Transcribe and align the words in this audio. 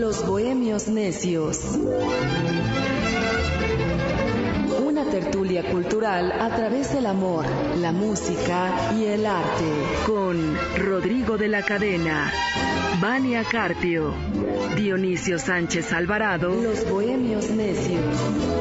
Los 0.00 0.26
Bohemios 0.26 0.88
Necios. 0.88 1.60
Una 4.84 5.04
tertulia 5.04 5.70
cultural 5.70 6.32
a 6.32 6.54
través 6.56 6.92
del 6.92 7.06
amor, 7.06 7.46
la 7.78 7.92
música 7.92 8.92
y 8.98 9.04
el 9.04 9.24
arte. 9.24 9.64
Con 10.06 10.58
Rodrigo 10.78 11.38
de 11.38 11.48
la 11.48 11.62
Cadena, 11.62 12.32
Vania 13.00 13.44
Carpio, 13.44 14.12
Dionisio 14.76 15.38
Sánchez 15.38 15.92
Alvarado. 15.92 16.50
Los 16.50 16.90
Bohemios 16.90 17.50
Necios. 17.50 18.53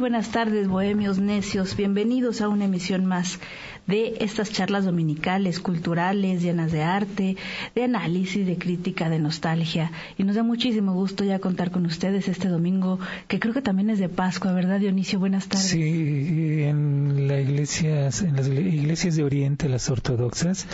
Buenas 0.00 0.30
tardes, 0.30 0.66
bohemios 0.66 1.18
necios. 1.18 1.76
Bienvenidos 1.76 2.40
a 2.40 2.48
una 2.48 2.64
emisión 2.64 3.04
más 3.04 3.38
de 3.86 4.16
estas 4.20 4.50
charlas 4.50 4.86
dominicales, 4.86 5.60
culturales, 5.60 6.40
llenas 6.40 6.72
de 6.72 6.82
arte, 6.82 7.36
de 7.74 7.84
análisis, 7.84 8.46
de 8.46 8.56
crítica, 8.56 9.10
de 9.10 9.18
nostalgia. 9.18 9.92
Y 10.16 10.24
nos 10.24 10.36
da 10.36 10.42
muchísimo 10.42 10.94
gusto 10.94 11.22
ya 11.22 11.38
contar 11.38 11.70
con 11.70 11.84
ustedes 11.84 12.28
este 12.28 12.48
domingo, 12.48 12.98
que 13.28 13.38
creo 13.38 13.52
que 13.52 13.60
también 13.60 13.90
es 13.90 13.98
de 13.98 14.08
Pascua, 14.08 14.52
¿verdad, 14.52 14.80
Dionisio? 14.80 15.18
Buenas 15.18 15.48
tardes. 15.48 15.68
Sí, 15.68 16.62
en, 16.62 17.28
las 17.28 18.48
iglesias 18.48 19.16
de 19.16 19.22
Oriente, 19.22 19.68
las 19.68 19.90
ortodoxas, 19.90 20.66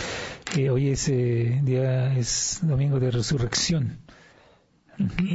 eh, 0.55 0.69
hoy 0.69 0.87
ese 0.87 1.59
día 1.63 2.17
es 2.17 2.59
domingo 2.61 3.01
de 3.01 3.11
resurrección 3.11 3.97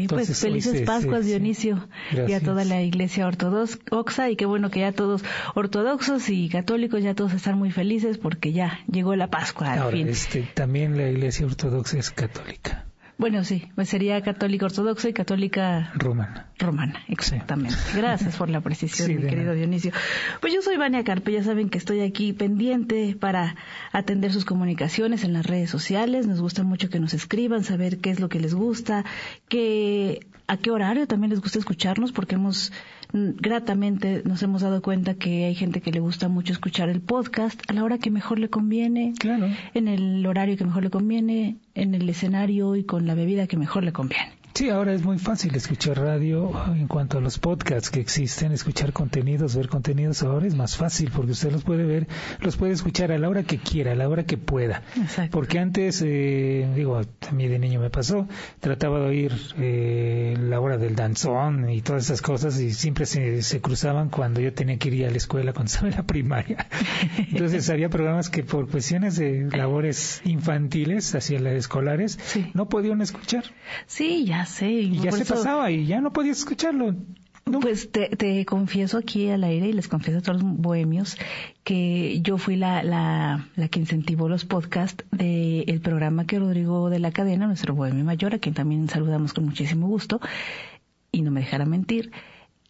pues 0.08 0.40
felices 0.40 0.82
Pascuas, 0.82 1.26
Dionisio, 1.26 1.88
y 2.28 2.32
a 2.32 2.40
toda 2.40 2.64
la 2.64 2.82
Iglesia 2.82 3.26
Ortodoxa, 3.26 4.30
y 4.30 4.36
qué 4.36 4.46
bueno 4.46 4.70
que 4.70 4.80
ya 4.80 4.92
todos 4.92 5.22
ortodoxos 5.54 6.28
y 6.28 6.48
católicos 6.48 7.02
ya 7.02 7.14
todos 7.14 7.32
están 7.32 7.58
muy 7.58 7.70
felices 7.70 8.18
porque 8.18 8.52
ya 8.52 8.80
llegó 8.90 9.14
la 9.16 9.28
Pascua. 9.28 9.74
Ahora, 9.74 9.96
Este, 9.96 10.42
también 10.54 10.96
la 10.96 11.08
Iglesia 11.08 11.46
Ortodoxa 11.46 11.98
es 11.98 12.10
católica. 12.10 12.86
Bueno, 13.18 13.44
sí, 13.44 13.68
pues 13.74 13.88
sería 13.88 14.20
católica 14.22 14.66
ortodoxa 14.66 15.08
y 15.08 15.12
católica 15.12 15.92
romana. 15.94 16.48
Romana, 16.58 17.00
exactamente. 17.08 17.76
Gracias 17.94 18.36
por 18.36 18.50
la 18.50 18.60
precisión, 18.60 19.14
mi 19.16 19.28
querido 19.28 19.54
Dionisio. 19.54 19.92
Pues 20.40 20.52
yo 20.52 20.62
soy 20.62 20.76
Vania 20.76 21.04
Carpe, 21.04 21.32
ya 21.32 21.42
saben 21.42 21.68
que 21.68 21.78
estoy 21.78 22.00
aquí 22.00 22.32
pendiente 22.32 23.16
para 23.18 23.56
atender 23.92 24.32
sus 24.32 24.44
comunicaciones 24.44 25.24
en 25.24 25.32
las 25.32 25.46
redes 25.46 25.70
sociales. 25.70 26.26
Nos 26.26 26.40
gusta 26.40 26.64
mucho 26.64 26.88
que 26.88 27.00
nos 27.00 27.14
escriban, 27.14 27.64
saber 27.64 27.98
qué 27.98 28.10
es 28.10 28.18
lo 28.18 28.28
que 28.28 28.40
les 28.40 28.54
gusta, 28.54 29.04
qué, 29.48 30.26
a 30.48 30.56
qué 30.56 30.70
horario 30.70 31.06
también 31.06 31.30
les 31.30 31.40
gusta 31.40 31.58
escucharnos, 31.58 32.12
porque 32.12 32.34
hemos 32.34 32.72
gratamente 33.12 34.22
nos 34.24 34.42
hemos 34.42 34.62
dado 34.62 34.80
cuenta 34.80 35.14
que 35.14 35.44
hay 35.44 35.54
gente 35.54 35.80
que 35.80 35.92
le 35.92 36.00
gusta 36.00 36.28
mucho 36.28 36.52
escuchar 36.52 36.88
el 36.88 37.00
podcast 37.00 37.60
a 37.68 37.74
la 37.74 37.84
hora 37.84 37.98
que 37.98 38.10
mejor 38.10 38.38
le 38.38 38.48
conviene, 38.48 39.12
claro. 39.18 39.48
en 39.74 39.88
el 39.88 40.24
horario 40.24 40.56
que 40.56 40.64
mejor 40.64 40.82
le 40.82 40.90
conviene, 40.90 41.56
en 41.74 41.94
el 41.94 42.08
escenario 42.08 42.76
y 42.76 42.84
con 42.84 43.06
la 43.06 43.14
bebida 43.14 43.46
que 43.46 43.56
mejor 43.56 43.84
le 43.84 43.92
conviene. 43.92 44.41
Sí, 44.54 44.68
ahora 44.68 44.92
es 44.92 45.02
muy 45.02 45.18
fácil 45.18 45.54
escuchar 45.54 45.98
radio 45.98 46.52
en 46.66 46.86
cuanto 46.86 47.16
a 47.16 47.20
los 47.22 47.38
podcasts 47.38 47.88
que 47.88 48.00
existen, 48.00 48.52
escuchar 48.52 48.92
contenidos, 48.92 49.56
ver 49.56 49.68
contenidos 49.68 50.22
ahora 50.22 50.46
es 50.46 50.54
más 50.54 50.76
fácil 50.76 51.10
porque 51.10 51.32
usted 51.32 51.50
los 51.50 51.64
puede 51.64 51.84
ver, 51.84 52.06
los 52.38 52.58
puede 52.58 52.74
escuchar 52.74 53.12
a 53.12 53.18
la 53.18 53.30
hora 53.30 53.44
que 53.44 53.56
quiera, 53.56 53.92
a 53.92 53.94
la 53.94 54.10
hora 54.10 54.24
que 54.24 54.36
pueda. 54.36 54.82
Exacto. 55.00 55.30
Porque 55.38 55.58
antes, 55.58 56.02
eh, 56.04 56.70
digo, 56.76 56.98
a 56.98 57.32
mí 57.32 57.48
de 57.48 57.58
niño 57.58 57.80
me 57.80 57.88
pasó, 57.88 58.28
trataba 58.60 59.00
de 59.00 59.06
oír 59.06 59.32
eh, 59.58 60.36
la 60.38 60.60
hora 60.60 60.76
del 60.76 60.96
danzón 60.96 61.70
y 61.70 61.80
todas 61.80 62.04
esas 62.04 62.20
cosas 62.20 62.60
y 62.60 62.74
siempre 62.74 63.06
se, 63.06 63.40
se 63.40 63.62
cruzaban 63.62 64.10
cuando 64.10 64.42
yo 64.42 64.52
tenía 64.52 64.76
que 64.76 64.90
ir 64.90 65.06
a 65.06 65.10
la 65.10 65.16
escuela 65.16 65.54
cuando 65.54 65.70
estaba 65.72 65.88
en 65.88 65.96
la 65.96 66.02
primaria. 66.02 66.66
Entonces 67.16 67.70
había 67.70 67.88
programas 67.88 68.28
que 68.28 68.42
por 68.42 68.68
cuestiones 68.68 69.16
de 69.16 69.48
labores 69.50 70.20
infantiles, 70.26 71.14
hacia 71.14 71.40
las 71.40 71.54
escolares, 71.54 72.18
no 72.52 72.68
podían 72.68 73.00
escuchar. 73.00 73.44
Sí, 73.86 74.26
ya 74.26 74.41
y 74.60 74.98
ya 74.98 75.12
se 75.12 75.24
pasaba 75.24 75.70
y 75.70 75.86
ya 75.86 76.00
no 76.00 76.12
podías 76.12 76.38
escucharlo. 76.38 76.94
Pues 77.44 77.90
te, 77.90 78.46
confieso 78.46 78.98
aquí 78.98 79.28
al 79.28 79.42
aire 79.42 79.68
y 79.68 79.72
les 79.72 79.88
confieso 79.88 80.20
a 80.20 80.22
todos 80.22 80.42
los 80.42 80.52
bohemios 80.58 81.18
que 81.64 82.20
yo 82.22 82.38
fui 82.38 82.54
la, 82.56 82.84
la, 82.84 83.48
la 83.56 83.68
que 83.68 83.80
incentivó 83.80 84.28
los 84.28 84.44
podcasts 84.44 85.04
del 85.10 85.80
programa 85.80 86.24
que 86.24 86.38
Rodrigo 86.38 86.88
de 86.88 87.00
la 87.00 87.10
cadena, 87.10 87.48
nuestro 87.48 87.74
bohemio 87.74 88.04
mayor, 88.04 88.34
a 88.34 88.38
quien 88.38 88.54
también 88.54 88.88
saludamos 88.88 89.32
con 89.32 89.44
muchísimo 89.44 89.88
gusto, 89.88 90.20
y 91.10 91.22
no 91.22 91.32
me 91.32 91.40
dejara 91.40 91.66
mentir, 91.66 92.12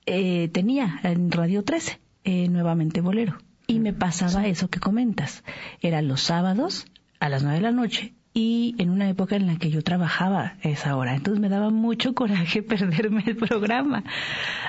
eh, 0.06 0.48
tenía 0.48 1.00
en 1.02 1.30
Radio 1.30 1.62
13 1.64 2.00
eh, 2.24 2.48
nuevamente 2.48 3.02
Bolero. 3.02 3.38
Y 3.66 3.78
me 3.78 3.92
pasaba 3.92 4.46
eso 4.46 4.68
que 4.68 4.80
comentas. 4.80 5.44
Era 5.80 6.02
los 6.02 6.22
sábados 6.22 6.86
a 7.20 7.28
las 7.28 7.42
nueve 7.42 7.58
de 7.58 7.62
la 7.62 7.72
noche 7.72 8.14
y 8.34 8.74
en 8.78 8.88
una 8.88 9.08
época 9.10 9.36
en 9.36 9.46
la 9.46 9.56
que 9.56 9.70
yo 9.70 9.82
trabajaba 9.82 10.54
esa 10.62 10.96
hora. 10.96 11.14
Entonces 11.14 11.40
me 11.40 11.50
daba 11.50 11.70
mucho 11.70 12.14
coraje 12.14 12.62
perderme 12.62 13.22
el 13.26 13.36
programa. 13.36 14.04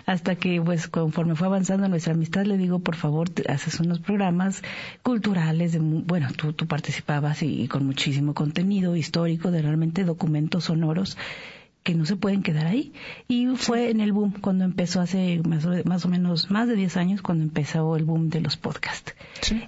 Hasta 0.06 0.36
que, 0.36 0.62
pues, 0.62 0.88
conforme 0.88 1.36
fue 1.36 1.48
avanzando 1.48 1.88
nuestra 1.88 2.14
amistad, 2.14 2.46
le 2.46 2.58
digo, 2.58 2.80
por 2.80 2.96
favor, 2.96 3.30
haces 3.48 3.80
unos 3.80 4.00
programas 4.00 4.64
culturales. 5.02 5.72
De, 5.72 5.80
bueno, 5.80 6.28
tú, 6.36 6.52
tú 6.52 6.68
participabas 6.68 7.42
y, 7.42 7.68
con 7.68 7.86
muchísimo 7.86 8.34
contenido 8.34 8.96
histórico, 8.96 9.50
de 9.50 9.62
realmente 9.62 10.04
documentos 10.04 10.66
sonoros 10.66 11.18
que 11.84 11.96
no 11.96 12.06
se 12.06 12.18
pueden 12.18 12.44
quedar 12.44 12.68
ahí. 12.68 12.92
Y 13.30 13.48
fue 13.56 13.92
en 13.92 14.02
el 14.02 14.12
boom, 14.12 14.34
cuando 14.42 14.66
empezó 14.66 15.00
hace 15.00 15.42
más, 15.48 15.66
más 15.86 16.06
o 16.06 16.10
menos 16.10 16.52
más 16.52 16.68
de 16.68 16.76
10 16.76 16.98
años, 16.98 17.22
cuando 17.22 17.44
empezó 17.46 17.96
el 17.96 18.04
boom 18.04 18.30
de 18.30 18.42
los 18.42 18.58
podcasts. 18.58 19.14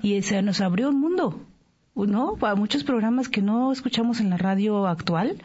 Y 0.02 0.22
se 0.22 0.42
nos 0.42 0.60
abrió 0.60 0.90
un 0.90 1.00
mundo 1.00 1.46
¿no? 1.96 2.36
Para 2.36 2.56
muchos 2.56 2.84
programas 2.84 3.30
que 3.30 3.42
no 3.42 3.72
escuchamos 3.72 4.20
en 4.20 4.30
la 4.30 4.38
radio 4.38 4.88
actual, 4.88 5.42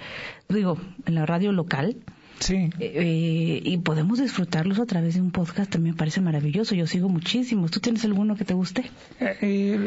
digo, 0.49 0.79
en 1.07 1.15
la 1.15 1.27
radio 1.27 1.53
local. 1.53 1.97
Sí. 2.41 2.71
Eh, 2.81 3.61
y 3.63 3.77
podemos 3.79 4.19
disfrutarlos 4.19 4.81
a 4.81 4.87
través 4.87 5.15
de 5.15 5.21
un 5.21 5.31
podcast, 5.31 5.71
también 5.71 5.95
me 5.95 5.99
parece 5.99 6.21
maravilloso. 6.21 6.75
Yo 6.75 6.87
sigo 6.87 7.09
muchísimos. 7.09 7.71
¿Tú 7.71 7.81
tienes 7.81 8.05
alguno 8.05 8.35
que 8.35 8.45
te 8.45 8.55
guste? 8.55 8.91
Eh, 9.21 9.37
eh, 9.43 9.79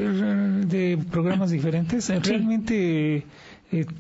de 0.68 1.00
programas 1.12 1.50
diferentes. 1.50 2.09
Realmente 2.09 3.25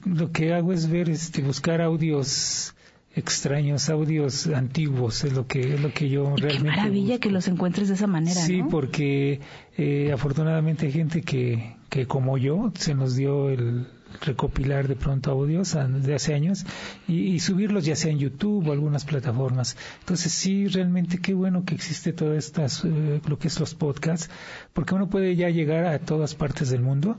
lo 0.05 0.31
que 0.31 0.53
hago 0.53 0.71
es 0.71 0.89
ver, 0.89 1.09
este, 1.09 1.41
buscar 1.41 1.81
audios 1.81 2.75
extraños, 3.15 3.89
audios 3.89 4.47
antiguos, 4.47 5.23
es 5.23 5.33
lo 5.33 5.45
que 5.47 5.75
es 5.75 5.81
lo 5.81 5.93
que 5.93 6.09
yo 6.09 6.35
realmente. 6.35 6.57
Qué 6.57 6.63
maravilla 6.63 7.19
que 7.19 7.29
los 7.29 7.47
encuentres 7.47 7.87
de 7.87 7.93
esa 7.95 8.07
manera. 8.07 8.41
Sí, 8.41 8.63
porque 8.69 9.39
eh, 9.77 10.11
afortunadamente 10.13 10.87
hay 10.87 10.91
gente 10.91 11.21
que, 11.21 11.75
que 11.89 12.07
como 12.07 12.37
yo 12.37 12.71
se 12.75 12.95
nos 12.95 13.15
dio 13.15 13.49
el, 13.49 13.87
recopilar 14.21 14.87
de 14.87 14.95
pronto 14.95 15.31
audios 15.31 15.75
de 15.75 16.15
hace 16.15 16.33
años 16.33 16.65
y, 17.07 17.39
subirlos 17.39 17.85
ya 17.85 17.95
sea 17.95 18.11
en 18.11 18.19
YouTube 18.19 18.67
o 18.67 18.71
algunas 18.71 19.05
plataformas. 19.05 19.75
Entonces 19.99 20.31
sí, 20.31 20.67
realmente 20.67 21.17
qué 21.17 21.33
bueno 21.33 21.65
que 21.65 21.75
existe 21.75 22.13
todo 22.13 22.33
estas, 22.35 22.83
eh, 22.85 23.21
lo 23.27 23.37
que 23.37 23.47
es 23.47 23.59
los 23.59 23.75
podcasts, 23.75 24.29
porque 24.73 24.95
uno 24.95 25.09
puede 25.09 25.35
ya 25.35 25.49
llegar 25.49 25.85
a 25.85 25.99
todas 25.99 26.35
partes 26.35 26.69
del 26.69 26.81
mundo. 26.81 27.17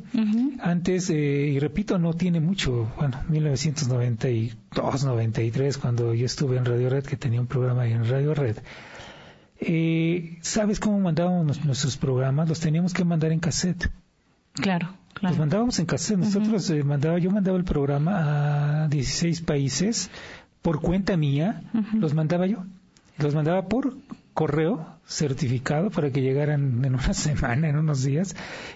Antes, 0.60 1.10
eh, 1.10 1.15
y 1.15 1.59
repito, 1.59 1.99
no 1.99 2.15
tiene 2.15 2.41
mucho, 2.41 2.91
bueno, 2.97 3.22
1992, 3.28 5.04
93, 5.04 5.78
cuando 5.78 6.15
yo 6.15 6.27
estuve 6.27 6.56
en 6.56 6.65
Radio 6.65 6.91
Red, 6.91 7.04
que 7.04 7.16
tenía 7.16 7.41
un 7.41 7.47
programa 7.47 7.87
en 7.87 8.09
Radio 8.09 8.34
Red. 8.34 8.56
Eh, 9.60 10.38
¿Sabes 10.43 10.81
cómo 10.81 10.99
mandábamos 11.00 11.65
nuestros 11.65 11.97
programas? 11.97 12.49
Los 12.49 12.60
teníamos 12.60 12.93
que 12.93 13.04
mandar 13.04 13.33
en 13.33 13.41
cassette. 13.41 13.91
Claro. 14.54 14.94
Los 15.21 15.39
mandábamos 15.39 15.79
en 15.79 15.87
cassette. 15.87 16.19
Nosotros 16.19 16.69
eh, 16.71 16.83
mandaba, 16.83 17.19
yo 17.19 17.31
mandaba 17.31 17.57
el 17.57 17.65
programa 17.65 18.84
a 18.84 18.89
16 18.89 19.43
países 19.43 20.11
por 20.63 20.81
cuenta 20.81 21.16
mía. 21.16 21.63
Los 21.95 22.15
mandaba 22.15 22.47
yo. 22.47 22.65
Los 23.19 23.34
mandaba 23.34 23.69
por 23.69 23.95
correo 24.34 24.99
certificado 25.07 25.91
para 25.91 26.11
que 26.11 26.21
llegaran 26.21 26.84
en 26.84 26.95
una 26.95 27.13
semana, 27.15 27.69
en 27.69 27.77
unos 27.77 28.03
días. 28.03 28.34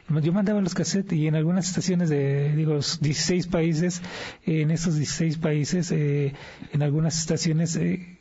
Yo 0.09 0.33
mandaba 0.33 0.61
los 0.61 0.75
cassettes 0.75 1.19
y 1.19 1.27
en 1.27 1.35
algunas 1.35 1.69
estaciones 1.69 2.09
de, 2.09 2.55
digo, 2.55 2.75
16 2.75 3.49
países, 3.49 4.01
en 4.45 4.71
esos 4.71 4.97
16 4.97 5.39
países, 5.39 5.91
eh, 5.91 6.35
en 6.73 6.83
algunas 6.83 7.19
estaciones, 7.19 7.77
eh, 7.77 8.18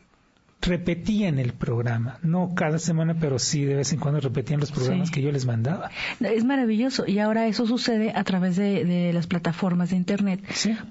repetían 0.62 1.39
el 1.39 1.54
programa, 1.54 2.19
no 2.24 2.54
cada 2.56 2.80
semana, 2.80 3.15
pero 3.19 3.39
sí 3.39 3.63
de 3.63 3.75
vez 3.75 3.94
en 3.94 4.00
cuando 4.00 4.19
repetían 4.19 4.59
los 4.59 4.71
programas 4.71 5.12
que 5.12 5.21
yo 5.21 5.31
les 5.31 5.45
mandaba. 5.45 5.92
Es 6.19 6.44
maravilloso. 6.44 7.06
Y 7.07 7.19
ahora 7.19 7.48
eso 7.48 7.68
sucede 7.68 8.12
a 8.15 8.24
través 8.24 8.56
de, 8.56 9.12
las 9.13 9.27
plataformas 9.27 9.92
de 9.92 9.98
Internet, 9.98 10.42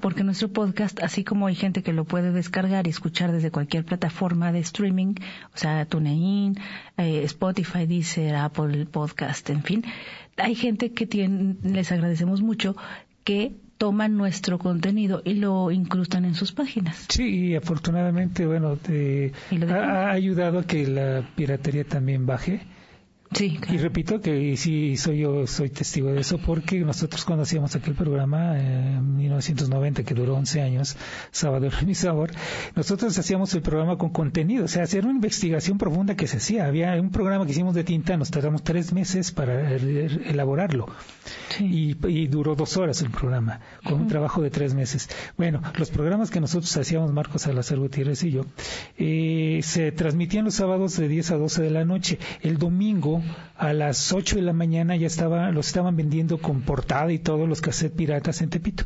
porque 0.00 0.24
nuestro 0.24 0.48
podcast, 0.48 1.02
así 1.02 1.24
como 1.24 1.46
hay 1.46 1.54
gente 1.54 1.82
que 1.82 1.92
lo 1.92 2.04
puede 2.04 2.32
descargar 2.32 2.86
y 2.86 2.90
escuchar 2.90 3.32
desde 3.32 3.50
cualquier 3.50 3.84
plataforma 3.84 4.52
de 4.52 4.60
streaming, 4.60 5.14
o 5.54 5.58
sea, 5.58 5.84
TuneIn, 5.84 6.58
eh, 6.96 7.22
Spotify, 7.24 7.86
Deezer, 7.86 8.36
Apple 8.36 8.86
Podcast, 8.86 9.50
en 9.50 9.62
fin, 9.62 9.84
hay 10.36 10.54
gente 10.54 10.92
que 10.92 11.06
tiene, 11.06 11.56
les 11.62 11.92
agradecemos 11.92 12.40
mucho, 12.40 12.76
que 13.24 13.56
toman 13.78 14.16
nuestro 14.16 14.58
contenido 14.58 15.22
y 15.24 15.34
lo 15.34 15.70
incrustan 15.70 16.24
en 16.24 16.34
sus 16.34 16.52
páginas. 16.52 17.06
Sí, 17.08 17.48
y 17.48 17.56
afortunadamente, 17.56 18.46
bueno, 18.46 18.78
ha, 19.70 20.10
ayudado 20.10 20.60
a 20.60 20.64
que 20.64 20.86
la 20.86 21.28
piratería 21.34 21.84
también 21.84 22.26
baje 22.26 22.60
Sí, 23.36 23.60
Y 23.68 23.76
repito 23.76 24.22
que 24.22 24.56
sí 24.56 24.96
soy 24.96 25.18
yo 25.18 25.46
soy 25.46 25.68
testigo 25.68 26.10
de 26.10 26.20
eso 26.20 26.38
porque 26.38 26.80
nosotros 26.80 27.22
cuando 27.26 27.42
hacíamos 27.42 27.76
aquel 27.76 27.94
programa 27.94 28.58
en 28.58 29.14
1990 29.14 30.04
que 30.04 30.14
duró 30.14 30.36
11 30.36 30.62
años, 30.62 30.96
Sábado 31.32 31.68
sabor, 31.92 32.30
nosotros 32.74 33.18
hacíamos 33.18 33.52
el 33.52 33.60
programa 33.60 33.98
con 33.98 34.08
contenido, 34.08 34.64
o 34.64 34.68
sea, 34.68 34.84
hacer 34.84 35.04
una 35.04 35.16
investigación 35.16 35.76
profunda 35.76 36.16
que 36.16 36.26
se 36.26 36.38
hacía. 36.38 36.64
Había 36.64 36.98
un 36.98 37.10
programa 37.10 37.44
que 37.44 37.52
hicimos 37.52 37.74
de 37.74 37.84
tinta, 37.84 38.16
nos 38.16 38.30
tardamos 38.30 38.62
tres 38.62 38.94
meses 38.94 39.32
para 39.32 39.70
elaborarlo 39.70 40.86
y, 41.60 41.94
duró 42.28 42.54
dos 42.54 42.78
horas 42.78 43.02
el 43.02 43.10
programa 43.10 43.60
con 43.84 44.00
un 44.00 44.08
trabajo 44.08 44.40
de 44.40 44.48
tres 44.48 44.72
meses. 44.72 45.10
Bueno, 45.36 45.60
los 45.76 45.90
programas 45.90 46.30
que 46.30 46.40
nosotros 46.40 46.74
hacíamos, 46.74 47.12
Marcos 47.12 47.42
Salazar 47.42 47.78
Gutiérrez 47.78 48.22
y 48.24 48.30
yo, 48.30 48.46
eh, 48.96 49.60
se 49.62 49.92
transmitían 49.92 50.46
los 50.46 50.54
sábados 50.54 50.96
de 50.96 51.08
10 51.08 51.32
a 51.32 51.36
12 51.36 51.62
de 51.62 51.70
la 51.70 51.84
noche. 51.84 52.18
El 52.40 52.56
domingo 52.56 53.22
a 53.56 53.72
las 53.72 54.12
8 54.12 54.36
de 54.36 54.42
la 54.42 54.52
mañana 54.52 54.96
ya 54.96 55.06
estaba, 55.06 55.50
los 55.50 55.68
estaban 55.68 55.96
vendiendo 55.96 56.38
con 56.38 56.62
portada 56.62 57.12
y 57.12 57.18
todos 57.18 57.48
los 57.48 57.60
cassettes 57.60 57.96
piratas 57.96 58.42
en 58.42 58.50
Tepito. 58.50 58.84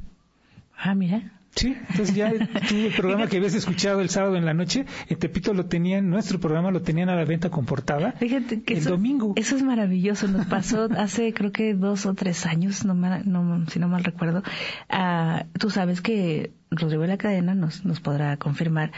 Ah, 0.77 0.95
mira. 0.95 1.41
Sí, 1.55 1.77
entonces 1.91 2.15
ya 2.15 2.31
el 2.71 2.93
programa 2.97 3.27
que 3.27 3.39
habías 3.39 3.55
escuchado 3.55 4.01
el 4.01 4.09
sábado 4.09 4.37
en 4.37 4.45
la 4.45 4.55
noche, 4.55 4.87
en 5.09 5.19
Tepito 5.19 5.53
lo 5.53 5.67
tenían, 5.67 6.09
nuestro 6.09 6.39
programa 6.39 6.71
lo 6.71 6.83
tenían 6.83 7.09
a 7.09 7.17
la 7.17 7.25
venta 7.25 7.51
con 7.51 7.67
portada 7.67 8.13
Fíjate 8.13 8.63
que 8.63 8.75
el 8.75 8.85
domingo. 8.85 9.33
Eso 9.37 9.57
es 9.57 9.63
maravilloso, 9.63 10.29
nos 10.29 10.47
pasó 10.47 10.89
hace 10.97 11.33
creo 11.35 11.51
que 11.51 11.75
dos 11.75 12.07
o 12.07 12.15
tres 12.15 12.47
años, 12.47 12.85
no, 12.85 12.95
no 12.95 13.67
si 13.69 13.79
no 13.81 13.89
mal 13.89 14.05
recuerdo. 14.05 14.43
Ah, 14.89 15.47
tú 15.59 15.71
sabes 15.71 16.01
que 16.01 16.53
Rodrigo 16.71 17.03
de 17.03 17.09
la 17.09 17.19
Cadena 17.19 17.55
nos, 17.55 17.85
nos 17.85 18.01
podrá 18.01 18.37
confirmar 18.37 18.93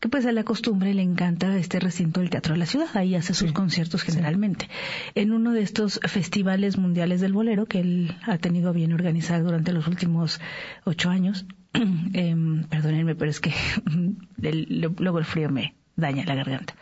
que 0.00 0.08
pues 0.08 0.24
a 0.24 0.32
la 0.32 0.44
costumbre 0.44 0.94
le 0.94 1.02
encanta 1.02 1.56
este 1.58 1.78
recinto 1.78 2.20
del 2.20 2.30
Teatro 2.30 2.54
de 2.54 2.58
la 2.58 2.66
Ciudad, 2.66 2.88
ahí 2.94 3.14
hace 3.14 3.34
sus 3.34 3.52
conciertos 3.52 4.02
generalmente. 4.02 4.68
En 5.14 5.32
uno 5.32 5.52
de 5.52 5.60
estos 5.60 6.00
festivales 6.04 6.78
mundiales 6.78 7.20
del 7.20 7.34
bolero 7.34 7.66
que 7.66 7.80
él 7.80 8.16
ha 8.22 8.38
tenido 8.38 8.72
bien 8.72 8.94
organizar 8.94 9.42
durante 9.42 9.72
los 9.72 9.86
últimos 9.86 10.40
ocho 10.84 11.10
años, 11.10 11.44
eh, 12.14 12.34
perdónenme, 12.70 13.14
pero 13.14 13.30
es 13.30 13.40
que 13.40 13.52
luego 14.38 15.18
el 15.18 15.26
frío 15.26 15.50
me 15.50 15.74
daña 15.96 16.24
la 16.24 16.34
garganta. 16.34 16.74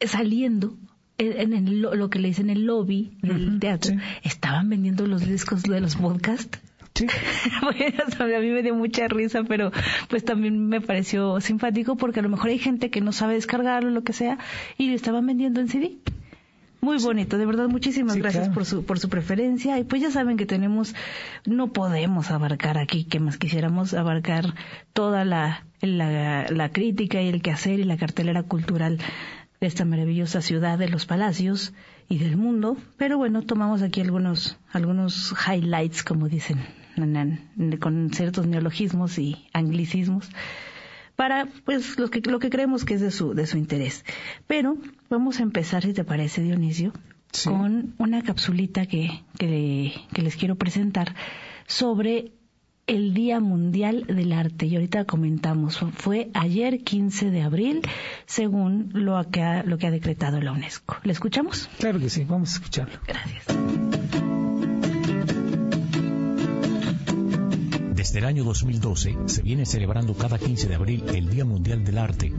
Saliendo, 0.00 0.78
en, 1.18 1.82
lo, 1.82 2.08
que 2.08 2.18
le 2.18 2.28
dicen 2.28 2.48
el 2.48 2.64
lobby 2.64 3.18
del 3.20 3.60
teatro, 3.60 3.94
estaban 4.22 4.70
vendiendo 4.70 5.06
los 5.06 5.26
discos 5.26 5.62
de 5.64 5.78
los 5.82 5.96
podcasts 5.96 6.58
bueno, 7.62 8.36
a 8.36 8.40
mí 8.40 8.50
me 8.50 8.62
dio 8.62 8.74
mucha 8.74 9.08
risa, 9.08 9.44
pero 9.44 9.70
pues 10.08 10.24
también 10.24 10.68
me 10.68 10.80
pareció 10.80 11.40
simpático 11.40 11.96
porque 11.96 12.20
a 12.20 12.22
lo 12.22 12.28
mejor 12.28 12.50
hay 12.50 12.58
gente 12.58 12.90
que 12.90 13.00
no 13.00 13.12
sabe 13.12 13.34
descargarlo 13.34 13.90
o 13.90 13.92
lo 13.92 14.02
que 14.02 14.12
sea 14.12 14.38
y 14.78 14.88
lo 14.88 14.94
estaban 14.94 15.26
vendiendo 15.26 15.60
en 15.60 15.68
CD. 15.68 15.98
Muy 16.82 16.96
bonito, 16.96 17.36
de 17.36 17.44
verdad, 17.44 17.68
muchísimas 17.68 18.16
gracias 18.16 18.48
por 18.48 18.64
su 18.64 18.84
por 18.84 18.98
su 18.98 19.10
preferencia. 19.10 19.78
Y 19.78 19.84
pues 19.84 20.00
ya 20.00 20.10
saben 20.10 20.38
que 20.38 20.46
tenemos, 20.46 20.94
no 21.44 21.72
podemos 21.72 22.30
abarcar 22.30 22.78
aquí, 22.78 23.04
que 23.04 23.20
más 23.20 23.36
quisiéramos 23.36 23.92
abarcar 23.92 24.54
toda 24.94 25.26
la, 25.26 25.66
la, 25.82 26.46
la 26.48 26.72
crítica 26.72 27.20
y 27.20 27.28
el 27.28 27.42
quehacer 27.42 27.80
y 27.80 27.84
la 27.84 27.98
cartelera 27.98 28.42
cultural 28.44 28.98
de 29.60 29.66
esta 29.66 29.84
maravillosa 29.84 30.40
ciudad 30.40 30.78
de 30.78 30.88
los 30.88 31.04
palacios 31.04 31.74
y 32.08 32.16
del 32.16 32.38
mundo. 32.38 32.78
Pero 32.96 33.18
bueno, 33.18 33.42
tomamos 33.42 33.82
aquí 33.82 34.00
algunos, 34.00 34.58
algunos 34.72 35.34
highlights, 35.46 36.02
como 36.02 36.28
dicen 36.28 36.60
con 37.80 38.10
ciertos 38.10 38.46
neologismos 38.46 39.18
y 39.18 39.48
anglicismos 39.52 40.28
para 41.16 41.46
pues 41.64 41.98
lo 41.98 42.08
que 42.08 42.20
lo 42.20 42.38
que 42.38 42.50
creemos 42.50 42.84
que 42.84 42.94
es 42.94 43.00
de 43.00 43.10
su 43.10 43.34
de 43.34 43.46
su 43.46 43.58
interés. 43.58 44.04
Pero 44.46 44.76
vamos 45.08 45.40
a 45.40 45.42
empezar 45.42 45.82
si 45.82 45.92
te 45.92 46.04
parece 46.04 46.42
Dionisio 46.42 46.92
con 47.44 47.94
una 47.98 48.22
capsulita 48.22 48.86
que, 48.86 49.22
que, 49.38 49.92
que 50.12 50.22
les 50.22 50.36
quiero 50.36 50.56
presentar 50.56 51.14
sobre 51.66 52.32
el 52.86 53.14
Día 53.14 53.38
Mundial 53.38 54.04
del 54.06 54.32
Arte. 54.32 54.66
Y 54.66 54.74
ahorita 54.74 55.04
comentamos, 55.04 55.78
fue 55.94 56.30
ayer 56.34 56.82
15 56.82 57.30
de 57.30 57.42
abril, 57.42 57.82
según 58.26 58.90
lo 58.92 59.22
que 59.30 59.42
ha, 59.42 59.62
lo 59.62 59.78
que 59.78 59.86
ha 59.86 59.90
decretado 59.90 60.40
la 60.40 60.52
UNESCO. 60.52 60.96
¿Le 61.04 61.12
escuchamos? 61.12 61.68
Claro 61.78 62.00
que 62.00 62.10
sí, 62.10 62.24
vamos 62.24 62.50
a 62.50 62.54
escucharlo. 62.54 62.98
Gracias. 63.06 63.46
Desde 68.00 68.20
el 68.20 68.24
año 68.24 68.44
2012 68.44 69.14
se 69.26 69.42
viene 69.42 69.66
celebrando 69.66 70.14
cada 70.14 70.38
15 70.38 70.68
de 70.68 70.74
abril 70.74 71.04
el 71.14 71.28
Día 71.28 71.44
Mundial 71.44 71.84
del 71.84 71.98
Arte, 71.98 72.32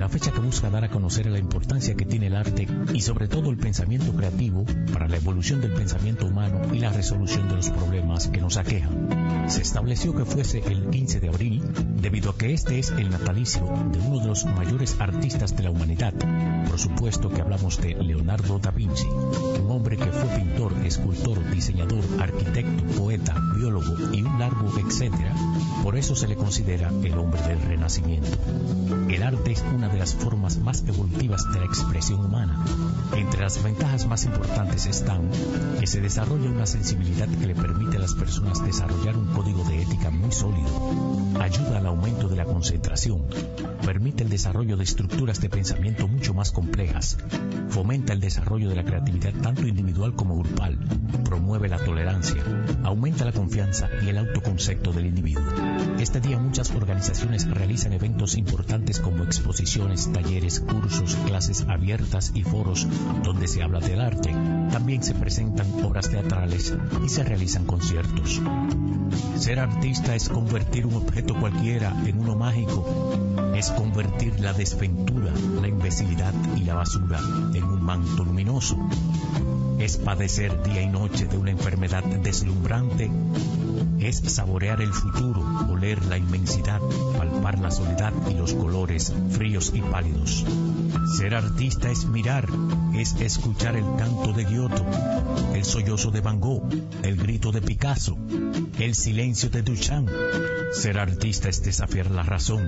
una 0.00 0.08
fecha 0.08 0.32
que 0.32 0.40
busca 0.40 0.70
dar 0.70 0.82
a 0.82 0.88
conocer 0.88 1.26
la 1.26 1.38
importancia 1.38 1.94
que 1.94 2.06
tiene 2.06 2.28
el 2.28 2.34
arte 2.34 2.66
y 2.94 3.02
sobre 3.02 3.28
todo 3.28 3.50
el 3.50 3.58
pensamiento 3.58 4.14
creativo 4.14 4.64
para 4.94 5.06
la 5.08 5.18
evolución 5.18 5.60
del 5.60 5.74
pensamiento 5.74 6.24
humano 6.24 6.74
y 6.74 6.78
la 6.78 6.90
resolución 6.90 7.50
de 7.50 7.56
los 7.56 7.68
problemas 7.68 8.28
que 8.28 8.40
nos 8.40 8.56
aquejan. 8.56 9.44
Se 9.50 9.60
estableció 9.60 10.14
que 10.14 10.24
fuese 10.24 10.60
el 10.60 10.88
15 10.88 11.20
de 11.20 11.28
abril 11.28 11.62
debido 12.00 12.30
a 12.30 12.38
que 12.38 12.54
este 12.54 12.78
es 12.78 12.92
el 12.92 13.10
natalicio 13.10 13.60
de 13.92 13.98
uno 13.98 14.20
de 14.20 14.28
los 14.28 14.46
mayores 14.46 14.96
artistas 14.98 15.54
de 15.54 15.64
la 15.64 15.70
humanidad. 15.70 16.14
Por 16.66 16.78
supuesto 16.78 17.28
que 17.28 17.42
hablamos 17.42 17.78
de 17.78 17.94
Leonardo 17.96 18.58
da 18.58 18.70
Vinci, 18.70 19.06
un 19.06 19.70
hombre 19.70 19.98
que 19.98 20.10
fue 20.10 20.34
pintor, 20.34 20.72
escultor, 20.82 21.50
diseñador, 21.50 22.02
arquitecto, 22.18 22.84
poeta, 22.96 23.36
biólogo 23.54 24.14
y 24.14 24.22
un 24.22 24.38
largo 24.38 24.72
etcétera. 24.78 25.34
Por 25.82 25.98
eso 25.98 26.16
se 26.16 26.26
le 26.26 26.36
considera 26.36 26.88
el 26.88 27.18
hombre 27.18 27.42
del 27.42 27.60
Renacimiento. 27.60 28.38
El 29.10 29.22
arte 29.22 29.52
es 29.52 29.62
una 29.74 29.89
de 29.92 29.98
las 29.98 30.14
formas 30.14 30.58
más 30.58 30.84
evolutivas 30.86 31.50
de 31.52 31.60
la 31.60 31.66
expresión 31.66 32.24
humana. 32.24 32.64
Entre 33.16 33.40
las 33.40 33.62
ventajas 33.62 34.06
más 34.06 34.24
importantes 34.24 34.86
están 34.86 35.30
que 35.78 35.86
se 35.86 36.00
desarrolla 36.00 36.50
una 36.50 36.66
sensibilidad 36.66 37.28
que 37.28 37.46
le 37.46 37.54
permite 37.54 37.96
a 37.96 38.00
las 38.00 38.14
personas 38.14 38.64
desarrollar 38.64 39.16
un 39.16 39.26
código 39.32 39.64
de 39.64 39.82
ética 39.82 40.10
muy 40.10 40.32
sólido, 40.32 40.68
ayuda 41.40 41.78
al 41.78 41.86
aumento 41.86 42.28
de 42.28 42.36
la 42.36 42.44
concentración, 42.44 43.26
permite 43.84 44.22
el 44.22 44.30
desarrollo 44.30 44.76
de 44.76 44.84
estructuras 44.84 45.40
de 45.40 45.48
pensamiento 45.48 46.06
mucho 46.06 46.34
más 46.34 46.52
complejas, 46.52 47.18
fomenta 47.68 48.12
el 48.12 48.20
desarrollo 48.20 48.68
de 48.68 48.76
la 48.76 48.84
creatividad 48.84 49.32
tanto 49.42 49.66
individual 49.66 50.14
como 50.14 50.38
grupal, 50.38 50.78
promueve 51.24 51.68
la 51.68 51.78
tolerancia, 51.78 52.42
aumenta 52.84 53.24
la 53.24 53.32
confianza 53.32 53.88
y 54.04 54.08
el 54.08 54.18
autoconcepto 54.18 54.92
del 54.92 55.06
individuo. 55.06 55.44
Este 55.98 56.20
día 56.20 56.38
muchas 56.38 56.70
organizaciones 56.70 57.48
realizan 57.48 57.92
eventos 57.92 58.36
importantes 58.36 59.00
como 59.00 59.24
exposiciones 59.24 59.79
talleres, 60.12 60.60
cursos, 60.60 61.16
clases 61.26 61.66
abiertas 61.68 62.32
y 62.34 62.42
foros 62.42 62.86
donde 63.22 63.48
se 63.48 63.62
habla 63.62 63.80
del 63.80 64.00
arte. 64.00 64.30
También 64.70 65.02
se 65.02 65.14
presentan 65.14 65.66
obras 65.84 66.10
teatrales 66.10 66.74
y 67.04 67.08
se 67.08 67.24
realizan 67.24 67.64
conciertos. 67.64 68.40
Ser 69.36 69.58
artista 69.58 70.14
es 70.14 70.28
convertir 70.28 70.86
un 70.86 70.94
objeto 70.94 71.34
cualquiera 71.38 71.94
en 72.06 72.20
uno 72.20 72.36
mágico. 72.36 72.86
Es 73.54 73.70
convertir 73.70 74.40
la 74.40 74.52
desventura, 74.52 75.32
la 75.60 75.68
imbecilidad 75.68 76.34
y 76.56 76.64
la 76.64 76.74
basura 76.74 77.20
en 77.54 77.64
un 77.64 77.82
manto 77.82 78.24
luminoso. 78.24 78.76
Es 79.78 79.96
padecer 79.96 80.62
día 80.62 80.82
y 80.82 80.88
noche 80.88 81.26
de 81.26 81.38
una 81.38 81.50
enfermedad 81.50 82.04
deslumbrante 82.04 83.10
es 84.00 84.16
saborear 84.16 84.80
el 84.80 84.92
futuro, 84.92 85.40
oler 85.68 86.04
la 86.06 86.18
inmensidad, 86.18 86.80
palpar 87.16 87.58
la 87.58 87.70
soledad 87.70 88.12
y 88.30 88.34
los 88.34 88.54
colores 88.54 89.12
fríos 89.30 89.72
y 89.74 89.80
pálidos. 89.80 90.44
Ser 91.16 91.34
artista 91.34 91.90
es 91.90 92.06
mirar, 92.06 92.46
es 92.94 93.14
escuchar 93.20 93.76
el 93.76 93.84
canto 93.96 94.32
de 94.32 94.44
Giotto, 94.46 94.84
el 95.54 95.64
sollozo 95.64 96.10
de 96.10 96.20
Van 96.20 96.40
Gogh, 96.40 96.68
el 97.02 97.16
grito 97.16 97.52
de 97.52 97.60
Picasso, 97.60 98.16
el 98.78 98.94
silencio 98.94 99.50
de 99.50 99.62
Duchamp. 99.62 100.08
Ser 100.72 100.98
artista 100.98 101.48
es 101.48 101.62
desafiar 101.62 102.10
la 102.10 102.22
razón, 102.22 102.62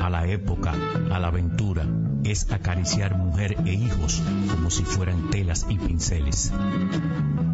a 0.00 0.10
la 0.10 0.26
época, 0.26 0.72
a 1.10 1.18
la 1.18 1.28
aventura, 1.28 1.86
es 2.24 2.50
acariciar 2.52 3.16
mujer 3.16 3.56
e 3.64 3.72
hijos 3.72 4.22
como 4.50 4.70
si 4.70 4.84
fueran 4.84 5.30
telas 5.30 5.66
y 5.68 5.78
pinceles. 5.78 6.52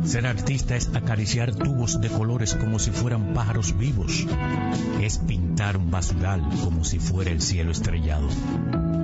Ser 0.04 0.26
artista 0.26 0.76
es 0.76 0.90
acariciar 0.94 1.54
tubos 1.54 2.00
de 2.00 2.08
colores 2.08 2.54
como 2.54 2.78
si 2.78 2.90
fueran 2.90 3.34
pájaros 3.34 3.76
vivos. 3.76 4.26
Es 5.00 5.18
pintar 5.18 5.76
un 5.76 5.90
basural 5.90 6.48
como 6.62 6.84
si 6.84 6.98
fuera 6.98 7.30
el 7.30 7.40
cielo 7.40 7.72
estrellado. 7.72 8.28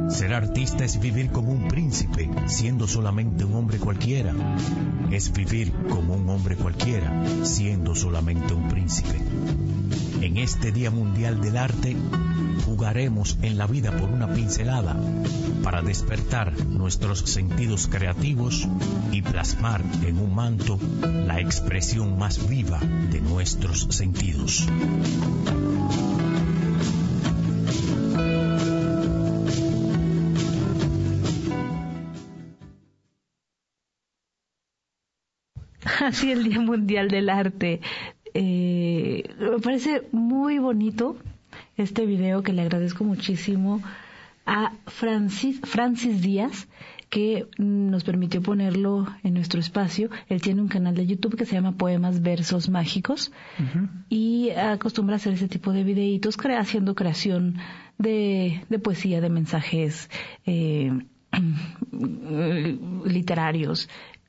Ser 0.08 0.34
artista 0.34 0.84
es 0.84 1.00
vivir 1.00 1.30
como 1.30 1.50
un 1.50 1.68
príncipe, 1.68 2.30
siendo 2.46 2.86
solamente 2.86 3.44
un 3.44 3.54
hombre 3.54 3.78
cualquiera. 3.78 4.34
Es 5.10 5.32
vivir 5.32 5.72
como 5.88 6.14
un 6.14 6.28
hombre 6.28 6.56
cualquiera, 6.56 7.10
siendo 7.42 7.94
solamente 7.94 8.54
un 8.54 8.68
príncipe. 8.68 9.18
En 10.20 10.36
este 10.36 10.72
Día 10.72 10.90
Mundial 10.90 11.40
del 11.40 11.56
Arte, 11.56 11.96
jugaremos 12.64 13.38
en 13.42 13.58
la 13.58 13.66
vida 13.66 13.90
por 13.92 14.10
una 14.10 14.32
pincelada 14.32 14.96
para 15.62 15.82
despertar 15.82 16.52
nuestros 16.66 17.20
sentidos 17.20 17.86
creativos 17.86 18.68
y 19.12 19.22
plasmar 19.22 19.82
en 20.06 20.18
un 20.18 20.34
manto 20.34 20.78
la 21.02 21.40
expresión 21.40 22.18
más 22.18 22.48
viva 22.48 22.80
de 23.10 23.20
nuestros 23.20 23.86
sentidos. 23.90 24.66
Así 36.00 36.32
el 36.32 36.44
Día 36.44 36.60
Mundial 36.60 37.08
del 37.08 37.30
Arte. 37.30 37.80
Eh, 38.34 39.22
me 39.38 39.60
parece 39.60 40.08
muy 40.12 40.58
bonito 40.58 41.16
este 41.76 42.06
video 42.06 42.42
que 42.42 42.52
le 42.52 42.62
agradezco 42.62 43.04
muchísimo 43.04 43.82
a 44.46 44.72
Francis, 44.86 45.60
Francis 45.62 46.20
Díaz, 46.20 46.68
que 47.08 47.46
nos 47.58 48.04
permitió 48.04 48.42
ponerlo 48.42 49.06
en 49.22 49.34
nuestro 49.34 49.60
espacio. 49.60 50.10
Él 50.28 50.40
tiene 50.40 50.60
un 50.60 50.68
canal 50.68 50.94
de 50.94 51.06
YouTube 51.06 51.36
que 51.36 51.46
se 51.46 51.54
llama 51.54 51.76
Poemas 51.76 52.22
Versos 52.22 52.68
Mágicos 52.68 53.32
y 54.08 54.50
acostumbra 54.50 55.14
a 55.14 55.16
hacer 55.16 55.34
ese 55.34 55.48
tipo 55.48 55.72
de 55.72 55.84
videitos 55.84 56.36
haciendo 56.36 56.94
creación 56.94 57.56
de, 57.98 58.64
poesía, 58.82 59.20
de 59.20 59.30
mensajes 59.30 60.10
eh, 60.44 60.92
literarios 63.06 63.88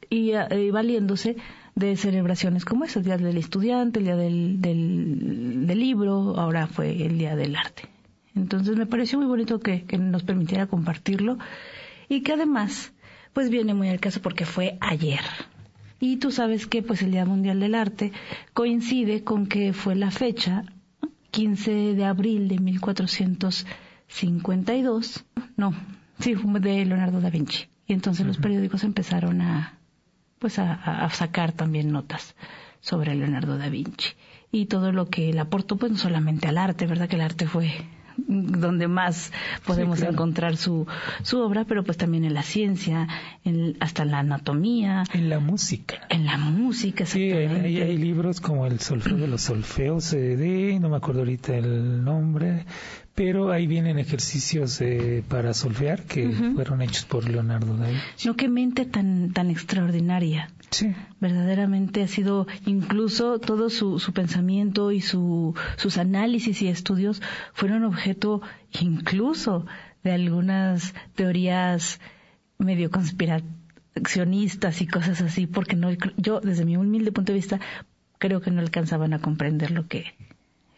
y, 0.09 0.31
y 0.33 0.71
valiéndose 0.71 1.37
de 1.75 1.95
celebraciones 1.97 2.63
como 2.63 2.85
esas, 2.85 2.97
el 2.97 3.03
Día 3.03 3.17
del 3.17 3.37
Estudiante, 3.37 3.99
el 3.99 4.05
Día 4.05 4.15
del, 4.15 4.61
del, 4.61 5.77
Libro, 5.77 6.39
ahora 6.39 6.67
fue 6.67 7.05
el 7.05 7.17
Día 7.17 7.35
del 7.35 7.57
Arte. 7.57 7.89
Entonces 8.33 8.77
me 8.77 8.85
pareció 8.85 9.19
muy 9.19 9.27
bonito 9.27 9.59
que, 9.59 9.83
que, 9.83 9.97
nos 9.97 10.23
permitiera 10.23 10.67
compartirlo 10.67 11.37
y 12.07 12.21
que 12.21 12.31
además 12.33 12.93
pues 13.33 13.49
viene 13.49 13.73
muy 13.73 13.89
al 13.89 13.99
caso 13.99 14.21
porque 14.21 14.45
fue 14.45 14.77
ayer. 14.79 15.19
Y 15.99 16.15
tú 16.17 16.29
sabes 16.31 16.67
que 16.67 16.81
pues 16.81 17.01
el 17.01 17.11
Día 17.11 17.25
Mundial 17.25 17.59
del 17.59 17.75
Arte 17.75 18.13
coincide 18.53 19.25
con 19.25 19.47
que 19.47 19.73
fue 19.73 19.95
la 19.95 20.11
fecha 20.11 20.63
15 21.31 21.95
de 21.95 22.05
abril 22.05 22.47
de 22.47 22.59
1452, 22.59 25.25
no, 25.57 25.73
sí, 26.19 26.35
fue 26.35 26.61
de 26.61 26.85
Leonardo 26.85 27.19
da 27.19 27.29
Vinci. 27.29 27.65
Y 27.85 27.91
entonces 27.91 28.25
los 28.25 28.37
periódicos 28.37 28.85
empezaron 28.85 29.41
a, 29.41 29.77
pues 30.45 30.59
a, 30.59 31.09
sacar 31.09 31.53
también 31.53 31.91
notas 31.91 32.35
sobre 32.79 33.15
Leonardo 33.15 33.57
da 33.57 33.67
Vinci 33.67 34.09
y 34.51 34.67
todo 34.67 34.91
lo 34.91 35.09
que 35.09 35.33
le 35.33 35.39
aportó 35.39 35.75
pues 35.75 35.91
no 35.91 35.97
solamente 35.97 36.47
al 36.47 36.59
arte, 36.59 36.85
¿verdad? 36.85 37.09
Que 37.09 37.15
el 37.15 37.23
arte 37.23 37.47
fue 37.47 37.71
donde 38.15 38.87
más 38.87 39.31
podemos 39.65 40.03
encontrar 40.03 40.55
su, 40.55 40.85
su 41.23 41.39
obra, 41.39 41.65
pero 41.65 41.83
pues 41.83 41.97
también 41.97 42.25
en 42.25 42.35
la 42.35 42.43
ciencia, 42.43 43.07
en, 43.43 43.75
hasta 43.79 44.03
en 44.03 44.11
la 44.11 44.19
anatomía. 44.19 45.03
En 45.13 45.29
la 45.29 45.39
música. 45.39 45.95
En 46.09 46.25
la 46.27 46.37
música, 46.37 47.07
Sí, 47.07 47.31
hay, 47.31 47.81
hay, 47.81 47.97
libros 47.97 48.39
como 48.39 48.67
El 48.67 48.79
solfeo 48.79 49.17
de 49.17 49.27
los 49.27 49.41
solfeos 49.41 50.13
eh, 50.13 50.37
de, 50.37 50.79
no 50.79 50.89
me 50.89 50.97
acuerdo 50.97 51.21
ahorita 51.21 51.55
el 51.55 52.03
nombre, 52.03 52.67
pero 53.15 53.51
ahí 53.51 53.65
vienen 53.65 53.97
ejercicios 53.97 54.81
eh, 54.81 55.23
para 55.27 55.53
solfear 55.53 56.03
que 56.03 56.29
fueron 56.53 56.81
hechos 56.81 57.05
por 57.05 57.27
Leonardo 57.29 57.77
da 57.77 57.87
Vinci. 57.87 58.27
No, 58.27 58.35
qué 58.35 58.49
mente 58.49 58.85
tan, 58.85 59.31
tan 59.31 59.49
extraordinaria. 59.49 60.51
Sí. 60.69 60.93
Verdaderamente 61.21 62.03
ha 62.03 62.09
sido 62.09 62.45
incluso 62.65 63.39
todo 63.39 63.69
su, 63.69 63.99
su 63.99 64.11
pensamiento 64.11 64.91
y 64.91 64.99
su, 64.99 65.55
sus 65.77 65.97
análisis 65.97 66.61
y 66.61 66.67
estudios 66.67 67.21
fueron 67.53 67.85
objeto 67.85 68.41
incluso 68.81 69.65
de 70.03 70.11
algunas 70.11 70.93
teorías 71.15 72.01
medio 72.57 72.91
conspiracionistas 72.91 74.81
y 74.81 74.87
cosas 74.87 75.21
así, 75.21 75.47
porque 75.47 75.77
no, 75.77 75.89
yo 76.17 76.41
desde 76.41 76.65
mi 76.65 76.75
humilde 76.75 77.13
punto 77.13 77.31
de 77.31 77.37
vista 77.37 77.61
creo 78.17 78.41
que 78.41 78.51
no 78.51 78.59
alcanzaban 78.59 79.13
a 79.13 79.19
comprender 79.19 79.71
lo 79.71 79.87
que 79.87 80.13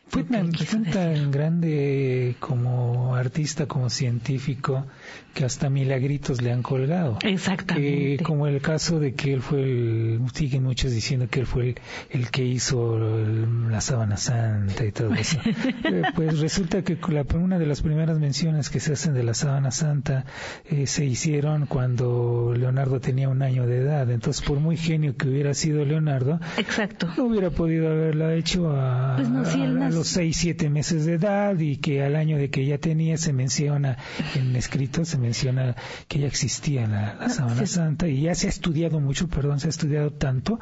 fue 0.09 0.23
tan, 0.23 1.31
grande 1.31 2.35
como 2.39 3.15
artista, 3.15 3.65
como 3.65 3.89
científico, 3.89 4.85
que 5.33 5.45
hasta 5.45 5.69
milagritos 5.69 6.41
le 6.41 6.51
han 6.51 6.63
colgado. 6.63 7.19
Exactamente. 7.23 8.15
Eh, 8.15 8.19
como 8.23 8.47
el 8.47 8.61
caso 8.61 8.99
de 8.99 9.13
que 9.13 9.33
él 9.33 9.41
fue, 9.41 9.61
el, 9.61 10.21
siguen 10.33 10.63
muchos 10.63 10.91
diciendo 10.91 11.27
que 11.29 11.41
él 11.41 11.45
fue 11.45 11.75
el, 12.09 12.31
que 12.31 12.45
hizo 12.45 12.97
la 12.97 13.81
sábana 13.81 14.17
santa 14.17 14.85
y 14.85 14.91
todo 14.91 15.13
eso. 15.13 15.39
Eh, 15.87 16.01
pues 16.15 16.39
resulta 16.39 16.81
que 16.81 16.97
la, 17.09 17.25
una 17.35 17.59
de 17.59 17.65
las 17.65 17.81
primeras 17.81 18.19
menciones 18.19 18.69
que 18.69 18.79
se 18.79 18.93
hacen 18.93 19.13
de 19.13 19.23
la 19.23 19.33
sábana 19.33 19.71
santa 19.71 20.25
eh, 20.65 20.87
se 20.87 21.05
hicieron 21.05 21.65
cuando 21.65 22.53
Leonardo 22.57 22.99
tenía 22.99 23.29
un 23.29 23.41
año 23.41 23.65
de 23.65 23.77
edad. 23.77 24.09
Entonces, 24.09 24.45
por 24.45 24.59
muy 24.59 24.75
genio 24.75 25.15
que 25.15 25.27
hubiera 25.27 25.53
sido 25.53 25.85
Leonardo, 25.85 26.39
Exacto. 26.57 27.09
no 27.15 27.25
hubiera 27.25 27.51
podido 27.51 27.89
haberla 27.89 28.33
hecho 28.33 28.69
a, 28.71 29.15
pues 29.17 29.29
no, 29.29 29.45
si 29.45 29.61
a, 29.61 29.65
a 29.65 29.96
los 29.97 30.07
seis, 30.07 30.37
siete 30.37 30.69
meses 30.69 31.05
de 31.05 31.13
edad 31.13 31.57
y 31.57 31.77
que 31.77 32.03
al 32.03 32.15
año 32.15 32.37
de 32.37 32.49
que 32.49 32.65
ya 32.65 32.77
tenía 32.77 33.17
se 33.17 33.33
menciona 33.33 33.97
en 34.35 34.55
escrito, 34.55 35.05
se 35.05 35.17
menciona 35.17 35.75
que 36.07 36.19
ya 36.19 36.27
existía 36.27 36.87
la, 36.87 37.15
la 37.15 37.29
sábana 37.29 37.65
santa 37.65 38.07
y 38.07 38.21
ya 38.21 38.35
se 38.35 38.45
ha 38.47 38.49
estudiado 38.49 38.99
mucho, 38.99 39.27
perdón, 39.27 39.59
se 39.59 39.67
ha 39.67 39.69
estudiado 39.69 40.11
tanto 40.11 40.59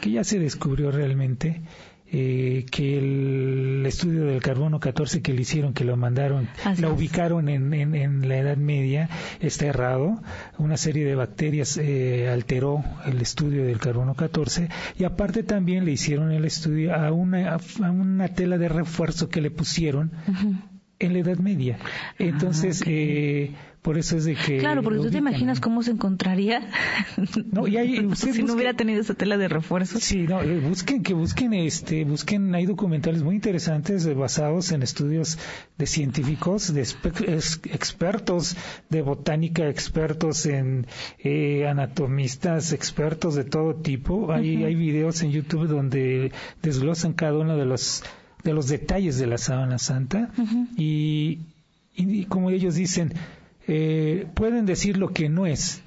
que 0.00 0.10
ya 0.10 0.24
se 0.24 0.38
descubrió 0.38 0.90
realmente 0.90 1.60
eh, 2.16 2.64
que 2.70 2.98
el 2.98 3.84
estudio 3.86 4.24
del 4.24 4.40
carbono 4.40 4.78
14 4.78 5.20
que 5.20 5.32
le 5.34 5.42
hicieron, 5.42 5.74
que 5.74 5.84
lo 5.84 5.96
mandaron, 5.96 6.48
Así 6.64 6.80
lo 6.80 6.88
es. 6.92 6.98
ubicaron 6.98 7.48
en, 7.48 7.74
en, 7.74 7.94
en 7.96 8.28
la 8.28 8.36
Edad 8.38 8.56
Media, 8.56 9.08
está 9.40 9.66
errado. 9.66 10.22
Una 10.58 10.76
serie 10.76 11.04
de 11.04 11.14
bacterias 11.16 11.76
eh, 11.76 12.28
alteró 12.28 12.84
el 13.04 13.20
estudio 13.20 13.64
del 13.64 13.78
carbono 13.78 14.14
14 14.14 14.68
y 14.98 15.04
aparte 15.04 15.42
también 15.42 15.84
le 15.84 15.90
hicieron 15.92 16.30
el 16.30 16.44
estudio 16.44 16.94
a 16.94 17.10
una, 17.12 17.54
a 17.56 17.90
una 17.90 18.28
tela 18.28 18.58
de 18.58 18.68
refuerzo 18.68 19.28
que 19.28 19.40
le 19.40 19.50
pusieron. 19.50 20.12
En 20.98 21.12
la 21.12 21.18
Edad 21.20 21.38
Media. 21.38 21.78
Entonces, 22.18 22.80
ok. 22.82 22.86
eh, 22.90 23.50
por 23.82 23.98
eso 23.98 24.16
es 24.16 24.24
de 24.24 24.34
que... 24.34 24.58
Claro, 24.58 24.82
porque 24.82 25.00
tú 25.00 25.10
te 25.10 25.18
imaginas 25.18 25.60
cómo 25.60 25.82
se 25.82 25.90
encontraría 25.90 26.62
No, 27.52 27.66
y 27.66 27.76
hay- 27.76 28.08
si 28.14 28.42
no 28.42 28.54
hubiera 28.54 28.72
tenido 28.72 29.00
esa 29.02 29.12
tela 29.12 29.36
de 29.36 29.46
refuerzo. 29.48 29.98
Sí, 30.00 30.22
no, 30.22 30.40
eh, 30.40 30.58
busquen, 30.60 31.02
que 31.02 31.12
busquen, 31.12 31.52
este, 31.52 32.04
busquen, 32.04 32.54
hay 32.54 32.64
documentales 32.64 33.22
muy 33.22 33.34
interesantes 33.34 34.06
eh, 34.06 34.14
basados 34.14 34.72
en 34.72 34.82
estudios 34.82 35.38
de 35.76 35.84
científicos, 35.86 36.72
de 36.72 36.80
expertos 37.72 38.56
de 38.88 39.02
botánica, 39.02 39.68
expertos 39.68 40.46
en 40.46 40.86
eh, 41.18 41.66
anatomistas, 41.68 42.72
expertos 42.72 43.34
de 43.34 43.44
todo 43.44 43.74
tipo. 43.74 44.32
Hay, 44.32 44.64
hay 44.64 44.74
videos 44.74 45.22
en 45.22 45.30
YouTube 45.30 45.66
donde 45.66 46.32
desglosan 46.62 47.12
cada 47.12 47.38
uno 47.38 47.56
de 47.56 47.66
los 47.66 48.02
de 48.44 48.52
los 48.52 48.68
detalles 48.68 49.18
de 49.18 49.26
la 49.26 49.38
sábana 49.38 49.78
santa 49.78 50.30
y, 50.76 51.38
y- 51.96 52.20
y 52.20 52.24
como 52.26 52.50
ellos 52.50 52.74
dicen, 52.74 53.12
eh, 53.66 54.26
pueden 54.34 54.66
decir 54.66 54.96
lo 54.98 55.08
que 55.08 55.28
no 55.28 55.46
es, 55.46 55.82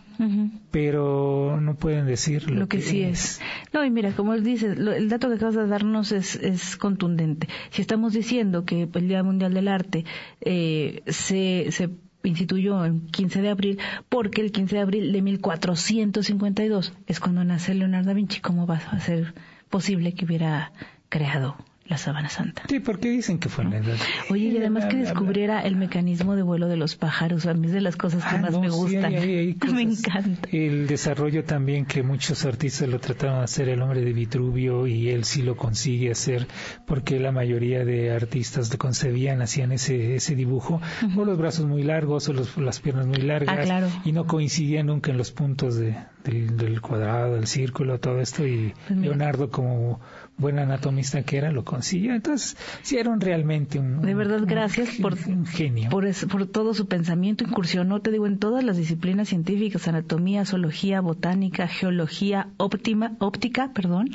pero 0.72 1.60
no 1.62 1.76
pueden 1.76 2.08
decir 2.08 2.50
lo, 2.50 2.62
lo 2.62 2.68
que 2.68 2.82
sí 2.82 3.04
es. 3.04 3.40
No, 3.74 3.86
y 3.86 3.92
mira, 3.92 4.12
como 4.14 4.34
él 4.34 4.44
dice, 4.44 4.76
lo- 4.76 4.94
el 4.94 5.10
dato 5.10 5.30
que 5.30 5.36
acabas 5.36 5.56
de 5.56 5.68
darnos 5.68 6.12
es, 6.12 6.36
es 6.38 6.76
contundente. 6.76 7.48
Si 7.70 7.82
estamos 7.82 8.14
diciendo 8.14 8.66
que 8.66 8.88
el 8.92 9.08
Día 9.08 9.22
Mundial 9.24 9.54
del 9.54 9.68
Arte 9.68 10.06
eh, 10.42 11.04
se, 11.08 11.68
se 11.72 11.90
instituyó 12.24 12.84
el 12.86 13.02
15 13.12 13.42
de 13.42 13.50
abril, 13.50 13.80
porque 14.10 14.42
el 14.42 14.52
15 14.52 14.76
de 14.76 14.82
abril 14.82 15.12
de 15.14 15.22
1452 15.22 16.94
es 17.06 17.20
cuando 17.20 17.44
nace 17.44 17.74
Leonardo 17.76 18.08
da 18.08 18.14
Vinci, 18.14 18.40
¿cómo 18.42 18.66
va 18.66 18.78
a 18.78 19.00
ser 19.00 19.34
posible 19.70 20.14
que 20.14 20.26
hubiera 20.26 20.72
creado 21.10 21.56
la 21.88 21.98
sábana 21.98 22.30
santa? 22.30 22.64
Sí, 22.68 22.80
porque 22.80 23.10
dicen 23.10 23.40
que 23.40 23.50
fue 23.50 23.64
edad. 23.66 23.96
Oye, 24.30 24.46
y 24.50 24.58
además 24.58 24.86
que 24.86 24.98
descubriera 24.98 25.62
el 25.62 25.76
mecanismo 25.76 26.36
de 26.36 26.44
vuelo 26.44 26.68
de 26.68 26.78
los 26.78 26.96
pájaros, 26.96 27.46
a 27.46 27.54
mí 27.54 27.68
es 27.68 27.74
de 27.74 27.82
las 27.82 27.96
cosas 27.96 28.24
que 28.24 28.36
Ah, 28.36 28.40
más 28.40 28.52
no, 28.52 28.62
me 28.62 28.70
sí, 28.70 28.76
gustan. 28.76 29.06
hay- 29.06 29.16
hay- 29.16 29.38
hay 29.38 29.58
me 29.74 29.82
encanta. 29.82 30.50
El 30.52 30.88
desarrollo 30.88 31.44
también 31.44 31.86
que 31.86 32.04
muchos 32.04 32.46
artistas 32.46 32.88
lo 32.90 33.00
trataron 33.00 33.38
de 33.40 33.44
hacer, 33.46 33.70
el 33.70 33.82
hombre 33.82 34.02
de 34.02 34.14
Vitruvio, 34.14 34.88
y 34.88 35.10
él 35.10 35.24
sí 35.24 35.42
lo 35.44 35.56
consigue 35.56 36.12
hacer, 36.12 36.48
porque 36.86 37.20
la 37.20 37.32
mayoría 37.32 37.86
de 37.86 38.12
artistas 38.12 38.72
lo 38.72 38.78
concebían, 38.78 39.42
hacían 39.42 39.72
ese, 39.72 40.16
ese 40.16 40.36
dibujo, 40.36 40.82
o 41.16 41.26
los 41.26 41.38
brazos 41.38 41.66
muy 41.66 41.84
largos, 41.84 42.28
o 42.30 42.34
los- 42.34 42.58
las 42.58 42.80
piernas 42.80 43.08
muy 43.08 43.22
largas, 43.22 43.58
Ah, 43.60 43.64
claro. 43.64 43.88
y 44.04 44.12
no 44.12 44.26
coincidían 44.26 44.88
nunca 44.88 45.12
en 45.12 45.18
los 45.18 45.32
puntos 45.32 45.76
de, 45.78 45.96
del, 46.28 46.58
del 46.58 46.82
cuadrado, 46.82 47.36
del 47.36 47.48
círculo, 47.48 48.00
todo 48.00 48.20
esto, 48.20 48.46
y 48.46 48.74
Pues. 48.88 49.00
Leonardo, 49.00 49.50
como 49.50 50.00
buen 50.38 50.60
anatomista 50.60 51.24
que 51.24 51.38
era, 51.38 51.52
lo, 51.52 51.64
consiguió. 51.64 52.14
Entonces, 52.14 52.58
sí 52.84 52.98
era 52.98 53.16
realmente 53.18 53.80
un... 53.80 54.02
De 54.02 54.14
verdad, 54.14 54.42
gracias 54.46 54.98
por, 55.02 55.16
un 55.28 55.46
genio. 55.46 55.90
Por, 55.90 56.06
por 56.28 56.46
todo 56.48 56.74
su 56.74 56.88
pensamiento, 56.88 57.44
incursionó, 57.44 58.02
te 58.02 58.12
digo, 58.12 58.28
en 58.28 58.38
todas 58.38 58.64
las 58.64 58.78
disciplinas 58.78 59.30
científicas, 59.30 59.88
anatomía, 59.88 60.46
zoología, 60.46 61.02
botánica, 61.02 61.68
geología, 61.68 62.50
óptima, 62.58 63.14
óptica, 63.20 63.72
perdón. 63.74 64.10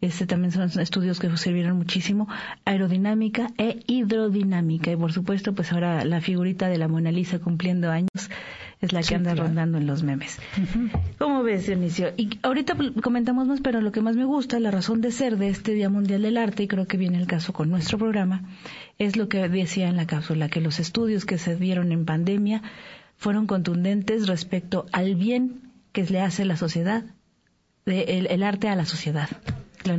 Este 0.00 0.26
también 0.26 0.50
son 0.50 0.80
estudios 0.80 1.18
que 1.18 1.36
sirvieron 1.36 1.76
muchísimo, 1.76 2.26
aerodinámica 2.64 3.50
e 3.58 3.80
hidrodinámica. 3.86 4.90
Y 4.92 4.96
por 4.96 5.12
supuesto, 5.12 5.54
pues 5.54 5.72
ahora 5.72 6.04
la 6.04 6.20
figurita 6.20 6.68
de 6.68 6.78
la 6.78 6.88
Mona 6.88 7.12
Lisa 7.12 7.38
cumpliendo 7.38 7.90
años 7.90 8.30
es 8.80 8.92
la 8.92 9.02
que 9.02 9.14
anda 9.14 9.34
rondando 9.34 9.78
en 9.78 9.86
los 9.86 10.02
memes. 10.02 10.38
¿Cómo 11.18 11.42
ves, 11.42 11.66
Dionisio? 11.66 12.12
Y 12.16 12.38
ahorita 12.42 12.76
comentamos 13.02 13.46
más, 13.46 13.60
pero 13.60 13.80
lo 13.80 13.92
que 13.92 14.00
más 14.00 14.16
me 14.16 14.24
gusta, 14.24 14.58
la 14.58 14.70
razón 14.70 15.00
de 15.00 15.12
ser 15.12 15.36
de 15.36 15.48
este 15.48 15.74
Día 15.74 15.90
Mundial 15.90 16.22
del 16.22 16.38
Arte, 16.38 16.62
y 16.62 16.68
creo 16.68 16.86
que 16.86 16.96
viene 16.96 17.18
el 17.18 17.26
caso 17.26 17.52
con 17.52 17.68
nuestro 17.68 17.98
programa, 17.98 18.42
es 18.98 19.16
lo 19.16 19.28
que 19.28 19.48
decía 19.48 19.88
en 19.88 19.96
la 19.96 20.06
cápsula, 20.06 20.48
que 20.48 20.60
los 20.60 20.80
estudios 20.80 21.26
que 21.26 21.38
se 21.38 21.56
dieron 21.56 21.92
en 21.92 22.06
pandemia 22.06 22.62
fueron 23.16 23.46
contundentes 23.46 24.26
respecto 24.26 24.86
al 24.92 25.14
bien 25.14 25.60
que 25.92 26.04
le 26.04 26.20
hace 26.20 26.44
la 26.44 26.56
sociedad, 26.56 27.04
el 27.84 28.42
arte 28.42 28.68
a 28.68 28.76
la 28.76 28.86
sociedad 28.86 29.28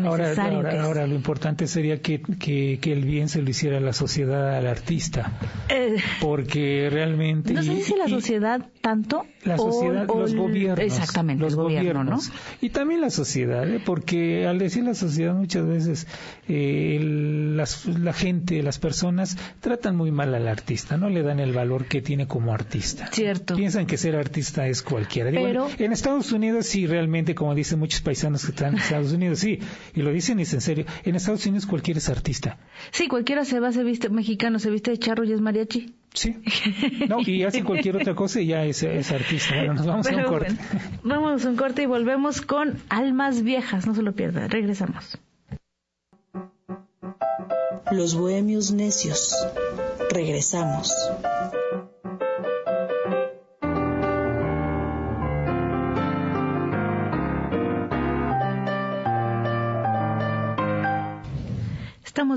ahora, 0.04 0.84
ahora, 0.84 1.08
lo 1.08 1.16
importante 1.16 1.68
sería 1.68 2.02
que, 2.02 2.22
que, 2.22 2.80
el 2.84 3.06
bien 3.06 3.30
se 3.30 3.42
lo 3.42 3.50
hiciera 3.50 3.80
la 3.80 3.94
sociedad 3.94 4.56
al 4.56 4.68
artista. 4.68 5.32
Eh, 5.70 5.96
porque 6.20 6.90
realmente... 6.92 7.54
No 7.54 7.64
sé 7.64 7.82
si 7.82 7.96
la 7.96 8.08
sociedad 8.08 8.66
tanto... 8.82 9.26
La 9.44 9.58
sociedad, 9.58 10.06
los 10.08 10.36
gobiernos. 10.36 10.86
Exactamente, 10.86 11.44
los 11.44 11.56
gobiernos. 11.56 12.30
¿no? 12.30 12.36
Y 12.62 12.70
también 12.70 13.02
la 13.02 13.10
sociedad, 13.10 13.68
¿eh? 13.68 13.82
porque 13.84 14.46
al 14.46 14.60
decir 14.60 14.84
la 14.84 14.94
sociedad 14.94 15.34
muchas 15.34 15.66
veces 15.66 16.08
eh, 16.48 17.00
la 17.02 18.14
gente, 18.14 18.62
las 18.62 18.78
personas 18.78 19.38
tratan 19.60 19.96
muy 19.96 20.12
mal 20.12 20.36
al 20.36 20.48
artista, 20.48 20.98
no 20.98 21.10
le 21.10 21.24
dan 21.24 21.40
el 21.40 21.54
valor 21.54 21.86
que 21.86 22.02
tiene 22.02 22.28
como 22.28 22.54
artista. 22.54 23.08
Cierto. 23.12 23.56
Piensan 23.56 23.88
que 23.88 23.98
ser 23.98 24.16
artista 24.16 24.68
es 24.68 24.82
cualquiera. 24.82 25.32
Pero... 25.32 25.68
en 25.78 25.92
Estados 25.92 26.32
Unidos 26.32 26.68
sí, 26.68 26.86
realmente, 26.86 27.34
como 27.34 27.56
dicen 27.56 27.80
muchos 27.80 28.02
paisanos 28.02 28.46
que 28.46 28.52
están 28.52 28.74
en 28.74 28.80
Estados 28.80 29.12
Unidos, 29.14 29.40
sí, 29.40 29.60
y 29.94 30.02
lo 30.02 30.12
dicen 30.12 30.40
y 30.40 30.44
es 30.44 30.54
en 30.54 30.62
serio, 30.62 30.86
en 31.04 31.16
Estados 31.16 31.46
Unidos 31.46 31.66
cualquiera 31.66 31.98
es 31.98 32.10
artista. 32.10 32.58
Sí, 32.92 33.08
cualquiera 33.08 33.46
se 33.46 33.60
va, 33.60 33.72
se 33.72 33.84
viste 33.84 34.10
mexicano, 34.10 34.60
se 34.60 34.70
viste 34.70 34.92
de 34.92 34.98
charro 34.98 35.24
y 35.24 35.34
es 35.34 35.42
mariachi. 35.42 35.94
Sí. 36.14 36.36
No, 37.08 37.20
y 37.22 37.44
hace 37.44 37.64
cualquier 37.66 37.96
otra 37.96 38.16
cosa 38.16 38.42
y 38.42 38.48
ya 38.48 38.66
es, 38.66 38.84
artista. 39.12 39.56
Bueno, 39.56 39.76
nos 39.76 39.86
vamos 39.86 40.08
a 40.08 40.16
un 40.16 40.24
corte. 40.24 40.56
vamos 41.04 41.46
a 41.46 41.50
un 41.50 41.56
corte 41.56 41.84
y 41.84 41.86
volvemos 41.86 42.42
con 42.42 42.78
Almas 42.90 43.44
Viejas. 43.44 43.88
No 43.88 43.96
se 43.96 44.02
lo 44.02 44.14
pierda. 44.14 44.48
Regresamos. 44.48 45.18
Los 47.92 48.16
bohemios 48.16 48.72
necios. 48.72 49.36
Regresamos. 50.10 50.94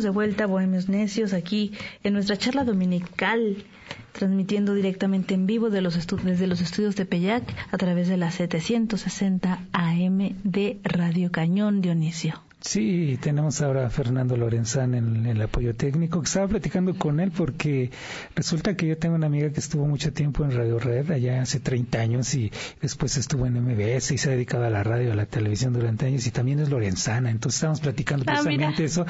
De 0.02 0.10
vuelta, 0.10 0.46
Bohemios 0.46 0.88
Necios, 0.88 1.32
aquí 1.32 1.72
en 2.02 2.14
nuestra 2.14 2.36
charla 2.36 2.64
dominical, 2.64 3.64
transmitiendo 4.10 4.74
directamente 4.74 5.34
en 5.34 5.46
vivo 5.46 5.70
de 5.70 5.82
los 5.82 5.94
desde 6.24 6.48
los 6.48 6.60
estudios 6.60 6.96
de 6.96 7.06
Peyac 7.06 7.44
a 7.70 7.78
través 7.78 8.08
de 8.08 8.16
la 8.16 8.32
760 8.32 9.60
AM 9.72 10.34
de 10.42 10.80
Radio 10.82 11.30
Cañón 11.30 11.80
Dionisio. 11.80 12.42
Sí, 12.64 13.18
tenemos 13.20 13.60
ahora 13.60 13.86
a 13.86 13.90
Fernando 13.90 14.38
Lorenzán 14.38 14.94
en, 14.94 15.26
el 15.26 15.42
apoyo 15.42 15.76
técnico. 15.76 16.22
Estaba 16.22 16.48
platicando 16.48 16.96
con 16.96 17.20
él 17.20 17.30
porque 17.30 17.90
resulta 18.34 18.74
que 18.74 18.86
yo 18.86 18.96
tengo 18.96 19.16
una 19.16 19.26
amiga 19.26 19.50
que 19.50 19.60
estuvo 19.60 19.86
mucho 19.86 20.14
tiempo 20.14 20.44
en 20.44 20.52
Radio 20.52 20.78
Red, 20.78 21.10
allá 21.10 21.42
hace 21.42 21.60
30 21.60 21.98
años, 21.98 22.34
y 22.34 22.50
después 22.80 23.18
estuvo 23.18 23.44
en 23.44 23.62
MBS 23.62 24.12
y 24.12 24.18
se 24.18 24.30
ha 24.30 24.32
dedicado 24.32 24.64
a 24.64 24.70
la 24.70 24.82
radio, 24.82 25.12
a 25.12 25.14
la 25.14 25.26
televisión 25.26 25.74
durante 25.74 26.06
años, 26.06 26.26
y 26.26 26.30
también 26.30 26.58
es 26.58 26.70
Lorenzana. 26.70 27.30
Entonces 27.30 27.58
estábamos 27.58 27.82
platicando 27.82 28.24
ah, 28.28 28.32
precisamente 28.32 28.84
eso, 28.84 29.04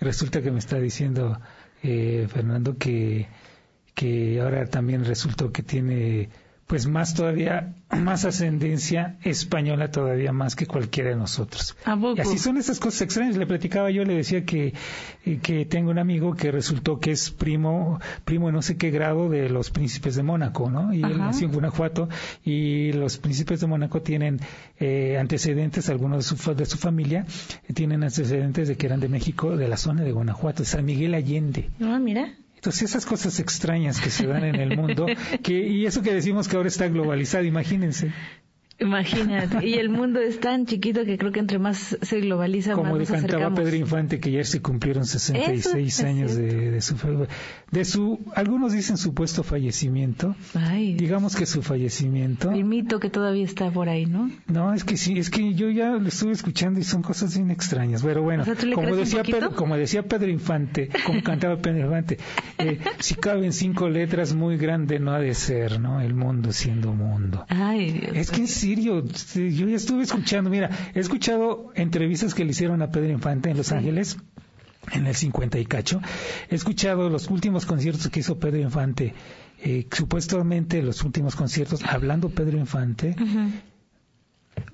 y 0.00 0.04
resulta 0.04 0.40
que 0.40 0.52
me 0.52 0.60
está 0.60 0.78
diciendo 0.78 1.40
eh, 1.82 2.28
Fernando 2.32 2.78
que, 2.78 3.26
que 3.92 4.40
ahora 4.40 4.66
también 4.66 5.04
resultó 5.04 5.50
que 5.50 5.64
tiene 5.64 6.28
pues 6.70 6.86
más 6.86 7.14
todavía, 7.14 7.74
más 7.90 8.24
ascendencia 8.24 9.16
española 9.24 9.90
todavía 9.90 10.30
más 10.30 10.54
que 10.54 10.66
cualquiera 10.66 11.10
de 11.10 11.16
nosotros. 11.16 11.76
Y 12.16 12.20
así 12.20 12.38
son 12.38 12.58
esas 12.58 12.78
cosas 12.78 13.02
extrañas. 13.02 13.36
Le 13.36 13.44
platicaba 13.44 13.90
yo, 13.90 14.04
le 14.04 14.14
decía 14.14 14.44
que, 14.44 14.74
eh, 15.24 15.40
que 15.42 15.64
tengo 15.64 15.90
un 15.90 15.98
amigo 15.98 16.36
que 16.36 16.52
resultó 16.52 17.00
que 17.00 17.10
es 17.10 17.32
primo, 17.32 17.98
primo 18.24 18.52
no 18.52 18.62
sé 18.62 18.76
qué 18.76 18.92
grado 18.92 19.28
de 19.28 19.48
los 19.48 19.72
príncipes 19.72 20.14
de 20.14 20.22
Mónaco, 20.22 20.70
¿no? 20.70 20.94
Y 20.94 21.02
él 21.02 21.18
nació 21.18 21.48
en 21.48 21.54
Guanajuato 21.54 22.08
y 22.44 22.92
los 22.92 23.18
príncipes 23.18 23.60
de 23.60 23.66
Mónaco 23.66 24.02
tienen 24.02 24.38
eh, 24.78 25.18
antecedentes, 25.18 25.88
algunos 25.88 26.18
de 26.30 26.36
su, 26.36 26.54
de 26.54 26.66
su 26.66 26.78
familia, 26.78 27.26
tienen 27.74 28.04
antecedentes 28.04 28.68
de 28.68 28.76
que 28.76 28.86
eran 28.86 29.00
de 29.00 29.08
México, 29.08 29.56
de 29.56 29.66
la 29.66 29.76
zona 29.76 30.04
de 30.04 30.12
Guanajuato, 30.12 30.64
San 30.64 30.84
Miguel 30.84 31.14
Allende. 31.14 31.68
Ah, 31.80 31.98
mira. 31.98 32.32
Entonces 32.60 32.90
esas 32.90 33.06
cosas 33.06 33.40
extrañas 33.40 34.02
que 34.02 34.10
se 34.10 34.26
dan 34.26 34.44
en 34.44 34.56
el 34.56 34.76
mundo, 34.76 35.06
que, 35.42 35.66
y 35.66 35.86
eso 35.86 36.02
que 36.02 36.12
decimos 36.12 36.46
que 36.46 36.56
ahora 36.56 36.68
está 36.68 36.88
globalizado, 36.88 37.44
imagínense. 37.44 38.12
Imagínate, 38.80 39.66
y 39.66 39.74
el 39.74 39.90
mundo 39.90 40.20
es 40.20 40.40
tan 40.40 40.64
chiquito 40.64 41.04
que 41.04 41.18
creo 41.18 41.32
que 41.32 41.40
entre 41.40 41.58
más 41.58 41.98
se 42.00 42.20
globaliza, 42.20 42.72
Como 42.72 42.90
más 42.90 43.00
nos 43.00 43.10
cantaba 43.10 43.54
Pedro 43.54 43.76
Infante, 43.76 44.20
que 44.20 44.30
ayer 44.30 44.46
se 44.46 44.62
cumplieron 44.62 45.04
66 45.04 46.00
años 46.04 46.34
de, 46.34 46.70
de, 46.70 46.80
su 46.80 46.96
de 47.70 47.84
su, 47.84 48.20
algunos 48.34 48.72
dicen 48.72 48.96
supuesto 48.96 49.42
fallecimiento. 49.42 50.34
digamos 50.96 51.36
que 51.36 51.44
su 51.44 51.62
fallecimiento. 51.62 52.50
El 52.50 52.64
mito 52.64 53.00
que 53.00 53.10
todavía 53.10 53.44
está 53.44 53.70
por 53.70 53.90
ahí, 53.90 54.06
¿no? 54.06 54.30
No, 54.46 54.72
es 54.72 54.84
que 54.84 54.96
sí, 54.96 55.18
es 55.18 55.28
que 55.28 55.52
yo 55.52 55.68
ya 55.68 55.90
lo 55.90 56.08
estuve 56.08 56.32
escuchando 56.32 56.80
y 56.80 56.84
son 56.84 57.02
cosas 57.02 57.36
bien 57.36 57.50
extrañas. 57.50 58.02
Pero 58.02 58.22
bueno, 58.22 58.44
como 58.74 58.96
decía 58.96 59.22
Pedro, 59.22 59.54
como 59.54 59.76
decía 59.76 60.04
Pedro 60.04 60.30
Infante, 60.30 60.88
como 61.04 61.22
cantaba 61.22 61.56
Pedro 61.58 61.80
Infante, 61.80 62.18
eh, 62.58 62.78
si 62.98 63.14
caben 63.14 63.52
cinco 63.52 63.90
letras 63.90 64.34
muy 64.34 64.56
grande 64.56 64.98
no 64.98 65.12
ha 65.12 65.18
de 65.18 65.34
ser, 65.34 65.80
¿no? 65.80 66.00
El 66.00 66.14
mundo 66.14 66.52
siendo 66.52 66.94
mundo. 66.94 67.44
Ay, 67.48 68.08
es 68.14 68.30
que 68.30 68.46
sí 68.46 68.69
yo 68.76 69.68
ya 69.68 69.76
estuve 69.76 70.02
escuchando, 70.02 70.50
mira, 70.50 70.70
he 70.94 71.00
escuchado 71.00 71.72
entrevistas 71.74 72.34
que 72.34 72.44
le 72.44 72.50
hicieron 72.50 72.82
a 72.82 72.90
Pedro 72.90 73.10
Infante 73.10 73.50
en 73.50 73.56
Los 73.56 73.72
Ángeles 73.72 74.16
en 74.92 75.06
el 75.06 75.14
50 75.14 75.58
y 75.58 75.66
cacho. 75.66 76.00
He 76.48 76.54
escuchado 76.54 77.08
los 77.08 77.28
últimos 77.28 77.66
conciertos 77.66 78.08
que 78.08 78.20
hizo 78.20 78.38
Pedro 78.38 78.58
Infante, 78.58 79.14
eh, 79.62 79.86
supuestamente 79.90 80.82
los 80.82 81.02
últimos 81.02 81.36
conciertos, 81.36 81.84
hablando 81.84 82.30
Pedro 82.30 82.58
Infante, 82.58 83.14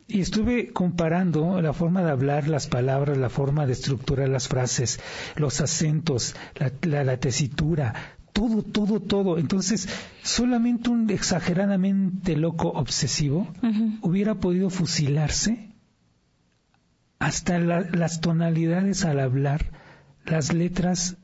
y 0.09 0.21
estuve 0.21 0.73
comparando 0.73 1.61
la 1.61 1.73
forma 1.73 2.03
de 2.03 2.11
hablar 2.11 2.49
las 2.49 2.67
palabras, 2.67 3.19
la 3.19 3.29
forma 3.29 3.67
de 3.67 3.73
estructurar 3.73 4.29
las 4.29 4.49
frases, 4.49 5.01
los 5.37 5.61
acentos, 5.61 6.37
la 6.83 7.17
tesitura, 7.19 8.17
todo, 8.37 8.63
todo, 8.63 9.01
todo. 9.01 9.39
Entonces, 9.39 9.89
solamente 10.23 10.91
un 10.91 11.09
exageradamente 11.09 12.37
loco 12.37 12.69
obsesivo 12.69 13.49
hubiera 14.03 14.35
podido 14.35 14.69
fusilarse 14.69 15.71
hasta 17.19 17.59
las 17.59 18.21
tonalidades 18.21 19.07
al 19.07 19.21
hablar, 19.21 19.73
las 20.27 20.53
letras, 20.53 21.17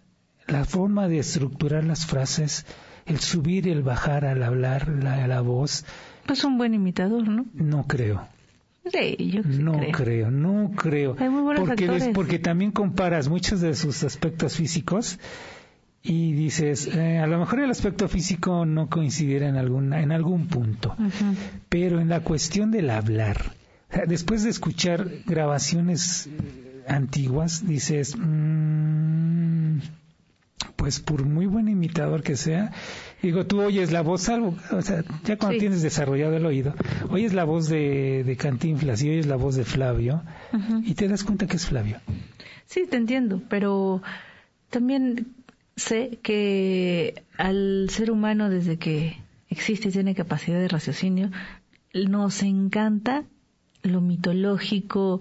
la 0.46 0.64
forma 0.64 1.06
de 1.06 1.18
estructurar 1.18 1.84
las 1.84 2.06
frases, 2.06 2.64
el 3.04 3.18
subir 3.20 3.66
y 3.66 3.70
el 3.72 3.82
bajar 3.82 4.24
al 4.24 4.42
hablar, 4.42 4.88
la, 4.88 5.26
la 5.26 5.42
voz. 5.42 5.84
Pues 6.26 6.42
un 6.44 6.56
buen 6.56 6.72
imitador, 6.72 7.28
¿no? 7.28 7.44
No 7.52 7.86
creo. 7.86 8.26
Sí, 8.90 9.16
yo 9.18 9.42
no 9.44 9.78
creo. 9.92 10.30
no 10.30 10.72
creo. 10.74 11.14
Hay 11.18 11.28
muy 11.28 11.42
buenos 11.42 11.68
porque, 11.68 12.10
porque 12.14 12.38
también 12.38 12.72
comparas 12.72 13.28
muchos 13.28 13.60
de 13.60 13.74
sus 13.74 14.02
aspectos 14.02 14.56
físicos 14.56 15.18
y 16.02 16.32
dices, 16.32 16.88
eh, 16.88 17.18
a 17.18 17.26
lo 17.26 17.38
mejor 17.38 17.60
el 17.60 17.70
aspecto 17.70 18.08
físico 18.08 18.66
no 18.66 18.88
coincidiera 18.88 19.48
en, 19.48 19.56
alguna, 19.56 20.02
en 20.02 20.10
algún 20.10 20.48
punto, 20.48 20.96
pero 21.68 22.00
en 22.00 22.08
la 22.08 22.20
cuestión 22.20 22.72
del 22.72 22.90
hablar, 22.90 23.54
después 24.08 24.42
de 24.42 24.50
escuchar 24.50 25.08
grabaciones 25.26 26.28
antiguas, 26.88 27.66
dices, 27.66 28.16
mm, 28.18 29.78
pues 30.74 30.98
por 30.98 31.24
muy 31.24 31.46
buen 31.46 31.68
imitador 31.68 32.24
que 32.24 32.36
sea, 32.36 32.72
digo, 33.22 33.46
tú 33.46 33.62
oyes 33.62 33.92
la 33.92 34.02
voz, 34.02 34.28
algo, 34.28 34.56
o 34.72 34.82
sea, 34.82 35.04
ya 35.22 35.36
cuando 35.36 35.58
tienes 35.58 35.82
desarrollado 35.82 36.36
el 36.36 36.44
oído, 36.44 36.74
oyes 37.10 37.32
la 37.32 37.44
voz 37.44 37.68
de, 37.68 38.24
de 38.24 38.36
Cantinflas 38.36 39.00
y 39.04 39.10
oyes 39.10 39.26
la 39.26 39.36
voz 39.36 39.54
de 39.54 39.64
Flavio 39.64 40.24
y 40.82 40.94
te 40.94 41.06
das 41.06 41.22
cuenta 41.22 41.46
que 41.46 41.56
es 41.56 41.66
Flavio. 41.66 42.00
Sí, 42.66 42.86
te 42.90 42.96
entiendo, 42.96 43.40
pero 43.48 44.02
también 44.70 45.34
sé 45.76 46.18
que 46.22 47.22
al 47.38 47.88
ser 47.90 48.10
humano 48.10 48.48
desde 48.50 48.78
que 48.78 49.16
existe 49.48 49.88
y 49.88 49.92
tiene 49.92 50.14
capacidad 50.14 50.58
de 50.58 50.68
raciocinio, 50.68 51.30
nos 51.94 52.42
encanta 52.42 53.24
lo 53.82 54.00
mitológico, 54.00 55.20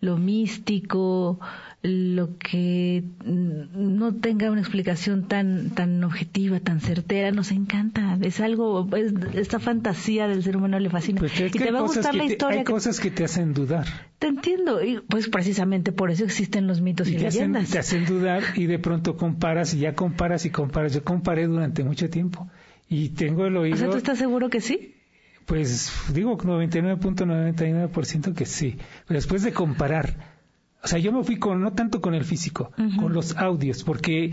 lo 0.00 0.16
místico, 0.16 1.38
lo 1.82 2.36
que 2.36 3.02
no 3.24 4.14
tenga 4.16 4.50
una 4.50 4.60
explicación 4.60 5.28
tan 5.28 5.70
tan 5.70 6.04
objetiva, 6.04 6.60
tan 6.60 6.80
certera, 6.80 7.30
nos 7.30 7.52
encanta. 7.52 8.18
Es 8.20 8.40
algo, 8.40 8.86
es, 8.94 9.14
esta 9.34 9.58
fantasía 9.58 10.28
del 10.28 10.42
ser 10.42 10.58
humano 10.58 10.78
le 10.78 10.90
fascina. 10.90 11.20
Pues 11.20 11.40
y 11.40 11.48
te 11.48 11.70
va 11.70 11.78
a 11.78 11.82
gustar 11.82 12.14
la 12.14 12.24
historia. 12.24 12.58
Hay 12.58 12.64
cosas 12.64 13.00
que 13.00 13.10
te 13.10 13.24
hacen 13.24 13.54
dudar. 13.54 13.86
Te 14.18 14.26
entiendo, 14.26 14.84
y 14.84 15.00
pues 15.08 15.28
precisamente 15.28 15.92
por 15.92 16.10
eso 16.10 16.24
existen 16.24 16.66
los 16.66 16.82
mitos 16.82 17.08
y, 17.08 17.16
leyendas. 17.16 17.70
te 17.70 17.78
hacen 17.78 18.04
dudar 18.04 18.42
y 18.56 18.66
de 18.66 18.78
pronto 18.78 19.16
comparas 19.16 19.72
y 19.72 19.78
ya 19.78 19.94
comparas 19.94 20.44
y 20.44 20.50
comparas. 20.50 20.92
Yo 20.92 21.02
comparé 21.02 21.46
durante 21.46 21.82
mucho 21.82 22.10
tiempo 22.10 22.50
y 22.90 23.08
tengo 23.10 23.46
el 23.46 23.56
oído. 23.56 23.76
O 23.76 23.78
sea, 23.78 23.88
¿tú 23.88 23.96
estás 23.96 24.18
seguro 24.18 24.50
que 24.50 24.60
sí? 24.60 24.96
Pues 25.46 25.90
digo 26.12 26.36
99.99% 26.36 28.34
que 28.34 28.44
sí. 28.44 28.76
Pero 29.06 29.16
después 29.18 29.42
de 29.42 29.52
comparar 29.52 30.29
o 30.82 30.88
sea, 30.88 30.98
yo 30.98 31.12
me 31.12 31.22
fui 31.24 31.38
con, 31.38 31.60
no 31.60 31.72
tanto 31.72 32.00
con 32.00 32.14
el 32.14 32.24
físico, 32.24 32.72
con 32.98 33.12
los 33.12 33.36
audios, 33.36 33.84
porque 33.84 34.32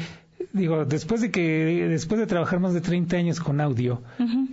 digo, 0.54 0.86
después 0.86 1.22
de 1.22 1.32
que, 1.32 1.88
después 1.90 2.20
de 2.20 2.28
trabajar 2.28 2.60
más 2.60 2.74
de 2.74 2.82
30 2.82 3.18
años 3.18 3.40
con 3.40 3.60
audio, 3.60 4.02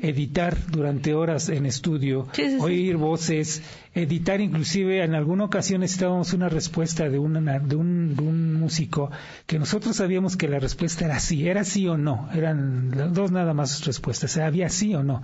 editar 0.02 0.56
durante 0.70 1.14
horas 1.14 1.48
en 1.48 1.66
estudio, 1.66 2.26
oír 2.60 2.96
voces, 2.96 3.62
editar 3.94 4.40
inclusive 4.40 5.04
en 5.04 5.14
alguna 5.14 5.44
ocasión 5.44 5.80
necesitábamos 5.80 6.32
una 6.32 6.48
respuesta 6.48 7.08
de, 7.08 7.18
una, 7.18 7.58
de, 7.58 7.76
un, 7.76 8.16
de 8.16 8.22
un 8.22 8.54
músico 8.54 9.10
que 9.46 9.58
nosotros 9.58 9.96
sabíamos 9.96 10.36
que 10.36 10.48
la 10.48 10.58
respuesta 10.58 11.04
era 11.04 11.20
sí, 11.20 11.48
era 11.48 11.64
sí 11.64 11.86
o 11.86 11.96
no, 11.96 12.28
eran 12.34 13.12
dos 13.12 13.30
nada 13.30 13.54
más 13.54 13.84
respuestas, 13.84 14.36
había 14.36 14.68
sí 14.68 14.94
o 14.94 15.02
no, 15.02 15.22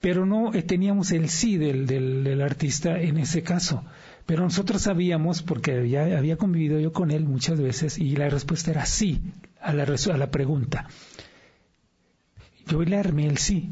pero 0.00 0.26
no 0.26 0.52
eh, 0.54 0.62
teníamos 0.62 1.12
el 1.12 1.28
sí 1.28 1.56
del, 1.56 1.86
del, 1.86 2.24
del 2.24 2.42
artista 2.42 2.98
en 3.00 3.18
ese 3.18 3.42
caso. 3.42 3.84
Pero 4.30 4.44
nosotros 4.44 4.82
sabíamos, 4.82 5.42
porque 5.42 5.88
ya 5.88 6.16
había 6.16 6.36
convivido 6.36 6.78
yo 6.78 6.92
con 6.92 7.10
él 7.10 7.24
muchas 7.24 7.60
veces, 7.60 7.98
y 7.98 8.14
la 8.14 8.28
respuesta 8.28 8.70
era 8.70 8.86
sí 8.86 9.20
a 9.60 9.72
la, 9.72 9.82
a 9.82 10.16
la 10.16 10.30
pregunta. 10.30 10.86
Yo 12.68 12.80
le 12.84 12.96
armé 12.96 13.26
el 13.26 13.38
sí. 13.38 13.70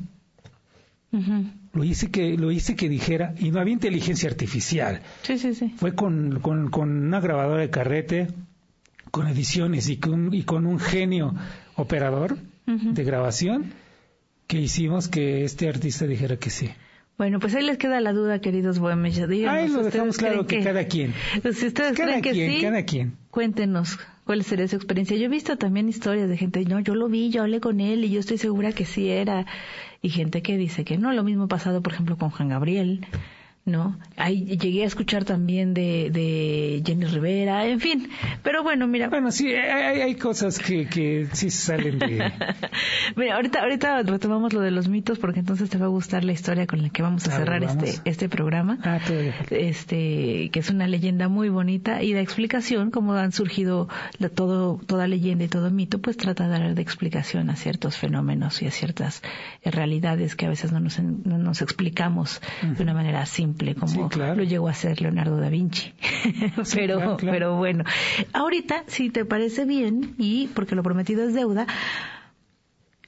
Lo 1.72 1.84
hice 1.84 2.10
que 2.10 2.36
lo 2.36 2.50
hice 2.50 2.74
que 2.74 2.88
dijera 2.88 3.36
y 3.38 3.52
no 3.52 3.60
había 3.60 3.72
inteligencia 3.72 4.28
artificial. 4.28 5.02
Sí, 5.22 5.38
sí, 5.38 5.54
sí. 5.54 5.72
Fue 5.76 5.94
con, 5.94 6.40
con, 6.40 6.70
con 6.70 6.90
una 7.06 7.20
grabadora 7.20 7.60
de 7.60 7.70
carrete, 7.70 8.26
con 9.12 9.28
ediciones 9.28 9.88
y 9.88 9.98
con, 9.98 10.34
y 10.34 10.42
con 10.42 10.66
un 10.66 10.80
genio 10.80 11.36
operador 11.76 12.36
de 12.66 13.04
grabación 13.04 13.74
que 14.48 14.60
hicimos 14.60 15.06
que 15.06 15.44
este 15.44 15.68
artista 15.68 16.04
dijera 16.04 16.36
que 16.36 16.50
sí. 16.50 16.68
Bueno, 17.18 17.40
pues 17.40 17.52
ahí 17.56 17.64
les 17.64 17.78
queda 17.78 18.00
la 18.00 18.12
duda, 18.12 18.40
queridos 18.40 18.78
bohemios. 18.78 19.18
Ahí 19.18 19.68
lo 19.68 19.82
dejamos 19.82 20.16
claro 20.16 20.46
que, 20.46 20.62
cada 20.62 20.86
quien. 20.86 21.12
Si 21.52 21.66
ustedes 21.66 21.98
creen 21.98 22.22
que 22.22 22.32
sí, 22.32 22.60
cada 22.62 22.84
quien. 22.84 23.16
cuéntenos 23.32 23.98
cuál 24.24 24.44
sería 24.44 24.68
su 24.68 24.76
experiencia. 24.76 25.16
Yo 25.16 25.24
he 25.24 25.28
visto 25.28 25.58
también 25.58 25.88
historias 25.88 26.28
de 26.28 26.36
gente, 26.36 26.64
no, 26.64 26.78
yo 26.78 26.94
lo 26.94 27.08
vi, 27.08 27.30
yo 27.30 27.42
hablé 27.42 27.58
con 27.58 27.80
él 27.80 28.04
y 28.04 28.10
yo 28.10 28.20
estoy 28.20 28.38
segura 28.38 28.70
que 28.70 28.84
sí 28.84 29.08
era. 29.08 29.46
Y 30.00 30.10
gente 30.10 30.42
que 30.42 30.56
dice 30.56 30.84
que 30.84 30.96
no. 30.96 31.12
Lo 31.12 31.24
mismo 31.24 31.48
pasado, 31.48 31.82
por 31.82 31.92
ejemplo, 31.92 32.16
con 32.16 32.30
Juan 32.30 32.50
Gabriel. 32.50 33.04
¿No? 33.68 33.98
Ahí 34.16 34.44
llegué 34.44 34.82
a 34.82 34.86
escuchar 34.86 35.24
también 35.24 35.74
de, 35.74 36.10
de 36.10 36.82
Jenny 36.84 37.04
Rivera, 37.04 37.66
en 37.66 37.80
fin. 37.80 38.08
Pero 38.42 38.62
bueno, 38.62 38.86
mira. 38.88 39.08
Bueno, 39.08 39.30
sí, 39.30 39.54
hay, 39.54 40.00
hay 40.00 40.14
cosas 40.16 40.58
que, 40.58 40.86
que 40.86 41.28
sí 41.32 41.50
salen 41.50 41.98
de. 41.98 42.32
mira, 43.16 43.36
ahorita, 43.36 43.60
ahorita 43.60 44.02
retomamos 44.02 44.52
lo 44.52 44.60
de 44.60 44.70
los 44.70 44.88
mitos 44.88 45.18
porque 45.18 45.40
entonces 45.40 45.70
te 45.70 45.78
va 45.78 45.86
a 45.86 45.90
gustar 45.90 46.24
la 46.24 46.32
historia 46.32 46.66
con 46.66 46.82
la 46.82 46.90
que 46.90 47.02
vamos 47.02 47.28
a 47.28 47.30
cerrar 47.30 47.62
este, 47.62 48.00
este 48.04 48.28
programa. 48.28 48.78
Ah, 48.82 48.98
este, 49.50 50.50
que 50.50 50.58
es 50.58 50.70
una 50.70 50.88
leyenda 50.88 51.28
muy 51.28 51.48
bonita 51.48 52.02
y 52.02 52.14
la 52.14 52.20
explicación, 52.20 52.90
como 52.90 53.12
han 53.14 53.32
surgido 53.32 53.88
todo, 54.34 54.80
toda 54.86 55.06
leyenda 55.06 55.44
y 55.44 55.48
todo 55.48 55.70
mito, 55.70 56.00
pues 56.00 56.16
trata 56.16 56.44
de 56.44 56.50
dar 56.50 56.74
de 56.74 56.82
explicación 56.82 57.50
a 57.50 57.56
ciertos 57.56 57.96
fenómenos 57.96 58.62
y 58.62 58.66
a 58.66 58.70
ciertas 58.70 59.22
realidades 59.64 60.34
que 60.34 60.46
a 60.46 60.48
veces 60.48 60.72
no 60.72 60.80
nos, 60.80 60.98
no 60.98 61.38
nos 61.38 61.62
explicamos 61.62 62.40
de 62.62 62.82
una 62.82 62.94
manera 62.94 63.24
simple 63.26 63.57
como 63.78 64.08
lo 64.08 64.42
llegó 64.42 64.68
a 64.68 64.72
hacer 64.72 65.00
Leonardo 65.00 65.36
da 65.36 65.48
Vinci. 65.48 65.92
pero, 66.74 67.16
pero 67.18 67.56
bueno, 67.56 67.84
ahorita, 68.32 68.84
si 68.86 69.10
te 69.10 69.24
parece 69.24 69.64
bien, 69.64 70.14
y 70.18 70.48
porque 70.48 70.74
lo 70.74 70.82
prometido 70.82 71.26
es 71.26 71.34
deuda, 71.34 71.66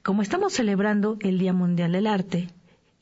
como 0.02 0.22
estamos 0.22 0.52
celebrando 0.52 1.16
el 1.20 1.38
Día 1.38 1.52
Mundial 1.52 1.92
del 1.92 2.06
Arte, 2.06 2.48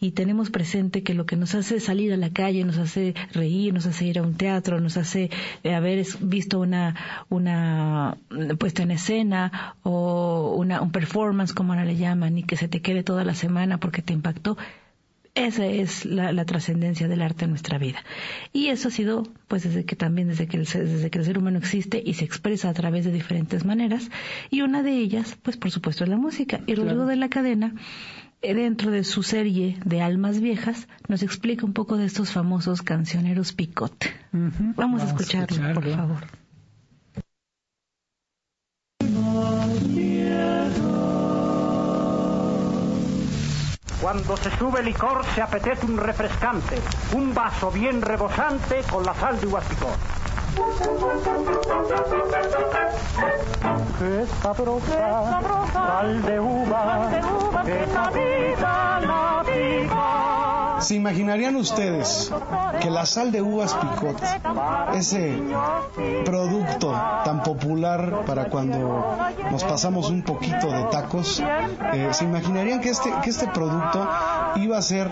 y 0.01 0.13
tenemos 0.13 0.51
presente 0.51 1.03
que 1.03 1.15
lo 1.15 1.27
que 1.27 1.37
nos 1.37 1.55
hace 1.55 1.81
salir 1.81 2.13
a 2.13 2.17
la 2.17 2.31
calle, 2.31 2.65
nos 2.65 2.79
hace 2.79 3.15
reír, 3.33 3.75
nos 3.75 3.87
hace 3.87 4.07
ir 4.07 4.19
a 4.19 4.23
un 4.23 4.35
teatro, 4.35 4.81
nos 4.81 4.97
hace 4.97 5.31
eh, 5.65 5.75
haber 5.75 6.07
visto 6.21 6.61
una, 6.61 6.95
una 7.29 8.17
puesta 8.59 8.85
en 8.85 8.93
escena 8.93 9.75
o 9.83 10.55
una, 10.57 10.81
un 10.81 10.93
performance, 10.93 11.53
como 11.53 11.73
ahora 11.73 11.85
le 11.85 11.97
llaman, 11.97 12.39
y 12.39 12.45
que 12.45 12.57
se 12.57 12.69
te 12.69 12.81
quede 12.81 13.03
toda 13.03 13.25
la 13.25 13.35
semana 13.35 13.79
porque 13.79 14.03
te 14.03 14.13
impactó, 14.13 14.57
esa 15.47 15.67
es 15.67 16.05
la, 16.05 16.45
trascendencia 16.45 17.09
del 17.09 17.23
arte 17.23 17.45
en 17.45 17.51
nuestra 17.51 17.79
vida. 17.79 18.03
Y 18.53 18.69
eso 18.69 18.89
ha 18.89 18.91
sido, 18.91 19.25
pues, 19.49 19.65
desde 19.65 19.85
que 19.85 19.97
también, 19.97 20.29
desde 20.29 20.47
que, 20.47 20.57
el, 20.57 20.65
desde 20.65 21.11
que 21.11 21.19
el 21.19 21.25
ser 21.25 21.39
humano 21.39 21.59
existe 21.59 22.03
y 22.05 22.15
se 22.15 22.25
expresa 22.25 22.69
a 22.69 22.75
través 22.75 23.05
de 23.05 23.13
diferentes 23.13 23.65
maneras. 23.65 24.11
Y 24.51 24.63
una 24.63 24.83
de 24.83 24.93
ellas, 24.93 25.37
pues, 25.43 25.57
por 25.57 25.71
supuesto, 25.71 26.05
es 26.05 26.11
la 26.11 26.17
música. 26.17 26.61
Y 26.67 26.75
Rodrigo 26.75 27.07
de 27.07 27.17
la 27.17 27.29
Cadena, 27.29 27.75
eh, 28.43 28.55
dentro 28.55 28.91
de 28.91 29.05
su 29.05 29.23
serie 29.23 29.79
de 29.85 30.01
Almas 30.01 30.41
Viejas, 30.41 30.89
nos 31.09 31.23
explica 31.23 31.67
un 31.67 31.73
poco 31.73 31.97
de 31.97 32.07
estos 32.07 32.31
famosos 32.31 32.83
cancioneros 32.83 33.53
Picot. 33.53 34.13
Vamos, 34.33 35.03
a 35.03 35.07
escucharlo, 35.07 35.75
por 35.75 35.91
favor. 35.91 36.48
Cuando 44.01 44.37
se 44.37 44.51
sube 44.57 44.83
licor 44.83 45.25
se 45.35 45.43
apetece 45.43 45.85
un 45.85 45.99
refrescante, 45.99 46.81
un 47.15 47.35
vaso 47.35 47.71
bien 47.71 48.01
rebosante 48.01 48.83
con 48.91 49.05
la 49.05 49.13
sal 49.15 49.41
de 49.41 49.47
Huasticor. 49.49 49.91
Qué 53.99 54.27
sabrosa, 54.41 55.41
sal 55.73 56.23
de 56.23 56.41
uva, 56.41 57.11
qué 57.65 57.87
sabida 57.93 59.01
la 59.01 59.43
¿Se 60.81 60.95
imaginarían 60.95 61.57
ustedes 61.57 62.31
que 62.81 62.91
la 62.91 63.05
sal 63.07 63.33
de 63.33 63.43
uvas 63.43 63.75
picot, 63.75 64.23
ese 64.95 65.41
producto 66.25 66.93
tan 67.25 67.43
popular 67.43 68.25
para 68.27 68.49
cuando 68.49 69.17
nos 69.51 69.65
pasamos 69.65 70.11
un 70.11 70.23
poquito 70.23 70.71
de 70.71 70.85
tacos, 70.85 71.43
eh, 71.93 72.09
se 72.13 72.25
imaginarían 72.25 72.81
que 72.81 72.91
este, 72.91 73.13
que 73.23 73.31
este 73.31 73.49
producto 73.49 74.09
iba 74.57 74.79
a 74.79 74.83
ser 74.83 75.11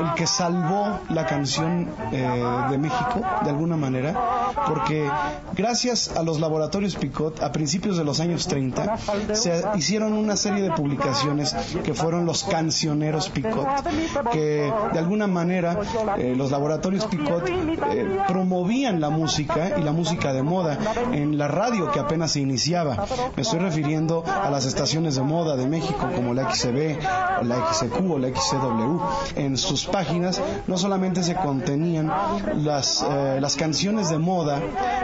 el 0.00 0.14
que 0.14 0.26
salvó 0.26 1.00
la 1.08 1.26
canción 1.26 1.88
eh, 2.12 2.44
de 2.70 2.78
México 2.78 3.20
de 3.42 3.50
alguna 3.50 3.76
manera? 3.76 4.14
Porque 4.66 5.08
gracias 5.54 6.16
a 6.16 6.22
los 6.22 6.40
laboratorios 6.40 6.96
Picot, 6.96 7.42
a 7.42 7.52
principios 7.52 7.96
de 7.96 8.04
los 8.04 8.20
años 8.20 8.46
30, 8.46 8.96
se 9.32 9.64
hicieron 9.76 10.12
una 10.12 10.36
serie 10.36 10.62
de 10.62 10.70
publicaciones 10.70 11.54
que 11.84 11.94
fueron 11.94 12.26
los 12.26 12.44
cancioneros 12.44 13.28
Picot, 13.28 13.66
que 14.32 14.72
alguna 15.06 15.28
manera 15.28 15.78
eh, 16.18 16.34
los 16.36 16.50
laboratorios 16.50 17.06
Picot 17.06 17.48
eh, 17.48 18.18
promovían 18.26 19.00
la 19.00 19.08
música 19.08 19.78
y 19.78 19.82
la 19.82 19.92
música 19.92 20.32
de 20.32 20.42
moda 20.42 20.78
en 21.12 21.38
la 21.38 21.46
radio 21.46 21.92
que 21.92 22.00
apenas 22.00 22.32
se 22.32 22.40
iniciaba. 22.40 23.06
Me 23.36 23.42
estoy 23.42 23.60
refiriendo 23.60 24.24
a 24.26 24.50
las 24.50 24.66
estaciones 24.66 25.14
de 25.14 25.22
moda 25.22 25.56
de 25.56 25.68
México 25.68 26.08
como 26.12 26.34
la 26.34 26.52
XCB, 26.52 27.00
la 27.42 27.72
XCQ 27.72 28.10
o 28.10 28.18
la 28.18 28.28
XCW. 28.28 29.00
En 29.36 29.56
sus 29.56 29.86
páginas 29.86 30.42
no 30.66 30.76
solamente 30.76 31.22
se 31.22 31.36
contenían 31.36 32.12
las, 32.56 33.06
eh, 33.08 33.38
las 33.40 33.54
canciones 33.54 34.10
de 34.10 34.18
moda, 34.18 34.60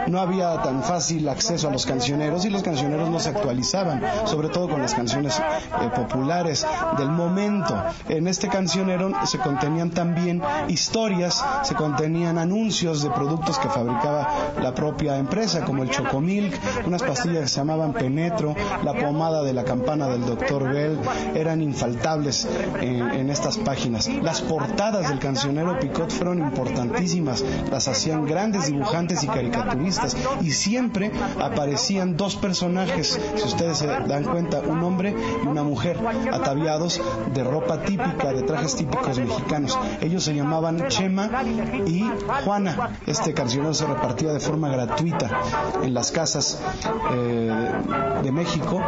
no 0.07 0.19
había 0.19 0.61
tan 0.63 0.83
fácil 0.83 1.29
acceso 1.29 1.69
a 1.69 1.71
los 1.71 1.85
cancioneros 1.85 2.43
y 2.43 2.49
los 2.49 2.61
cancioneros 2.61 3.09
no 3.09 3.19
se 3.19 3.29
actualizaban, 3.29 4.01
sobre 4.25 4.49
todo 4.49 4.67
con 4.67 4.81
las 4.81 4.93
canciones 4.93 5.41
populares 5.95 6.67
del 6.97 7.09
momento. 7.09 7.81
En 8.09 8.27
este 8.27 8.49
cancionero 8.49 9.13
se 9.25 9.37
contenían 9.37 9.92
también 9.93 10.41
historias, 10.67 11.43
se 11.63 11.75
contenían 11.75 12.37
anuncios 12.37 13.03
de 13.03 13.09
productos 13.09 13.59
que 13.59 13.69
fabricaba 13.69 14.27
la 14.61 14.73
propia 14.73 15.17
empresa, 15.17 15.63
como 15.63 15.83
el 15.83 15.89
Chocomilk, 15.89 16.59
unas 16.85 17.03
pastillas 17.03 17.43
que 17.43 17.47
se 17.47 17.57
llamaban 17.57 17.93
Penetro, 17.93 18.55
la 18.83 18.93
pomada 18.93 19.43
de 19.43 19.53
la 19.53 19.63
campana 19.63 20.07
del 20.07 20.25
Dr. 20.25 20.71
Bell, 20.71 20.99
eran 21.35 21.61
infaltables 21.61 22.47
en, 22.81 23.29
estas 23.29 23.57
páginas. 23.57 24.07
Las 24.21 24.41
portadas 24.41 25.09
del 25.09 25.19
cancionero 25.19 25.79
Picot 25.79 26.11
fueron 26.11 26.39
importantísimas, 26.39 27.43
las 27.71 27.87
hacían 27.87 28.25
grandes 28.25 28.67
dibujantes 28.67 29.23
y 29.23 29.27
caricaturistas 29.27 30.15
y 30.41 30.51
siempre 30.51 31.11
aparecían 31.39 32.17
dos 32.17 32.35
personajes, 32.35 33.19
si 33.35 33.43
ustedes 33.43 33.77
se 33.77 33.87
dan 33.87 34.23
cuenta, 34.23 34.59
un 34.59 34.83
hombre 34.83 35.15
y 35.43 35.47
una 35.47 35.63
mujer 35.63 35.99
ataviados 36.31 37.01
de 37.33 37.43
ropa 37.43 37.81
típica, 37.81 38.33
de 38.33 38.43
trajes 38.43 38.75
típicos 38.75 39.17
mexicanos. 39.19 39.77
Ellos 40.01 40.23
se 40.23 40.35
llamaban 40.35 40.87
Chema 40.87 41.29
y 41.85 42.05
Juana. 42.43 42.97
Este 43.05 43.33
cancionero 43.33 43.73
se 43.73 43.85
repartía 43.85 44.33
de 44.33 44.39
forma 44.39 44.69
gratuita 44.69 45.29
en 45.81 45.93
las 45.93 46.11
casas 46.11 46.61
eh, 47.13 47.71
de 48.23 48.31
México 48.31 48.81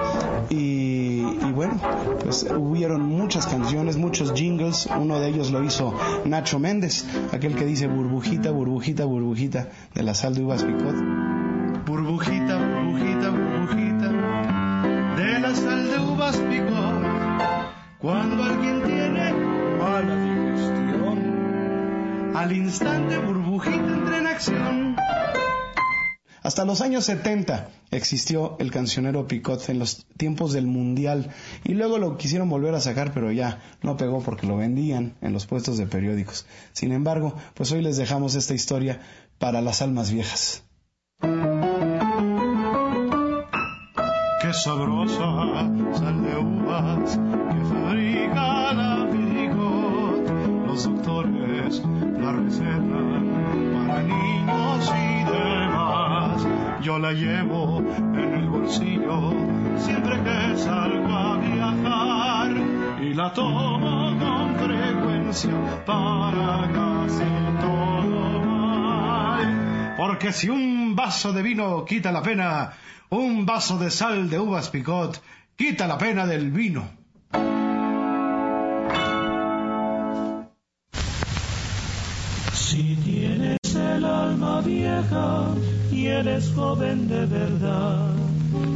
y, 0.50 1.22
bueno, 1.52 1.80
pues 2.24 2.48
hubieron 2.56 3.02
muchas 3.02 3.48
canciones, 3.48 3.98
muchos 3.98 4.34
jingles. 4.34 4.88
Uno 5.00 5.20
de 5.20 5.30
ellos 5.30 5.52
lo 5.52 5.64
hizo 5.64 5.94
Nacho 6.26 6.60
Méndez, 6.60 7.06
aquel 7.32 7.56
que 7.56 7.66
dice 7.66 7.88
burbujita, 7.88 8.52
burbujita, 8.52 9.06
burbujita 9.06 9.68
de 9.94 10.04
la 10.04 10.14
sal 10.14 10.36
de 10.36 10.44
uvas 10.44 10.64
picot. 10.64 10.96
Burbujita, 11.86 12.58
burbujita, 12.58 13.30
burbujita 13.30 14.46
de 15.16 15.40
la 15.40 15.56
sal 15.56 15.90
de 15.90 16.00
uvas 16.00 16.38
picot. 16.38 17.36
Cuando 18.00 18.44
alguien 18.44 18.84
tiene 18.84 19.34
mala 19.80 20.35
al 22.46 22.52
instante 22.52 23.18
burbujita 23.18 23.76
entra 23.76 24.18
en 24.18 24.28
acción. 24.28 24.96
Hasta 26.44 26.64
los 26.64 26.82
años 26.82 27.06
70 27.06 27.70
existió 27.90 28.56
el 28.60 28.70
cancionero 28.70 29.28
Picot 29.28 29.68
en 29.70 29.80
los 29.80 30.06
tiempos 30.16 30.54
del 30.54 30.68
Mundial 30.68 31.32
y 31.64 31.74
luego 31.74 31.98
lo 31.98 32.18
quisieron 32.18 32.50
volver 32.50 32.76
a 32.76 32.82
sacar 32.82 33.14
pero 33.14 33.32
ya 33.32 33.64
no 33.82 33.98
pegó 33.98 34.22
porque 34.22 34.46
lo 34.46 34.58
vendían 34.58 35.16
en 35.22 35.34
los 35.34 35.48
puestos 35.48 35.80
de 35.80 35.88
periódicos. 35.88 36.46
Sin 36.72 36.92
embargo, 36.92 37.34
pues 37.56 37.72
hoy 37.72 37.82
les 37.82 37.98
dejamos 37.98 38.36
esta 38.36 38.54
historia 38.54 39.00
para 39.40 39.62
las 39.62 39.82
almas 39.82 40.12
viejas. 40.12 40.64
Qué 44.42 44.54
sabrosa 44.54 45.68
sal 45.96 46.24
de 46.24 46.38
uvas 46.38 47.18
que 47.18 47.66
fabrica 47.74 48.74
la. 48.74 49.25
Los 50.76 50.84
doctores 50.84 51.82
la 52.20 52.34
recetan 52.34 53.32
para 53.88 54.04
niños 54.04 54.92
y 54.94 55.24
demás. 55.24 56.48
Yo 56.82 57.00
la 57.00 57.14
llevo 57.14 57.80
en 57.80 58.34
el 58.34 58.50
bolsillo 58.50 59.32
siempre 59.78 60.22
que 60.22 60.58
salgo 60.58 61.08
a 61.08 61.38
viajar 61.38 62.52
y 63.02 63.14
la 63.14 63.32
tomo 63.32 64.20
con 64.20 64.56
frecuencia 64.56 65.86
para 65.86 66.70
casi 66.74 67.24
todo 67.62 68.42
mal. 68.42 69.96
Porque 69.96 70.34
si 70.34 70.50
un 70.50 70.94
vaso 70.94 71.32
de 71.32 71.42
vino 71.42 71.86
quita 71.86 72.12
la 72.12 72.22
pena, 72.22 72.74
un 73.12 73.46
vaso 73.46 73.78
de 73.78 73.90
sal 73.90 74.30
de 74.30 74.40
uvas 74.40 74.70
picot 74.70 75.24
quita 75.56 75.88
la 75.88 75.98
pena 75.98 76.26
del 76.26 76.52
vino. 76.52 77.05
Si 82.76 82.94
tienes 83.06 83.74
el 83.74 84.04
alma 84.04 84.60
vieja 84.60 85.46
y 85.94 86.08
eres 86.08 86.52
joven 86.54 87.08
de 87.08 87.26
verdad, 87.26 88.10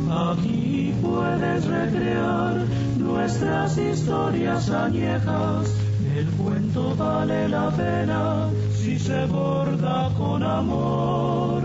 aquí 0.10 0.94
puedes 1.02 1.66
recrear 1.66 2.64
nuestras 2.98 3.78
historias 3.78 4.70
añejas. 4.70 5.76
El 6.16 6.28
cuento 6.28 6.96
vale 6.96 7.50
la 7.50 7.72
pena 7.72 8.50
si 8.74 8.98
se 8.98 9.26
borda 9.26 10.10
con 10.18 10.44
amor, 10.44 11.62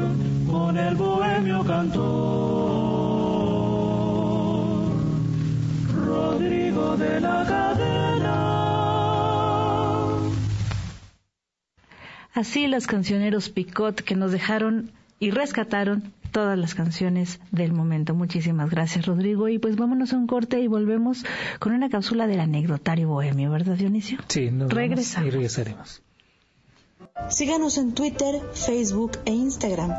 con 0.51 0.77
el 0.77 0.97
bohemio 0.97 1.63
cantor. 1.63 2.03
Rodrigo 6.05 6.97
de 6.97 7.21
la 7.21 7.45
Cadena. 7.47 8.54
Así 12.35 12.67
los 12.67 12.87
cancioneros 12.87 13.49
Picot 13.49 14.03
que 14.03 14.17
nos 14.17 14.33
dejaron 14.33 14.91
y 15.21 15.31
rescataron 15.31 16.13
todas 16.33 16.59
las 16.59 16.75
canciones 16.75 17.39
del 17.53 17.73
momento. 17.73 18.13
Muchísimas 18.15 18.69
gracias, 18.71 19.07
Rodrigo. 19.07 19.49
Y 19.49 19.59
pues 19.61 19.77
vámonos 19.77 20.13
a 20.13 20.17
un 20.17 20.27
corte 20.27 20.61
y 20.61 20.67
volvemos 20.67 21.25
con 21.61 21.73
una 21.73 21.89
cápsula 21.89 22.27
del 22.27 22.41
anecdotario 22.41 23.09
bohemio, 23.09 23.51
¿verdad, 23.53 23.77
Dionisio? 23.77 24.19
Sí, 24.29 24.47
nos 24.51 24.69
vamos 24.69 24.75
Regresamos. 24.75 25.29
y 25.29 25.31
regresaremos. 25.31 26.03
Síganos 27.31 27.79
en 27.79 27.95
Twitter, 27.95 28.43
Facebook 28.53 29.13
e 29.25 29.31
Instagram, 29.31 29.93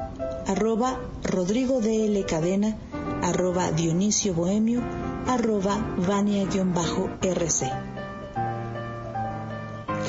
arroba 0.47 0.99
Rodrigo 1.23 1.79
DL 1.79 2.25
Cadena, 2.25 2.75
arroba 3.23 3.71
Dionisio 3.71 4.33
Bohemio, 4.33 4.81
arroba 5.25 5.77
Vania-RC. 6.05 7.71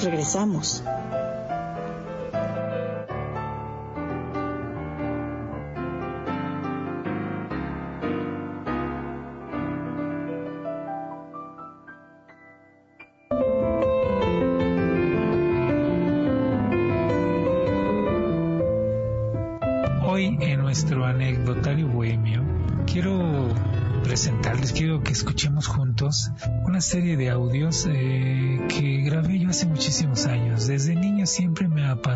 Regresamos. 0.03 0.83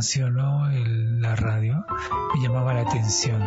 El- 0.00 1.20
la 1.20 1.36
radio, 1.36 1.84
me 2.34 2.42
llamaba 2.42 2.72
la 2.74 2.80
atención. 2.82 3.42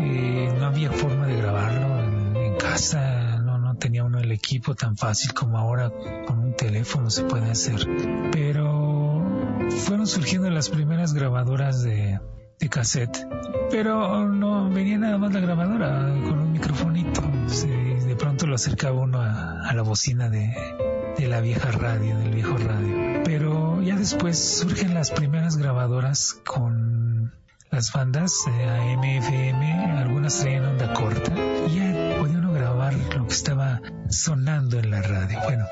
Eh, 0.00 0.54
no 0.58 0.66
había 0.66 0.90
forma 0.92 1.26
de 1.26 1.36
grabarlo 1.36 1.98
en, 2.04 2.36
en 2.36 2.56
casa, 2.56 3.38
no, 3.38 3.58
no 3.58 3.76
tenía 3.76 4.04
uno 4.04 4.18
el 4.20 4.30
equipo 4.30 4.74
tan 4.74 4.96
fácil 4.96 5.34
como 5.34 5.58
ahora 5.58 5.90
con 6.26 6.38
un 6.38 6.54
teléfono 6.54 7.10
se 7.10 7.24
puede 7.24 7.50
hacer. 7.50 7.86
Pero 8.32 9.20
fueron 9.84 10.06
surgiendo 10.06 10.48
las 10.50 10.68
primeras 10.68 11.12
grabadoras 11.12 11.82
de, 11.82 12.20
de 12.60 12.68
cassette 12.68 13.26
pero 13.68 14.28
no 14.28 14.70
venía 14.70 14.96
nada 14.96 15.18
más 15.18 15.32
la 15.34 15.40
grabadora 15.40 16.06
con 16.28 16.38
un 16.38 16.52
microfonito. 16.52 17.20
De 18.06 18.14
pronto 18.16 18.46
lo 18.46 18.54
acercaba 18.54 19.00
uno 19.00 19.20
a, 19.20 19.68
a 19.68 19.74
la 19.74 19.82
bocina 19.82 20.28
de, 20.28 20.54
de 21.18 21.28
la 21.28 21.40
vieja 21.40 21.72
radio, 21.72 22.16
del 22.16 22.30
viejo 22.30 22.56
radio. 22.56 23.22
Pero 23.24 23.65
ya 23.86 23.94
después 23.94 24.58
surgen 24.58 24.94
las 24.94 25.12
primeras 25.12 25.56
grabadoras 25.56 26.34
con 26.44 27.32
las 27.70 27.92
bandas 27.92 28.32
de 28.44 28.64
AM, 28.64 29.04
FM, 29.04 29.98
algunas 29.98 30.40
traían 30.40 30.64
onda 30.64 30.92
corta 30.92 31.32
y 31.68 31.76
ya 31.76 32.18
podía 32.18 32.38
uno 32.38 32.52
grabar 32.52 32.94
lo 32.94 33.26
que 33.28 33.32
estaba 33.32 33.80
sonando 34.08 34.80
en 34.80 34.90
la 34.90 35.02
radio. 35.02 35.38
Bueno, 35.44 35.66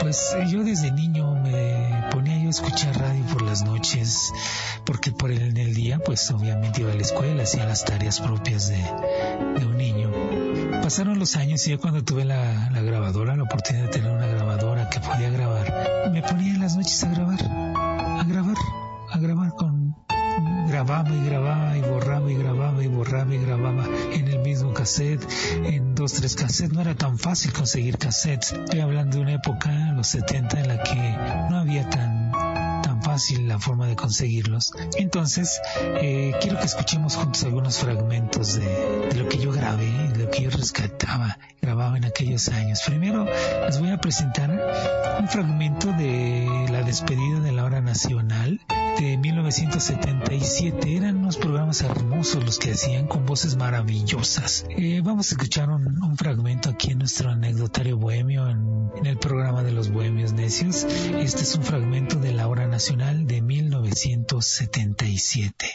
pues 0.00 0.34
eh, 0.36 0.44
yo 0.50 0.62
desde 0.62 0.90
niño 0.90 1.36
me 1.36 2.08
ponía 2.10 2.38
yo 2.38 2.48
a 2.48 2.50
escuchar 2.50 2.98
radio 2.98 3.24
por 3.32 3.42
las 3.42 3.62
noches, 3.62 4.32
porque 4.84 5.12
por 5.12 5.30
el, 5.30 5.40
en 5.40 5.56
el 5.56 5.74
día, 5.74 5.98
pues 6.00 6.30
obviamente 6.30 6.82
iba 6.82 6.92
a 6.92 6.94
la 6.94 7.02
escuela, 7.02 7.44
hacía 7.44 7.64
las 7.64 7.84
tareas 7.84 8.20
propias 8.20 8.68
de, 8.68 9.64
un 9.64 9.76
niño. 9.76 10.10
Pasaron 10.82 11.18
los 11.18 11.36
años 11.36 11.66
y 11.66 11.70
yo 11.70 11.78
cuando 11.78 12.04
tuve 12.04 12.24
la, 12.24 12.68
la 12.70 12.82
grabadora, 12.82 13.36
la 13.36 13.44
oportunidad 13.44 13.84
de 13.84 13.90
tener 13.90 14.10
una 14.10 14.26
grabadora 14.26 14.87
me 16.20 16.26
ponía 16.26 16.54
en 16.54 16.60
las 16.60 16.76
noches 16.76 17.04
a 17.04 17.10
grabar, 17.10 17.40
a 17.44 18.24
grabar, 18.26 18.56
a 19.12 19.18
grabar 19.18 19.54
con 19.54 19.94
grababa 20.66 21.10
y 21.10 21.24
grababa 21.24 21.76
y 21.76 21.80
borraba 21.80 22.30
y 22.30 22.34
grababa 22.34 22.82
y 22.82 22.88
borraba 22.88 23.34
y 23.34 23.38
grababa 23.38 23.84
en 24.12 24.26
el 24.26 24.40
mismo 24.40 24.74
cassette, 24.74 25.24
en 25.64 25.94
dos, 25.94 26.14
tres 26.14 26.34
cassettes. 26.34 26.72
No 26.72 26.80
era 26.80 26.96
tan 26.96 27.18
fácil 27.18 27.52
conseguir 27.52 27.98
cassettes. 27.98 28.52
Estoy 28.52 28.80
hablando 28.80 29.18
de 29.18 29.22
una 29.22 29.34
época, 29.34 29.92
los 29.92 30.08
70, 30.08 30.60
en 30.60 30.68
la 30.68 30.82
que 30.82 31.16
no 31.50 31.58
había 31.58 31.88
tan 31.88 32.17
fácil 33.18 33.48
la 33.48 33.58
forma 33.58 33.88
de 33.88 33.96
conseguirlos. 33.96 34.72
Entonces, 34.96 35.60
eh, 36.00 36.34
quiero 36.40 36.56
que 36.56 36.66
escuchemos 36.66 37.16
juntos 37.16 37.42
algunos 37.42 37.76
fragmentos 37.80 38.54
de, 38.54 39.08
de 39.08 39.14
lo 39.16 39.28
que 39.28 39.38
yo 39.38 39.50
grabé, 39.50 39.90
de 40.12 40.18
lo 40.24 40.30
que 40.30 40.42
yo 40.42 40.50
rescataba, 40.50 41.36
grababa 41.60 41.96
en 41.96 42.04
aquellos 42.04 42.48
años. 42.48 42.80
Primero, 42.86 43.26
les 43.66 43.80
voy 43.80 43.90
a 43.90 43.98
presentar 43.98 44.48
un 45.18 45.26
fragmento 45.26 45.88
de 45.94 46.68
la 46.70 46.84
despedida 46.84 47.40
de 47.40 47.50
la 47.50 47.64
hora 47.64 47.80
nacional 47.80 48.60
1977. 49.48 50.96
Eran 50.96 51.16
unos 51.16 51.38
programas 51.38 51.80
hermosos 51.80 52.44
los 52.44 52.58
que 52.58 52.72
hacían 52.72 53.06
con 53.06 53.24
voces 53.24 53.56
maravillosas. 53.56 54.66
Eh, 54.68 55.00
vamos 55.02 55.30
a 55.30 55.36
escuchar 55.36 55.70
un, 55.70 55.96
fragmento 56.18 56.68
aquí 56.68 56.90
en 56.90 56.98
nuestro 56.98 57.30
anecdotario 57.30 57.96
bohemio 57.96 58.50
en, 58.50 58.90
en 58.96 59.06
el 59.06 59.16
programa 59.16 59.62
de 59.62 59.72
los 59.72 59.90
bohemios 59.90 60.34
necios. 60.34 60.84
Este 60.84 61.42
es 61.42 61.54
un 61.54 61.62
fragmento 61.62 62.16
de 62.16 62.32
la 62.32 62.46
hora 62.46 62.66
nacional 62.66 63.26
de 63.26 63.40
1977. 63.40 65.72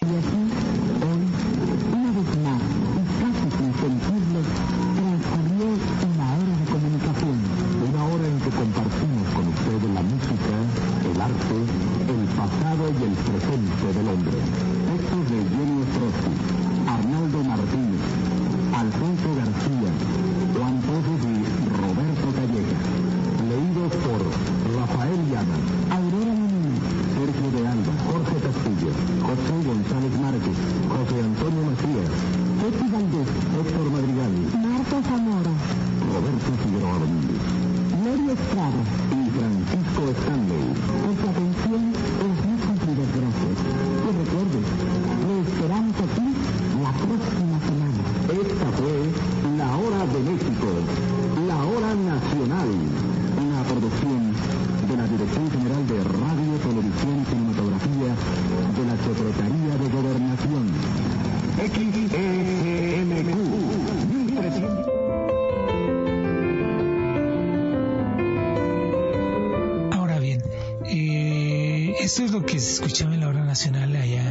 Que 72.46 72.60
se 72.60 72.74
escuchaba 72.74 73.14
en 73.14 73.22
la 73.22 73.28
hora 73.28 73.44
nacional 73.44 73.96
allá 73.96 74.24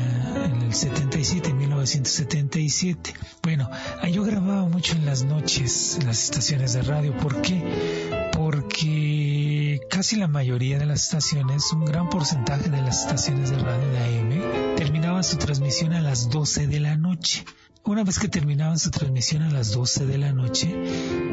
en 0.47 0.63
el 0.63 0.75
77, 0.75 1.51
en 1.51 1.57
1977. 1.59 3.15
Bueno, 3.43 3.71
yo 4.11 4.25
grababa 4.25 4.69
mucho 4.69 4.95
en 4.95 5.07
las 5.07 5.25
noches 5.25 5.99
en 5.99 6.07
las 6.07 6.25
estaciones 6.25 6.73
de 6.75 6.83
radio. 6.83 7.17
¿Por 7.17 7.41
qué? 7.43 8.31
Porque 8.33 9.81
casi 9.91 10.17
la 10.17 10.29
mayoría 10.29 10.79
de 10.79 10.87
las 10.87 11.05
estaciones, 11.05 11.73
un 11.73 11.85
gran 11.85 12.09
porcentaje 12.09 12.71
de 12.71 12.83
las 12.83 13.03
estaciones 13.03 13.51
de 13.51 13.59
radio 13.59 13.89
de 13.89 13.99
AM, 13.99 14.77
terminaban 14.77 15.25
su 15.25 15.37
transmisión 15.37 15.93
a 15.93 16.01
las 16.01 16.29
12 16.29 16.67
de 16.67 16.81
la 16.81 16.97
noche. 16.97 17.45
Una 17.85 18.05
vez 18.05 18.21
que 18.21 18.29
terminaban 18.29 18.79
su 18.79 18.93
transmisión 18.93 19.43
a 19.43 19.51
las 19.51 19.73
12 19.73 20.07
de 20.07 20.17
la 20.17 20.33
noche, 20.33 20.73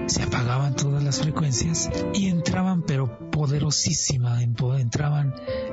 se 0.08 0.24
apagaban 0.24 0.76
todas 0.76 1.04
las 1.04 1.20
frecuencias 1.20 1.92
y 2.14 2.28
entraban, 2.28 2.82
pero 2.82 3.30
poderosísima, 3.30 4.42
entraban 4.42 5.29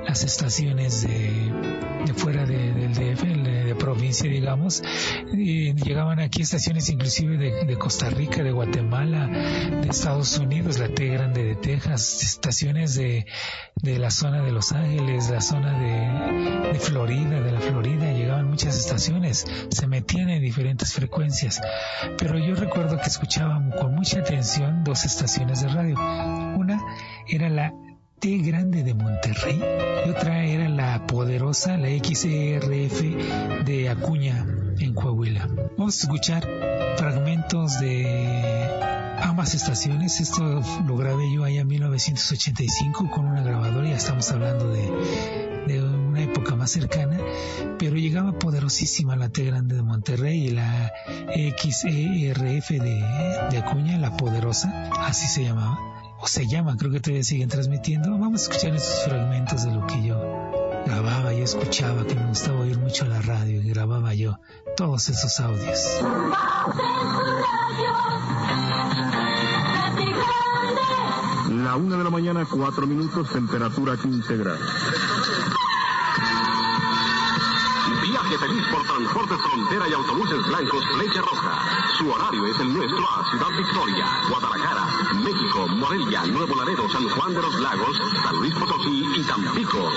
las 0.07 0.23
estaciones 0.23 1.03
de, 1.03 2.14
fuera 2.14 2.47
de, 2.47 2.73
del 2.73 2.95
DF, 2.95 3.23
de, 3.23 3.75
provincia, 3.75 4.31
digamos, 4.31 4.83
y 5.33 5.75
llegaban 5.75 6.21
aquí 6.21 6.42
estaciones 6.42 6.88
inclusive 6.88 7.37
de, 7.37 7.77
Costa 7.77 8.09
Rica, 8.09 8.42
de 8.42 8.53
Guatemala, 8.53 9.27
de 9.27 9.88
Estados 9.88 10.38
Unidos, 10.38 10.79
la 10.79 10.88
T 10.88 11.07
Grande 11.09 11.45
de 11.45 11.57
Texas, 11.57 12.23
estaciones 12.23 12.95
de, 12.95 13.27
de 13.83 13.99
la 13.99 14.11
zona 14.11 14.42
de 14.42 14.53
Los 14.53 14.73
Ángeles, 14.73 15.29
la 15.29 15.40
zona 15.40 15.79
de, 15.79 16.79
Florida, 16.79 17.40
de 17.40 17.53
la 17.53 17.61
Florida, 17.61 18.12
llegaban 18.12 18.49
muchas 18.49 18.79
estaciones, 18.79 19.45
se 19.71 19.87
metían 19.87 20.31
en 20.31 20.40
diferentes 20.40 20.92
frecuencias, 20.92 21.61
pero 22.16 22.38
yo 22.38 22.55
recuerdo 22.55 22.97
que 22.99 23.09
escuchaba 23.09 23.61
con 23.81 23.95
mucha 23.95 24.21
atención 24.21 24.85
dos 24.85 25.05
estaciones 25.05 25.62
de 25.62 25.69
radio. 25.69 25.97
Una 26.57 26.81
era 27.29 27.49
la 27.49 27.75
T 28.18 28.38
grande 28.38 28.83
de 28.83 28.94
Monterrey 28.94 29.61
y 30.07 30.11
otra 30.11 30.44
era 30.44 30.70
la 30.70 31.07
poderosa, 31.07 31.76
la 31.76 31.88
XERF 31.88 33.02
de 33.66 33.88
Acuña 33.90 34.46
en 34.79 34.94
Coahuila. 34.94 35.46
Vamos 35.76 35.98
a 35.98 36.07
escuchar 36.07 36.48
fragmentos 36.96 37.79
de 37.79 39.18
ambas 39.22 39.55
estaciones. 39.55 40.20
Esto 40.20 40.62
lo 40.87 40.96
grabé 40.96 41.31
yo 41.31 41.44
allá 41.44 41.61
en 41.61 41.68
1985 41.68 43.11
con 43.11 43.26
una 43.26 43.42
grabadora, 43.42 43.88
ya 43.90 43.96
estamos 43.96 44.31
hablando 44.31 44.68
de, 44.68 44.90
de 45.66 45.83
una 45.83 46.22
época 46.22 46.55
más 46.57 46.70
cercana, 46.70 47.18
pero 47.79 47.96
llegaba 47.96 48.38
poderosísima 48.38 49.14
la 49.16 49.29
T 49.29 49.44
grande 49.44 49.76
de 49.76 49.83
Monterrey 49.83 50.46
y 50.46 50.50
la 50.52 50.90
XERF 51.59 52.70
de, 52.70 53.05
de 53.50 53.59
Acuña, 53.59 53.98
la 53.98 54.16
poderosa, 54.16 54.90
así 55.02 55.26
se 55.26 55.44
llamaba 55.44 55.95
o 56.20 56.26
se 56.26 56.46
llama, 56.46 56.76
creo 56.76 56.90
que 56.90 57.00
todavía 57.00 57.24
siguen 57.24 57.48
transmitiendo. 57.48 58.11
Vamos 58.11 58.40
a 58.40 58.44
escuchar 58.44 58.74
esos 58.74 59.05
fragmentos 59.05 59.64
de 59.64 59.72
lo 59.72 59.87
que 59.87 60.02
yo 60.02 60.18
grababa, 60.87 61.33
yo 61.33 61.44
escuchaba, 61.44 62.05
que 62.07 62.14
me 62.14 62.26
gustaba 62.26 62.61
oír 62.61 62.79
mucho 62.79 63.05
la 63.07 63.20
radio 63.20 63.61
y 63.61 63.68
grababa 63.68 64.14
yo 64.14 64.38
todos 64.76 65.09
esos 65.09 65.40
audios. 65.40 66.00
La 71.64 71.76
una 71.76 71.96
de 71.96 72.05
la 72.05 72.11
mañana, 72.11 72.46
cuatro 72.48 72.87
minutos, 72.87 73.31
temperatura 73.31 73.96
15 73.96 74.37
grados. 74.37 75.15
Viaje 78.37 78.49
feliz 78.49 78.66
por 78.70 78.83
Transportes 78.83 79.38
Frontera 79.38 79.88
y 79.88 79.92
Autobuses 79.92 80.46
Blancos 80.46 80.85
Flecha 80.94 81.20
Roja. 81.22 81.88
Su 81.96 82.11
horario 82.11 82.46
es 82.46 82.61
el 82.61 82.75
nuestro 82.75 83.09
a 83.09 83.31
Ciudad 83.31 83.49
Victoria, 83.57 84.07
Guadalajara, 84.29 84.87
México, 85.14 85.66
Morelia, 85.68 86.25
Nuevo 86.27 86.55
Laredo, 86.55 86.88
San 86.90 87.09
Juan 87.09 87.35
de 87.35 87.40
los 87.40 87.61
Lagos, 87.61 87.96
San 88.22 88.37
Luis 88.37 88.55
Potosí 88.55 89.05
y 89.16 89.22
Tampico. 89.22 89.90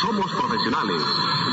Somos 0.00 0.30
profesionales. 0.32 1.02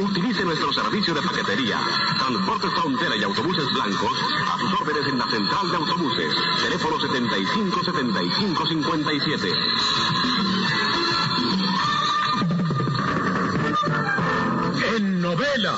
Utilice 0.02 0.44
nuestro 0.44 0.74
servicio 0.74 1.14
de 1.14 1.22
paquetería. 1.22 1.80
Transportes 2.18 2.72
Frontera 2.74 3.16
y 3.16 3.24
Autobuses 3.24 3.72
Blancos 3.74 4.18
a 4.52 4.58
sus 4.58 4.74
órdenes 4.82 5.08
en 5.08 5.20
la 5.20 5.28
central 5.28 5.70
de 5.70 5.78
autobuses. 5.78 6.36
Teléfono 6.62 7.00
75 7.00 7.84
75 7.84 8.66
57. 8.66 9.54
La 15.64 15.72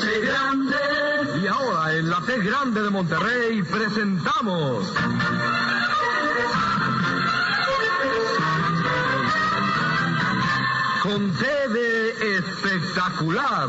T 0.00 0.20
Grande. 0.20 1.40
Y 1.42 1.48
ahora 1.48 1.92
en 1.94 2.08
la 2.08 2.20
T 2.20 2.38
Grande 2.38 2.80
de 2.80 2.90
Monterrey 2.90 3.60
presentamos. 3.64 4.86
Con 11.02 11.32
T 11.32 11.68
de 11.70 12.36
espectacular. 12.38 13.68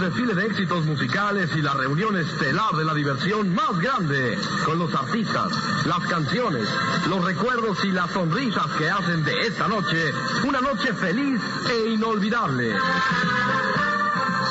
Desfile 0.00 0.34
de 0.34 0.46
éxitos 0.46 0.84
musicales 0.86 1.50
y 1.54 1.62
la 1.62 1.74
reunión 1.74 2.16
estelar 2.16 2.72
de 2.74 2.84
la 2.84 2.94
diversión 2.94 3.54
más 3.54 3.78
grande. 3.78 4.38
Con 4.64 4.78
los 4.78 4.94
artistas, 4.94 5.52
las 5.86 6.00
canciones, 6.08 6.66
los 7.08 7.22
recuerdos 7.24 7.84
y 7.84 7.92
las 7.92 8.10
sonrisas 8.10 8.66
que 8.78 8.90
hacen 8.90 9.22
de 9.24 9.40
esta 9.46 9.68
noche 9.68 10.12
una 10.46 10.60
noche 10.60 10.94
feliz 10.94 11.40
e 11.70 11.90
inolvidable. 11.90 12.74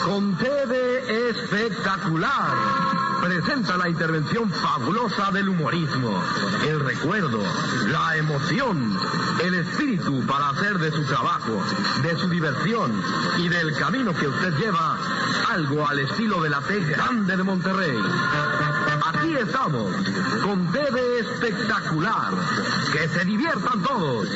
Con 0.05 0.37
T 0.37 0.45
de 0.67 1.29
espectacular 1.29 2.99
presenta 3.21 3.77
la 3.77 3.89
intervención 3.89 4.49
fabulosa 4.49 5.31
del 5.31 5.49
humorismo, 5.49 6.23
el 6.67 6.79
recuerdo, 6.79 7.41
la 7.87 8.17
emoción, 8.17 8.97
el 9.43 9.53
espíritu 9.55 10.25
para 10.25 10.49
hacer 10.49 10.77
de 10.79 10.91
su 10.91 11.03
trabajo, 11.03 11.61
de 12.01 12.17
su 12.17 12.29
diversión 12.29 12.91
y 13.37 13.49
del 13.49 13.75
camino 13.75 14.13
que 14.13 14.27
usted 14.27 14.57
lleva 14.57 14.97
algo 15.49 15.87
al 15.87 15.99
estilo 15.99 16.41
de 16.43 16.49
la 16.49 16.61
T 16.61 16.79
grande 16.79 17.35
de 17.35 17.43
Monterrey. 17.43 17.97
Aquí 19.05 19.35
estamos, 19.35 19.91
con 20.43 20.71
TV 20.71 21.19
espectacular. 21.19 22.33
Que 22.93 23.07
se 23.07 23.25
diviertan 23.25 23.81
todos. 23.81 24.27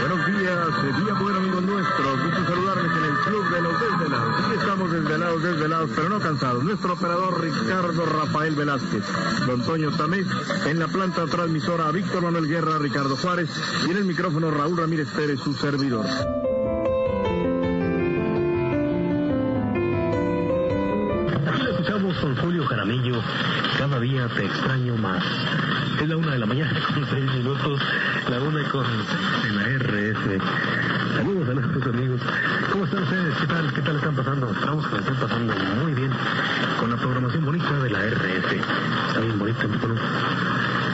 Buenos 0.00 0.26
días, 0.26 1.04
día 1.04 1.14
bueno 1.20 1.38
amigos 1.38 1.62
nuestros. 1.62 2.24
Gusto 2.24 2.44
saludarles 2.46 2.92
en 2.92 3.04
el 3.04 3.16
Club 3.20 3.50
de 3.50 3.62
los 3.62 3.80
Desvelados. 3.80 4.44
Aquí 4.44 4.54
estamos 4.58 4.90
desvelados, 4.90 5.42
desvelados, 5.42 5.90
pero 5.94 6.08
no 6.08 6.20
cansados. 6.20 6.64
Nuestro 6.64 6.92
operador 6.94 7.40
Ricardo 7.40 8.06
Rafael 8.06 8.54
Velázquez, 8.54 9.04
don 9.46 9.62
Toño 9.66 9.90
Tamés, 9.96 10.26
en 10.66 10.78
la 10.78 10.88
planta 10.88 11.26
transmisora 11.26 11.90
Víctor 11.90 12.22
Manuel 12.22 12.48
Guerra, 12.48 12.78
Ricardo 12.78 13.16
Juárez 13.16 13.50
y 13.86 13.90
en 13.90 13.98
el 13.98 14.04
micrófono 14.04 14.50
Raúl 14.50 14.78
Ramírez 14.78 15.08
Pérez, 15.10 15.40
su 15.40 15.52
servidor. 15.52 16.06
Con 22.20 22.36
Julio 22.36 22.64
Jaramillo, 22.66 23.22
cada 23.78 23.98
día 23.98 24.28
te 24.28 24.44
extraño 24.44 24.96
más. 24.96 25.22
Es 26.00 26.08
la 26.08 26.16
una 26.16 26.32
de 26.32 26.38
la 26.38 26.46
mañana 26.46 26.78
con 26.92 27.06
seis 27.08 27.24
minutos, 27.32 27.80
la 28.28 28.40
una 28.40 28.68
con 28.68 28.84
en 28.84 29.56
la 29.56 29.62
RS. 29.78 30.42
Saludos 31.16 31.48
a 31.48 31.52
nuestros 31.54 31.94
amigos. 31.94 32.20
¿Cómo 32.72 32.84
están 32.84 33.02
ustedes? 33.04 33.34
¿Qué 33.36 33.46
tal? 33.46 33.72
¿Qué 33.72 33.82
tal 33.82 33.96
están 33.96 34.14
pasando? 34.16 34.50
Estamos 34.50 34.86
que 34.86 34.96
la 34.96 35.02
pasando 35.02 35.54
muy 35.82 35.94
bien 35.94 36.10
con 36.78 36.90
la 36.90 36.96
programación 36.96 37.44
bonita 37.44 37.78
de 37.78 37.90
la 37.90 37.98
RS. 38.00 38.52
Está 39.08 39.20
bien 39.20 39.38
bonita, 39.38 39.64
¿no? 39.64 39.94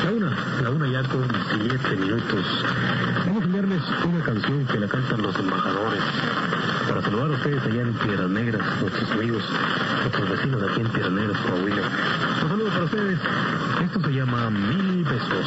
La 0.04 0.12
una, 0.12 0.36
la 0.62 0.70
una 0.70 0.86
ya 0.86 1.02
con 1.08 1.26
siete 1.50 1.96
minutos. 1.96 2.64
Vamos 3.26 3.42
a 3.42 3.46
enviarles 3.46 3.82
una 4.04 4.24
canción 4.24 4.64
que 4.66 4.78
la 4.78 4.86
cantan 4.86 5.22
los 5.22 5.36
embajadores. 5.36 6.02
Saludar 7.16 7.34
a 7.34 7.38
ustedes 7.38 7.62
allá 7.62 7.80
en 7.80 7.94
Piedras 7.94 8.28
Negras, 8.28 8.82
nuestros 8.82 9.10
amigos, 9.10 9.42
nuestros 10.02 10.28
vecinos 10.28 10.60
de 10.60 10.70
aquí 10.70 10.80
en 10.82 10.88
Piedras 10.92 11.12
Negras, 11.12 11.40
Coahuila. 11.40 11.82
Un 12.42 12.48
saludo 12.50 12.68
para 12.68 12.84
ustedes. 12.84 13.18
Esto 13.84 14.00
se 14.02 14.10
llama 14.10 14.50
Mil 14.50 15.02
Besos. 15.02 15.46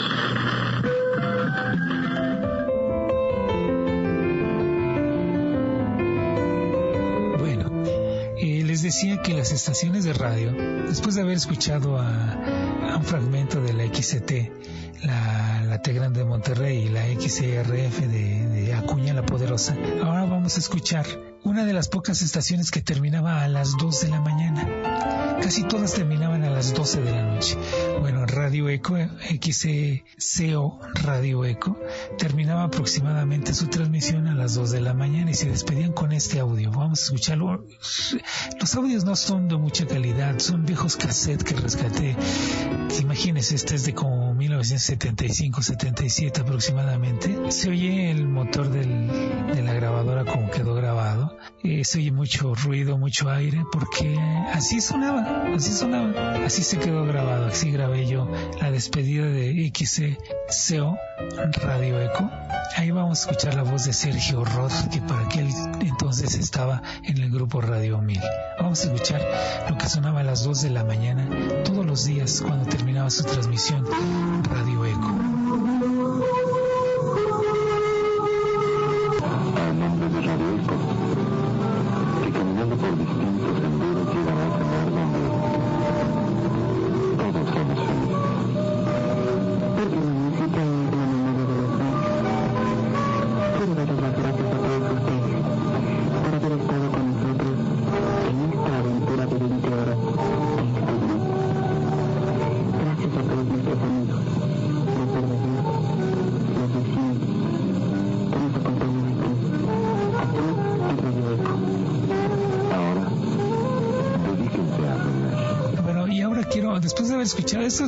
Bueno, 7.38 7.84
eh, 8.40 8.64
les 8.66 8.82
decía 8.82 9.22
que 9.22 9.36
las 9.36 9.52
estaciones 9.52 10.06
de 10.06 10.14
radio, 10.14 10.52
después 10.88 11.14
de 11.14 11.22
haber 11.22 11.38
escuchado 11.38 12.00
a, 12.00 12.96
un 12.98 13.04
fragmento 13.04 13.62
de 13.62 13.74
la 13.74 13.84
XCT, 13.86 15.06
la, 15.06 15.62
la 15.66 15.82
T 15.84 15.94
Grande 15.94 16.22
de 16.22 16.26
Monterrey 16.26 16.88
y 16.88 16.90
la 16.90 17.06
XRF 17.06 18.00
de, 18.08 18.48
de 18.48 18.74
Acuña 18.74 19.14
la 19.14 19.24
Poderosa, 19.24 19.78
ahora 20.02 20.26
vamos 20.26 20.58
a 20.58 20.60
escuchar 20.62 21.29
una 21.44 21.66
de 21.66 21.74
las 21.74 21.88
pocas 21.88 22.22
estaciones 22.22 22.72
que 22.72 22.82
terminaba 22.82 23.44
a 23.44 23.48
las 23.48 23.78
2 23.78 24.02
de 24.02 24.10
la 24.10 24.22
mañana. 24.22 25.19
Casi 25.42 25.64
todas 25.64 25.94
terminaban 25.94 26.44
a 26.44 26.50
las 26.50 26.74
12 26.74 27.02
de 27.02 27.12
la 27.12 27.24
noche. 27.24 27.58
Bueno, 28.00 28.26
Radio 28.26 28.68
Eco, 28.70 28.98
XCO 28.98 30.80
Radio 31.04 31.46
Eco, 31.46 31.78
terminaba 32.18 32.64
aproximadamente 32.64 33.54
su 33.54 33.68
transmisión 33.68 34.28
a 34.28 34.36
las 34.36 34.56
2 34.56 34.72
de 34.72 34.82
la 34.82 34.94
mañana 34.94 35.32
y 35.32 35.34
se 35.34 35.50
despedían 35.50 35.94
con 35.94 36.12
este 36.12 36.40
audio. 36.40 36.72
Vamos 36.72 37.02
a 37.02 37.06
escucharlo. 37.06 37.66
Los 38.60 38.76
audios 38.76 39.06
no 39.06 39.16
son 39.16 39.48
de 39.48 39.58
mucha 39.58 39.88
calidad, 39.88 40.38
son 40.40 40.66
viejos 40.66 40.98
cassettes 40.98 41.44
que 41.44 41.56
rescaté. 41.56 42.16
Imagínense, 43.02 43.56
este 43.56 43.76
es 43.76 43.86
de 43.86 43.94
como 43.94 44.34
1975-77 44.36 46.40
aproximadamente. 46.40 47.52
Se 47.52 47.70
oye 47.70 48.12
el 48.12 48.28
motor 48.28 48.70
del, 48.70 49.08
de 49.54 49.62
la 49.64 49.74
grabadora 49.74 50.26
como 50.26 50.52
quedó 50.52 50.76
grabado 50.76 51.40
eh, 51.62 51.84
se 51.84 52.00
oye 52.00 52.12
mucho 52.12 52.56
ruido, 52.56 52.98
mucho 52.98 53.30
aire, 53.30 53.66
porque 53.70 54.18
así 54.54 54.80
sonaba, 54.80 55.29
así 55.56 55.72
sonaba, 55.72 56.46
así 56.46 56.64
se 56.64 56.78
quedó 56.78 57.06
grabado, 57.06 57.48
así 57.48 57.72
grabé 57.72 58.06
yo 58.06 58.28
la 58.62 58.72
despedida 58.72 59.26
de 59.26 59.72
XCO 59.74 60.98
Radio 61.64 62.02
Eco. 62.02 62.30
Ahí 62.76 62.92
vamos 62.92 63.20
a 63.20 63.30
escuchar 63.32 63.56
la 63.56 63.64
voz 63.64 63.86
de 63.86 63.94
Sergio 63.94 64.46
Roth, 64.46 64.90
que 64.92 65.02
para 65.02 65.26
aquel 65.26 65.50
entonces 65.82 66.36
estaba 66.36 66.82
en 67.04 67.18
el 67.18 67.30
grupo 67.30 67.62
Radio 67.62 68.00
1000. 68.00 68.20
Vamos 68.60 68.84
a 68.84 68.88
escuchar 68.88 69.22
lo 69.70 69.78
que 69.78 69.90
sonaba 69.90 70.22
a 70.22 70.24
las 70.24 70.44
2 70.44 70.62
de 70.62 70.70
la 70.70 70.84
mañana 70.84 71.28
todos 71.64 71.86
los 71.86 72.06
días 72.06 72.42
cuando 72.46 72.70
terminaba 72.70 73.10
su 73.10 73.24
transmisión 73.24 73.86
Radio 74.44 74.86
Eco. 74.86 75.29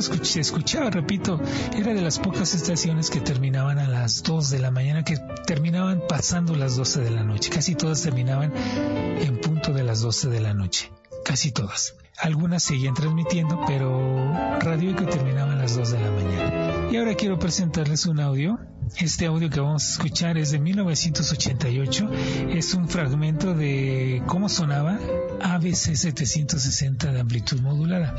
Se 0.00 0.40
escuchaba, 0.40 0.90
repito, 0.90 1.40
era 1.76 1.92
de 1.92 2.00
las 2.00 2.18
pocas 2.18 2.54
estaciones 2.54 3.10
que 3.10 3.20
terminaban 3.20 3.78
a 3.78 3.88
las 3.88 4.22
2 4.22 4.50
de 4.50 4.58
la 4.58 4.70
mañana, 4.70 5.04
que 5.04 5.18
terminaban 5.46 6.02
pasando 6.08 6.54
las 6.54 6.76
12 6.76 7.00
de 7.02 7.10
la 7.10 7.24
noche. 7.24 7.50
Casi 7.50 7.74
todas 7.74 8.02
terminaban 8.02 8.52
en 8.54 9.40
punto 9.40 9.72
de 9.72 9.82
las 9.82 10.00
12 10.00 10.30
de 10.30 10.40
la 10.40 10.54
noche. 10.54 10.90
Casi 11.24 11.52
todas. 11.52 11.94
Algunas 12.18 12.62
seguían 12.62 12.94
transmitiendo, 12.94 13.60
pero 13.66 14.32
Radio 14.60 14.94
que 14.94 15.04
terminaba 15.04 15.52
a 15.52 15.56
las 15.56 15.76
2 15.76 15.92
de 15.92 16.00
la 16.00 16.10
mañana. 16.10 16.88
Y 16.90 16.96
ahora 16.96 17.14
quiero 17.14 17.38
presentarles 17.38 18.06
un 18.06 18.20
audio. 18.20 18.58
Este 18.98 19.26
audio 19.26 19.48
que 19.48 19.60
vamos 19.60 19.84
a 19.84 19.92
escuchar 19.92 20.38
es 20.38 20.50
de 20.50 20.58
1988. 20.58 22.10
Es 22.50 22.74
un 22.74 22.88
fragmento 22.88 23.54
de 23.54 24.22
cómo 24.26 24.48
sonaba 24.48 24.98
ABC 25.42 25.96
760 25.96 27.12
de 27.12 27.20
amplitud 27.20 27.60
modulada, 27.60 28.14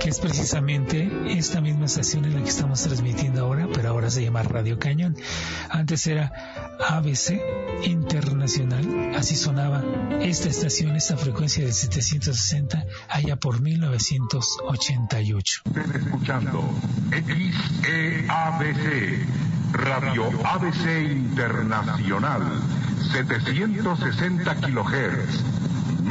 que 0.00 0.08
es 0.08 0.18
precisamente 0.20 1.10
esta 1.28 1.60
misma 1.60 1.84
estación 1.86 2.24
en 2.24 2.34
la 2.34 2.42
que 2.42 2.48
estamos 2.48 2.82
transmitiendo 2.82 3.44
ahora, 3.44 3.68
pero 3.72 3.90
ahora 3.90 4.10
se 4.10 4.24
llama 4.24 4.42
Radio 4.42 4.78
Cañón. 4.78 5.16
Antes 5.70 6.06
era 6.06 6.32
ABC 6.88 7.40
Internacional, 7.84 9.12
así 9.14 9.36
sonaba 9.36 9.84
esta 10.20 10.48
estación, 10.48 10.96
esta 10.96 11.16
frecuencia 11.16 11.64
de 11.64 11.72
760 11.72 12.84
allá 13.08 13.36
por 13.36 13.60
1988. 13.60 15.62
Estén 15.66 16.02
escuchando 16.02 16.64
XEABC, 17.10 18.26
Radio 19.72 20.28
ABC 20.44 21.10
Internacional, 21.10 22.42
760 23.12 24.56
kilohertz 24.56 25.61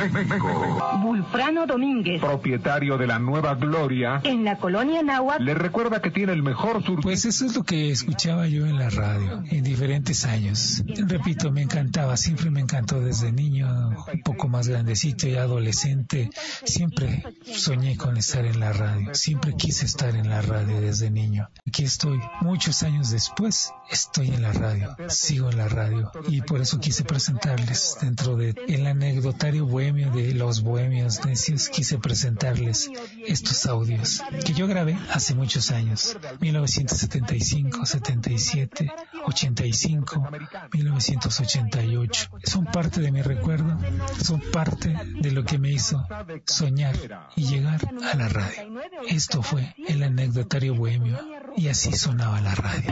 México. 0.09 0.99
Bulfrano 1.01 1.65
Domínguez, 1.65 2.21
propietario 2.21 2.97
de 2.97 3.07
la 3.07 3.19
Nueva 3.19 3.55
Gloria, 3.55 4.21
en 4.23 4.43
la 4.43 4.57
colonia 4.57 5.03
Nahuatl, 5.03 5.43
le 5.43 5.53
recuerda 5.53 6.01
que 6.01 6.11
tiene 6.11 6.33
el 6.33 6.43
mejor 6.43 6.83
sur. 6.83 7.01
Pues 7.01 7.25
eso 7.25 7.45
es 7.45 7.55
lo 7.55 7.63
que 7.63 7.91
escuchaba 7.91 8.47
yo 8.47 8.65
en 8.65 8.77
la 8.77 8.89
radio 8.89 9.43
en 9.49 9.63
diferentes 9.63 10.25
años. 10.25 10.83
Repito, 11.07 11.51
me 11.51 11.61
encantaba, 11.61 12.17
siempre 12.17 12.49
me 12.49 12.61
encantó 12.61 12.99
desde 12.99 13.31
niño, 13.31 13.67
un 14.13 14.21
poco 14.21 14.47
más 14.47 14.67
grandecito 14.67 15.27
y 15.27 15.35
adolescente. 15.35 16.29
Siempre 16.63 17.23
soñé 17.43 17.97
con 17.97 18.17
estar 18.17 18.45
en 18.45 18.59
la 18.59 18.73
radio, 18.73 19.13
siempre 19.13 19.55
quise 19.55 19.85
estar 19.85 20.15
en 20.15 20.29
la 20.29 20.41
radio 20.41 20.81
desde 20.81 21.11
niño. 21.11 21.49
Aquí 21.67 21.83
estoy, 21.83 22.19
muchos 22.41 22.83
años 22.83 23.11
después, 23.11 23.73
estoy 23.89 24.29
en 24.29 24.41
la 24.41 24.53
radio, 24.53 24.95
sigo 25.07 25.49
en 25.49 25.57
la 25.57 25.67
radio 25.67 26.11
y 26.27 26.41
por 26.41 26.61
eso 26.61 26.79
quise 26.79 27.03
presentarles 27.03 27.97
dentro 28.01 28.35
de 28.35 28.55
el 28.67 28.87
anecdotario 28.87 29.65
bohemio 29.91 30.11
de 30.11 30.33
los 30.35 30.61
bohemios 30.61 31.25
necios 31.25 31.67
quise 31.67 31.97
presentarles 31.97 32.89
estos 33.27 33.65
audios 33.65 34.23
que 34.45 34.53
yo 34.53 34.65
grabé 34.65 34.97
hace 35.11 35.35
muchos 35.35 35.69
años, 35.71 36.17
1975, 36.39 37.85
77, 37.85 38.89
85, 39.25 40.29
1988. 40.71 42.29
Son 42.45 42.65
parte 42.65 43.01
de 43.01 43.11
mi 43.11 43.21
recuerdo, 43.21 43.77
son 44.23 44.39
parte 44.53 44.95
de 45.19 45.31
lo 45.31 45.43
que 45.43 45.57
me 45.57 45.71
hizo 45.71 46.07
soñar 46.45 46.95
y 47.35 47.47
llegar 47.47 47.81
a 48.09 48.15
la 48.15 48.29
radio. 48.29 48.81
Esto 49.09 49.43
fue 49.43 49.75
el 49.89 50.03
anecdotario 50.03 50.73
bohemio 50.73 51.19
y 51.57 51.67
así 51.67 51.91
sonaba 51.91 52.39
la 52.39 52.55
radio. 52.55 52.91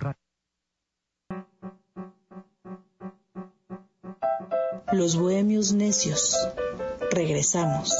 Los 4.92 5.16
Bohemios 5.16 5.72
Necios. 5.72 6.34
Regresamos. 7.10 7.94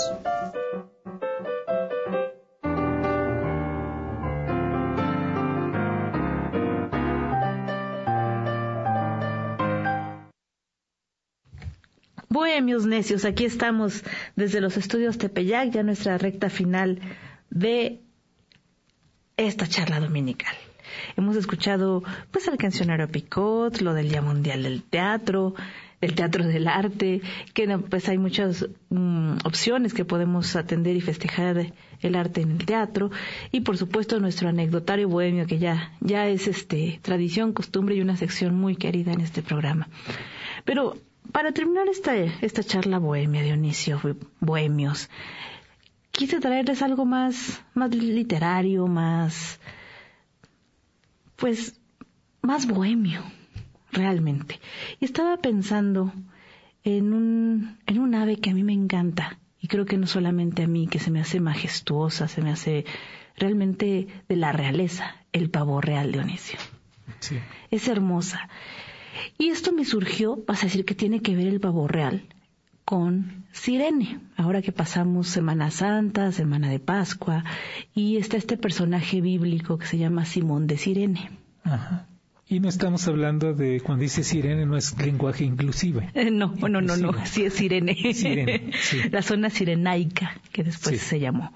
Bohemios 12.30 12.86
necios, 12.86 13.24
aquí 13.24 13.44
estamos 13.44 14.04
desde 14.36 14.60
los 14.60 14.76
estudios 14.76 15.18
Tepeyac, 15.18 15.70
ya 15.70 15.82
nuestra 15.82 16.16
recta 16.16 16.48
final 16.48 17.00
de 17.50 18.00
esta 19.36 19.66
charla 19.66 20.00
dominical. 20.00 20.56
Hemos 21.16 21.36
escuchado 21.36 22.02
pues 22.30 22.48
al 22.48 22.56
cancionero 22.56 23.08
Picot, 23.08 23.80
lo 23.80 23.94
del 23.94 24.08
Día 24.08 24.22
Mundial 24.22 24.62
del 24.62 24.82
Teatro, 24.82 25.54
del 26.00 26.14
Teatro 26.14 26.44
del 26.44 26.68
Arte, 26.68 27.20
que 27.54 27.66
pues 27.78 28.08
hay 28.08 28.18
muchas 28.18 28.66
mm, 28.90 29.38
opciones 29.44 29.94
que 29.94 30.04
podemos 30.04 30.54
atender 30.56 30.96
y 30.96 31.00
festejar 31.00 31.72
el 32.00 32.14
arte 32.14 32.42
en 32.42 32.52
el 32.52 32.64
teatro 32.64 33.10
y 33.50 33.60
por 33.60 33.76
supuesto 33.76 34.20
nuestro 34.20 34.48
anecdotario 34.48 35.08
bohemio 35.08 35.46
que 35.46 35.58
ya 35.58 35.92
ya 36.00 36.28
es 36.28 36.46
este 36.46 37.00
tradición, 37.02 37.52
costumbre 37.52 37.96
y 37.96 38.00
una 38.00 38.16
sección 38.16 38.54
muy 38.54 38.76
querida 38.76 39.12
en 39.12 39.20
este 39.20 39.42
programa. 39.42 39.88
Pero 40.64 40.96
para 41.32 41.52
terminar 41.52 41.88
esta, 41.88 42.16
esta 42.16 42.62
charla 42.62 42.98
bohemia, 42.98 43.42
Dionisio, 43.42 44.00
bohemios, 44.40 45.10
quise 46.10 46.40
traerles 46.40 46.82
algo 46.82 47.04
más, 47.04 47.62
más 47.74 47.94
literario, 47.94 48.86
más, 48.86 49.60
pues, 51.38 51.80
más 52.42 52.66
bohemio, 52.66 53.22
realmente. 53.92 54.60
Y 55.00 55.04
estaba 55.04 55.36
pensando 55.36 56.12
en 56.84 57.12
un, 57.12 57.78
en 57.86 57.98
un 58.00 58.14
ave 58.14 58.36
que 58.36 58.50
a 58.50 58.54
mí 58.54 58.64
me 58.64 58.72
encanta, 58.72 59.38
y 59.60 59.68
creo 59.68 59.86
que 59.86 59.96
no 59.96 60.06
solamente 60.06 60.64
a 60.64 60.68
mí, 60.68 60.88
que 60.88 60.98
se 60.98 61.10
me 61.10 61.20
hace 61.20 61.40
majestuosa, 61.40 62.28
se 62.28 62.42
me 62.42 62.50
hace 62.50 62.84
realmente 63.36 64.08
de 64.28 64.36
la 64.36 64.52
realeza, 64.52 65.16
el 65.32 65.48
pavo 65.48 65.80
real, 65.80 66.12
Dionisio. 66.12 66.58
Sí. 67.20 67.38
Es 67.70 67.88
hermosa. 67.88 68.48
Y 69.38 69.48
esto 69.48 69.72
me 69.72 69.84
surgió, 69.84 70.42
vas 70.46 70.62
a 70.62 70.66
decir 70.66 70.84
que 70.84 70.94
tiene 70.94 71.20
que 71.20 71.36
ver 71.36 71.46
el 71.46 71.60
pavo 71.60 71.88
real 71.88 72.22
con 72.88 73.44
Sirene. 73.52 74.18
Ahora 74.34 74.62
que 74.62 74.72
pasamos 74.72 75.28
Semana 75.28 75.70
Santa, 75.70 76.32
Semana 76.32 76.70
de 76.70 76.78
Pascua, 76.78 77.44
y 77.94 78.16
está 78.16 78.38
este 78.38 78.56
personaje 78.56 79.20
bíblico 79.20 79.76
que 79.76 79.84
se 79.84 79.98
llama 79.98 80.24
Simón 80.24 80.66
de 80.66 80.78
Sirene. 80.78 81.28
Ajá. 81.64 82.06
Y 82.50 82.60
no 82.60 82.68
estamos 82.70 83.06
hablando 83.08 83.52
de 83.52 83.80
cuando 83.82 84.02
dice 84.02 84.24
sirene, 84.24 84.64
no 84.64 84.76
es 84.78 84.96
lenguaje 84.98 85.44
inclusive. 85.44 86.08
Eh, 86.14 86.30
no, 86.30 86.54
no, 86.56 86.80
no, 86.80 86.96
no, 86.96 87.12
sí 87.26 87.44
es 87.44 87.52
sirene. 87.54 87.94
Sirene, 88.14 88.70
sí. 88.80 88.98
La 89.12 89.20
zona 89.20 89.50
sirenaica, 89.50 90.40
que 90.52 90.64
después 90.64 90.98
Sí. 91.00 91.06
se 91.06 91.20
llamó. 91.20 91.52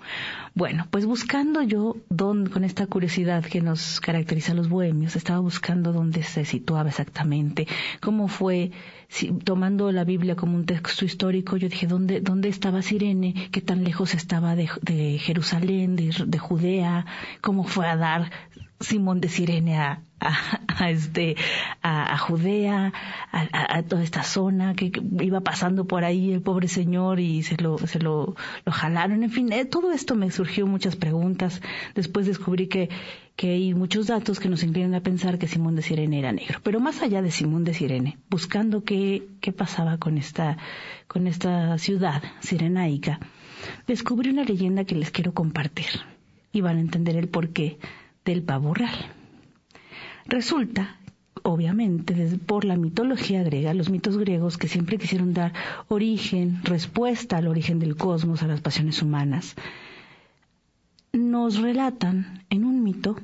Bueno, 0.54 0.86
pues 0.90 1.06
buscando 1.06 1.62
yo, 1.62 1.96
don, 2.10 2.46
con 2.46 2.62
esta 2.62 2.86
curiosidad 2.86 3.42
que 3.42 3.62
nos 3.62 4.00
caracteriza 4.00 4.52
a 4.52 4.54
los 4.54 4.68
bohemios, 4.68 5.16
estaba 5.16 5.38
buscando 5.38 5.94
dónde 5.94 6.22
se 6.24 6.44
situaba 6.44 6.90
exactamente, 6.90 7.66
cómo 8.02 8.28
fue, 8.28 8.70
si- 9.08 9.32
tomando 9.32 9.90
la 9.92 10.04
Biblia 10.04 10.36
como 10.36 10.56
un 10.56 10.66
texto 10.66 11.06
histórico, 11.06 11.56
yo 11.56 11.70
dije, 11.70 11.86
¿dónde, 11.86 12.20
dónde 12.20 12.50
estaba 12.50 12.82
Sirene? 12.82 13.48
¿Qué 13.50 13.62
tan 13.62 13.82
lejos 13.82 14.12
estaba 14.12 14.54
de, 14.56 14.68
de 14.82 15.18
Jerusalén, 15.18 15.96
de, 15.96 16.14
de 16.26 16.38
Judea? 16.38 17.06
¿Cómo 17.40 17.64
fue 17.64 17.86
a 17.86 17.96
dar 17.96 18.30
Simón 18.82 19.20
de 19.20 19.28
Sirene 19.28 19.78
a, 19.78 20.02
este, 20.88 21.36
a, 21.82 22.16
Judea, 22.18 22.92
a, 23.32 23.82
toda 23.82 24.02
esta 24.02 24.22
zona 24.22 24.74
que, 24.74 24.90
que 24.90 25.02
iba 25.20 25.40
pasando 25.40 25.86
por 25.86 26.04
ahí 26.04 26.32
el 26.32 26.42
pobre 26.42 26.68
señor 26.68 27.20
y 27.20 27.42
se 27.42 27.56
lo, 27.56 27.78
se 27.78 27.98
lo, 27.98 28.36
lo 28.64 28.72
jalaron. 28.72 29.22
En 29.22 29.30
fin, 29.30 29.52
eh, 29.52 29.64
todo 29.64 29.92
esto 29.92 30.14
me 30.14 30.30
surgió 30.30 30.66
muchas 30.66 30.96
preguntas. 30.96 31.60
Después 31.94 32.26
descubrí 32.26 32.68
que, 32.68 32.88
que 33.36 33.50
hay 33.50 33.74
muchos 33.74 34.06
datos 34.06 34.40
que 34.40 34.48
nos 34.48 34.62
inclinan 34.62 34.94
a 34.94 35.00
pensar 35.00 35.38
que 35.38 35.48
Simón 35.48 35.76
de 35.76 35.82
Sirene 35.82 36.18
era 36.18 36.32
negro. 36.32 36.60
Pero 36.62 36.80
más 36.80 37.02
allá 37.02 37.22
de 37.22 37.30
Simón 37.30 37.64
de 37.64 37.74
Sirene, 37.74 38.18
buscando 38.30 38.84
qué, 38.84 39.26
qué 39.40 39.52
pasaba 39.52 39.98
con 39.98 40.18
esta, 40.18 40.56
con 41.08 41.26
esta 41.26 41.78
ciudad 41.78 42.22
sirenaica, 42.40 43.20
descubrí 43.86 44.30
una 44.30 44.44
leyenda 44.44 44.84
que 44.84 44.94
les 44.94 45.10
quiero 45.10 45.32
compartir 45.32 45.86
y 46.52 46.60
van 46.60 46.76
a 46.76 46.80
entender 46.80 47.16
el 47.16 47.28
porqué 47.28 47.78
del 48.24 48.42
pavo 48.42 48.74
real. 48.74 48.94
Resulta, 50.26 50.98
obviamente, 51.42 52.14
por 52.46 52.64
la 52.64 52.76
mitología 52.76 53.42
griega, 53.42 53.74
los 53.74 53.90
mitos 53.90 54.16
griegos 54.18 54.58
que 54.58 54.68
siempre 54.68 54.98
quisieron 54.98 55.34
dar 55.34 55.52
origen, 55.88 56.62
respuesta 56.62 57.38
al 57.38 57.48
origen 57.48 57.78
del 57.78 57.96
cosmos, 57.96 58.42
a 58.42 58.46
las 58.46 58.60
pasiones 58.60 59.02
humanas, 59.02 59.56
nos 61.12 61.60
relatan 61.60 62.44
en 62.48 62.64
un 62.64 62.82
mito 62.82 63.16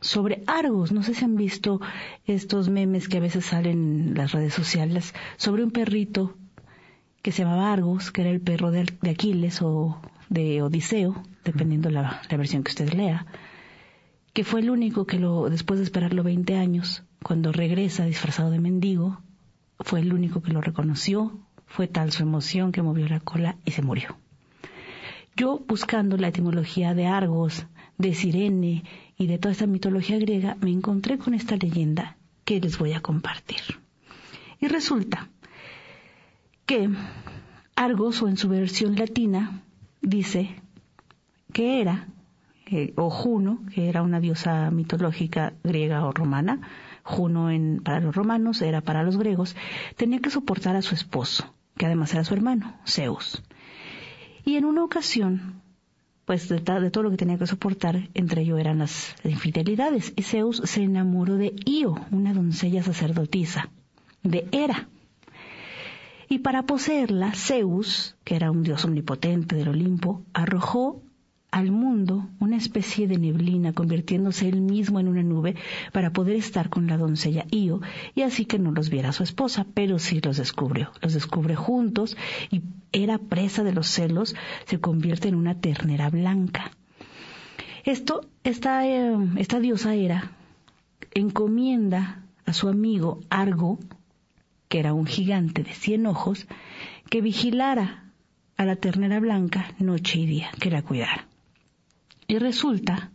sobre 0.00 0.42
Argos. 0.46 0.92
No 0.92 1.02
sé 1.02 1.14
si 1.14 1.24
han 1.24 1.36
visto 1.36 1.80
estos 2.26 2.68
memes 2.68 3.08
que 3.08 3.18
a 3.18 3.20
veces 3.20 3.46
salen 3.46 4.08
en 4.08 4.14
las 4.14 4.32
redes 4.32 4.54
sociales 4.54 5.14
sobre 5.36 5.64
un 5.64 5.70
perrito 5.70 6.34
que 7.22 7.32
se 7.32 7.42
llamaba 7.42 7.72
Argos, 7.72 8.10
que 8.10 8.22
era 8.22 8.30
el 8.30 8.40
perro 8.40 8.70
de 8.70 8.86
Aquiles 9.08 9.62
o 9.62 10.00
de 10.28 10.62
Odiseo, 10.62 11.22
dependiendo 11.44 11.90
la, 11.90 12.22
la 12.28 12.36
versión 12.36 12.64
que 12.64 12.70
usted 12.70 12.92
lea, 12.94 13.26
que 14.32 14.44
fue 14.44 14.60
el 14.60 14.70
único 14.70 15.06
que 15.06 15.18
lo, 15.18 15.48
después 15.50 15.78
de 15.78 15.84
esperarlo 15.84 16.22
20 16.22 16.56
años, 16.56 17.02
cuando 17.22 17.52
regresa 17.52 18.06
disfrazado 18.06 18.50
de 18.50 18.60
mendigo, 18.60 19.20
fue 19.80 20.00
el 20.00 20.12
único 20.12 20.42
que 20.42 20.52
lo 20.52 20.60
reconoció, 20.60 21.38
fue 21.66 21.86
tal 21.86 22.12
su 22.12 22.22
emoción 22.22 22.72
que 22.72 22.82
movió 22.82 23.08
la 23.08 23.20
cola 23.20 23.56
y 23.64 23.72
se 23.72 23.82
murió. 23.82 24.16
Yo, 25.36 25.62
buscando 25.66 26.16
la 26.16 26.28
etimología 26.28 26.94
de 26.94 27.06
Argos, 27.06 27.66
de 27.98 28.14
Sirene 28.14 28.84
y 29.16 29.26
de 29.26 29.38
toda 29.38 29.52
esta 29.52 29.66
mitología 29.66 30.18
griega, 30.18 30.56
me 30.60 30.70
encontré 30.70 31.18
con 31.18 31.34
esta 31.34 31.56
leyenda 31.56 32.16
que 32.44 32.60
les 32.60 32.78
voy 32.78 32.92
a 32.92 33.00
compartir. 33.00 33.60
Y 34.60 34.68
resulta 34.68 35.28
que 36.66 36.90
Argos, 37.76 38.22
o 38.22 38.28
en 38.28 38.36
su 38.36 38.48
versión 38.48 38.96
latina, 38.96 39.62
dice 40.02 40.56
que 41.52 41.80
era, 41.80 42.08
o 42.96 43.10
Juno, 43.10 43.60
que 43.74 43.88
era 43.88 44.02
una 44.02 44.20
diosa 44.20 44.70
mitológica 44.70 45.52
griega 45.62 46.04
o 46.04 46.12
romana, 46.12 46.60
Juno 47.04 47.48
para 47.82 48.00
los 48.00 48.14
romanos 48.14 48.62
era 48.62 48.80
para 48.80 49.02
los 49.02 49.16
griegos, 49.18 49.56
tenía 49.96 50.20
que 50.20 50.30
soportar 50.30 50.76
a 50.76 50.82
su 50.82 50.94
esposo, 50.94 51.52
que 51.76 51.86
además 51.86 52.12
era 52.14 52.24
su 52.24 52.34
hermano, 52.34 52.74
Zeus. 52.86 53.42
Y 54.44 54.56
en 54.56 54.64
una 54.64 54.84
ocasión, 54.84 55.60
pues 56.24 56.48
de 56.48 56.60
todo 56.60 57.02
lo 57.02 57.10
que 57.10 57.16
tenía 57.16 57.38
que 57.38 57.46
soportar, 57.46 58.08
entre 58.14 58.42
ello 58.42 58.58
eran 58.58 58.78
las 58.78 59.16
infidelidades, 59.24 60.12
y 60.16 60.22
Zeus 60.22 60.62
se 60.64 60.82
enamoró 60.82 61.36
de 61.36 61.54
Io, 61.64 61.96
una 62.10 62.32
doncella 62.32 62.82
sacerdotisa, 62.82 63.70
de 64.22 64.46
Hera. 64.52 64.88
Y 66.28 66.38
para 66.38 66.62
poseerla, 66.62 67.32
Zeus, 67.34 68.16
que 68.24 68.36
era 68.36 68.50
un 68.50 68.62
dios 68.62 68.84
omnipotente 68.84 69.56
del 69.56 69.68
Olimpo, 69.68 70.22
arrojó 70.32 71.02
al 71.52 71.70
mundo 71.70 72.28
una 72.40 72.56
especie 72.56 73.06
de 73.06 73.18
neblina, 73.18 73.74
convirtiéndose 73.74 74.48
él 74.48 74.62
mismo 74.62 74.98
en 74.98 75.06
una 75.06 75.22
nube 75.22 75.54
para 75.92 76.10
poder 76.10 76.34
estar 76.34 76.70
con 76.70 76.86
la 76.86 76.96
doncella 76.96 77.44
Io, 77.50 77.82
y 78.14 78.22
así 78.22 78.46
que 78.46 78.58
no 78.58 78.72
los 78.72 78.88
viera 78.88 79.12
su 79.12 79.22
esposa, 79.22 79.66
pero 79.74 79.98
sí 79.98 80.20
los 80.22 80.38
descubrió. 80.38 80.90
Los 81.02 81.12
descubre 81.12 81.54
juntos 81.54 82.16
y 82.50 82.62
era 82.90 83.18
presa 83.18 83.62
de 83.62 83.74
los 83.74 83.86
celos, 83.86 84.34
se 84.64 84.80
convierte 84.80 85.28
en 85.28 85.34
una 85.34 85.60
ternera 85.60 86.08
blanca. 86.08 86.72
Esto, 87.84 88.22
esta, 88.44 88.86
eh, 88.88 89.14
esta 89.36 89.60
diosa 89.60 89.94
era, 89.94 90.32
encomienda 91.14 92.22
a 92.46 92.54
su 92.54 92.68
amigo 92.68 93.20
Argo, 93.28 93.78
que 94.68 94.78
era 94.78 94.94
un 94.94 95.06
gigante 95.06 95.62
de 95.62 95.74
cien 95.74 96.06
ojos, 96.06 96.46
que 97.10 97.20
vigilara 97.20 98.10
a 98.56 98.64
la 98.64 98.76
ternera 98.76 99.20
blanca 99.20 99.74
noche 99.78 100.20
y 100.20 100.26
día, 100.26 100.50
que 100.58 100.70
la 100.70 100.80
cuidara. 100.80 101.26
Y 102.32 102.38
resulta 102.38 103.10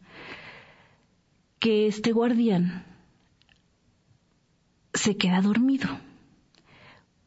que 1.57 1.87
este 1.87 2.11
guardián 2.11 2.83
se 4.93 5.17
queda 5.17 5.41
dormido, 5.41 5.89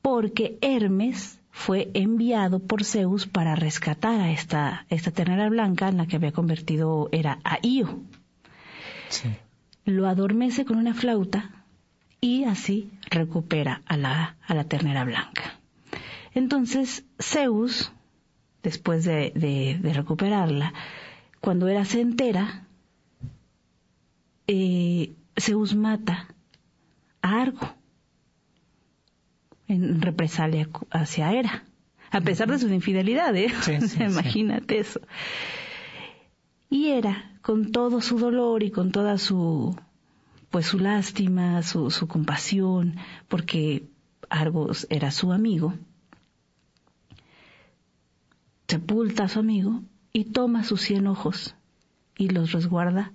porque 0.01 0.57
Hermes 0.63 1.41
fue 1.51 1.91
enviado 1.95 2.61
por 2.61 2.85
Zeus 2.85 3.27
para 3.27 3.57
rescatar 3.57 4.21
a 4.21 4.31
esta, 4.31 4.87
esta 4.89 5.11
ternera 5.11 5.49
blanca 5.49 5.89
en 5.89 5.97
la 5.97 6.07
que 6.07 6.15
había 6.15 6.31
convertido 6.31 7.09
era 7.11 7.41
a 7.43 7.59
Io. 7.67 7.99
Lo 9.85 10.07
adormece 10.07 10.65
con 10.65 10.79
una 10.79 10.95
flauta 10.95 11.65
y 12.21 12.45
así 12.45 12.93
recupera 13.11 13.83
a 13.87 13.97
la, 13.97 14.37
a 14.47 14.55
la 14.55 14.63
ternera 14.63 15.03
blanca. 15.03 15.59
Entonces 16.35 17.05
Zeus, 17.21 17.91
después 18.63 19.03
de, 19.05 19.33
de- 19.35 19.77
de 19.83 19.93
recuperarla, 19.93 20.73
cuando 21.41 21.69
era 21.69 21.85
se 21.85 22.01
entera, 22.01 22.67
eh, 24.47 25.15
Zeus 25.39 25.75
mata 25.75 26.29
a 27.23 27.41
Argo 27.41 27.75
en 29.69 30.03
represalia 30.03 30.69
hacia 30.91 31.33
Hera, 31.33 31.65
a 32.11 32.21
pesar 32.21 32.51
de 32.51 32.59
sus 32.59 32.71
infidelidades. 32.71 33.53
Sí, 33.63 33.77
sí, 33.81 33.89
sí. 33.89 34.03
Imagínate 34.03 34.79
eso. 34.79 35.01
Y 36.69 36.89
Hera, 36.89 37.39
con 37.43 37.73
todo 37.73 38.01
su 38.01 38.19
dolor 38.19 38.63
y 38.63 38.71
con 38.71 38.93
toda 38.93 39.19
su 39.19 39.77
pues 40.51 40.67
su 40.67 40.81
lástima, 40.81 41.63
su, 41.63 41.91
su 41.91 42.09
compasión, 42.09 42.97
porque 43.29 43.85
Argos 44.29 44.87
era 44.91 45.13
su 45.13 45.33
amigo, 45.33 45.75
sepulta 48.67 49.25
a 49.25 49.29
su 49.29 49.39
amigo 49.39 49.83
y 50.13 50.25
toma 50.25 50.65
sus 50.65 50.81
cien 50.83 51.07
ojos 51.07 51.55
y 52.17 52.29
los 52.29 52.53
resguarda 52.53 53.13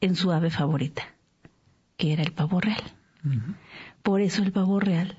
en 0.00 0.14
su 0.14 0.30
ave 0.32 0.50
favorita, 0.50 1.02
que 1.96 2.12
era 2.12 2.22
el 2.22 2.32
pavo 2.32 2.60
real. 2.60 2.82
Por 4.02 4.20
eso 4.20 4.42
el 4.42 4.52
pavo 4.52 4.78
real 4.80 5.16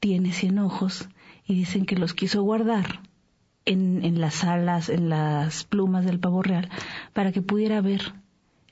tiene 0.00 0.32
cien 0.32 0.58
ojos 0.58 1.08
y 1.46 1.54
dicen 1.54 1.84
que 1.86 1.96
los 1.96 2.14
quiso 2.14 2.42
guardar 2.42 3.00
en, 3.66 4.04
en 4.04 4.20
las 4.20 4.44
alas, 4.44 4.88
en 4.88 5.08
las 5.08 5.64
plumas 5.64 6.04
del 6.04 6.20
pavo 6.20 6.42
real, 6.42 6.68
para 7.12 7.32
que 7.32 7.42
pudiera 7.42 7.80
ver 7.80 8.14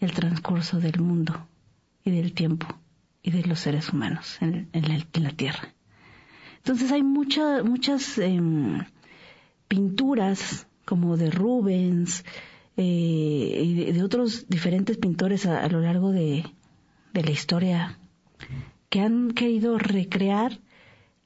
el 0.01 0.12
transcurso 0.12 0.79
del 0.81 1.01
mundo 1.01 1.47
y 2.05 2.11
del 2.11 2.33
tiempo 2.35 2.66
y 3.23 3.31
de 3.31 3.45
los 3.45 3.61
seres 3.61 3.93
humanos 3.93 4.37
en, 4.41 4.68
en 4.73 4.89
la, 4.89 5.05
en 5.12 5.23
la 5.23 5.31
tierra. 5.31 5.73
Entonces 6.59 6.93
hay 6.93 7.03
mucha- 7.03 7.62
muchas 7.64 8.18
em, 8.18 8.85
pinturas 9.68 10.66
como 10.85 11.16
de 11.16 11.30
Rubens 11.30 12.24
eh, 12.76 13.62
y 13.64 13.93
de, 13.93 14.03
otros 14.03 14.49
diferentes 14.49 14.97
pintores 14.99 15.47
a, 15.47 15.62
a 15.62 15.68
lo 15.68 15.80
largo 15.80 16.11
de, 16.12 16.45
de 17.12 17.22
la 17.24 17.30
historia 17.30 17.99
que 18.89 19.01
han 19.01 19.30
querido 19.33 19.78
recrear 19.78 20.59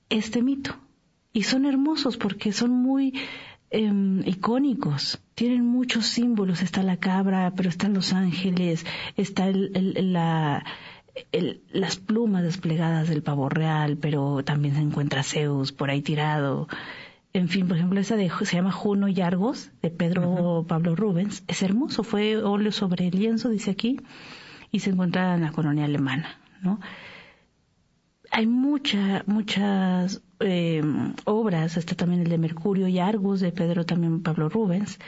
este 0.08 0.42
mito. 0.42 0.76
Y 1.32 1.42
son 1.42 1.66
hermosos 1.66 2.16
porque 2.16 2.52
son 2.52 2.70
muy 2.70 3.12
em, 3.70 4.22
icónicos. 4.26 5.20
Tienen 5.34 5.64
muchos 5.66 6.06
símbolos. 6.06 6.62
Está 6.62 6.82
la 6.82 6.96
cabra, 6.96 7.52
pero 7.56 7.68
están 7.68 7.92
los 7.94 8.12
ángeles, 8.12 8.86
está 9.16 9.48
el, 9.48 9.70
el- 9.74 10.12
la, 10.12 10.64
el- 11.32 11.60
las 11.72 11.96
plumas 11.96 12.42
desplegadas 12.42 13.08
del 13.08 13.22
pavo 13.22 13.48
real, 13.48 13.98
pero 13.98 14.42
también 14.44 14.74
se 14.76 14.80
encuentra 14.80 15.22
Zeus 15.22 15.72
por 15.72 15.90
ahí 15.90 16.00
tirado. 16.02 16.68
En 17.36 17.50
fin, 17.50 17.68
por 17.68 17.76
ejemplo, 17.76 18.00
esa 18.00 18.16
de, 18.16 18.30
se 18.30 18.56
llama 18.56 18.72
Juno 18.72 19.08
y 19.08 19.20
Argos, 19.20 19.70
de 19.82 19.90
Pedro 19.90 20.64
Pablo 20.66 20.96
Rubens. 20.96 21.44
Es 21.48 21.62
hermoso, 21.62 22.02
fue 22.02 22.38
óleo 22.38 22.72
sobre 22.72 23.10
lienzo, 23.10 23.50
dice 23.50 23.72
aquí, 23.72 24.00
y 24.72 24.80
se 24.80 24.88
encuentra 24.88 25.34
en 25.34 25.42
la 25.42 25.52
colonia 25.52 25.84
alemana, 25.84 26.40
¿no? 26.62 26.80
Hay 28.30 28.46
mucha, 28.46 29.22
muchas 29.26 30.22
eh, 30.40 30.82
obras, 31.26 31.76
está 31.76 31.94
también 31.94 32.22
el 32.22 32.30
de 32.30 32.38
Mercurio 32.38 32.88
y 32.88 33.00
Argos 33.00 33.40
de 33.40 33.52
Pedro 33.52 33.84
también 33.84 34.22
Pablo 34.22 34.48
Rubens, 34.48 34.98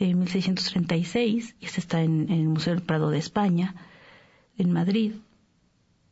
en 0.00 0.18
1636, 0.18 1.54
y 1.60 1.66
este 1.66 1.78
está 1.78 2.02
en, 2.02 2.22
en 2.32 2.40
el 2.40 2.48
Museo 2.48 2.74
del 2.74 2.82
Prado 2.82 3.10
de 3.10 3.18
España, 3.18 3.76
en 4.58 4.72
Madrid, 4.72 5.12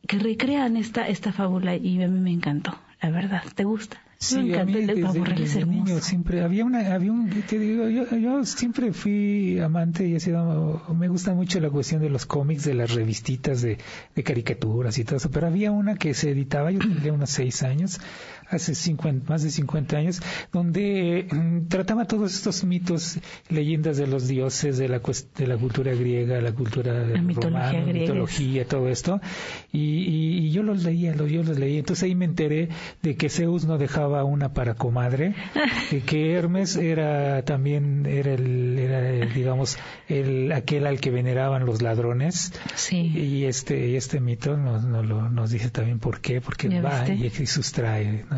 que 0.07 0.19
recrean 0.19 0.77
esta, 0.77 1.05
esta 1.09 1.33
fábula 1.33 1.75
y 1.75 2.01
a 2.01 2.07
mí 2.07 2.19
me 2.21 2.31
encantó, 2.31 2.73
la 3.01 3.09
verdad, 3.09 3.43
¿te 3.53 3.65
gusta? 3.65 4.04
Sí, 4.25 4.37
me 4.37 4.57
el 4.59 4.71
del 4.73 4.87
desde, 4.87 5.01
pavo 5.01 5.23
real, 5.23 5.33
es 5.33 5.39
desde 5.39 5.59
hermoso. 5.61 5.83
niño 5.85 6.01
siempre 6.01 6.41
había 6.41 6.65
una, 6.65 6.93
había 6.93 7.11
un, 7.11 7.29
te 7.29 7.59
digo, 7.59 7.87
yo, 7.89 8.15
yo 8.15 8.45
siempre 8.45 8.91
fui 8.93 9.59
amante 9.59 10.07
y 10.07 10.15
he 10.15 10.19
sido, 10.19 10.81
me 10.97 11.07
gusta 11.07 11.33
mucho 11.33 11.59
la 11.59 11.69
cuestión 11.69 12.01
de 12.01 12.09
los 12.09 12.25
cómics, 12.25 12.63
de 12.63 12.73
las 12.73 12.93
revistitas 12.93 13.61
de, 13.61 13.77
de 14.15 14.23
caricaturas 14.23 14.97
y 14.97 15.03
todo 15.03 15.17
eso, 15.17 15.29
pero 15.29 15.47
había 15.47 15.71
una 15.71 15.95
que 15.95 16.13
se 16.13 16.31
editaba, 16.31 16.71
yo 16.71 16.79
tendría 16.79 17.13
unos 17.13 17.29
seis 17.29 17.63
años, 17.63 17.99
hace 18.49 18.75
50, 18.75 19.29
más 19.29 19.43
de 19.43 19.49
50 19.51 19.97
años, 19.97 20.21
donde 20.51 21.27
mm, 21.31 21.67
trataba 21.67 22.05
todos 22.05 22.33
estos 22.33 22.63
mitos, 22.63 23.19
leyendas 23.49 23.97
de 23.97 24.07
los 24.07 24.27
dioses, 24.27 24.77
de 24.77 24.87
la, 24.87 25.01
de 25.37 25.47
la 25.47 25.57
cultura 25.57 25.93
griega, 25.93 26.39
la 26.41 26.51
cultura 26.53 26.93
La 27.05 27.21
mitología 27.21 27.49
romana, 27.71 27.81
griega. 27.85 27.99
mitología, 27.99 28.67
todo 28.67 28.89
esto, 28.89 29.19
y, 29.71 29.79
y- 29.79 30.37
y 30.45 30.51
yo 30.51 30.63
los 30.63 30.83
leía, 30.83 31.15
los, 31.15 31.29
yo 31.31 31.43
los 31.43 31.57
leía, 31.57 31.79
entonces 31.79 32.03
ahí 32.03 32.15
me 32.15 32.25
enteré 32.25 32.69
de 33.01 33.15
que 33.15 33.29
Zeus 33.29 33.65
no 33.65 33.77
dejaba 33.77 34.23
una 34.23 34.53
para 34.53 34.75
comadre, 34.75 35.33
de 35.91 36.01
que 36.01 36.33
Hermes 36.33 36.75
era 36.75 37.43
también, 37.45 38.05
era 38.05 38.33
el, 38.33 38.77
era 38.79 39.09
el, 39.09 39.33
digamos, 39.33 39.77
el, 40.07 40.51
aquel 40.51 40.85
al 40.87 40.99
que 40.99 41.11
veneraban 41.11 41.65
los 41.65 41.81
ladrones, 41.81 42.53
y 43.15 43.45
este, 43.45 43.89
y 43.89 43.95
este 43.95 44.19
mito 44.19 44.57
nos, 44.57 44.83
nos, 44.85 45.31
nos 45.31 45.49
dice 45.49 45.69
también 45.69 45.99
por 45.99 46.21
qué, 46.21 46.41
porque 46.41 46.69
¿Ya 46.69 46.81
va 46.81 47.03
viste? 47.05 47.43
y 47.43 47.45
sustrae, 47.47 48.25
¿no? 48.29 48.34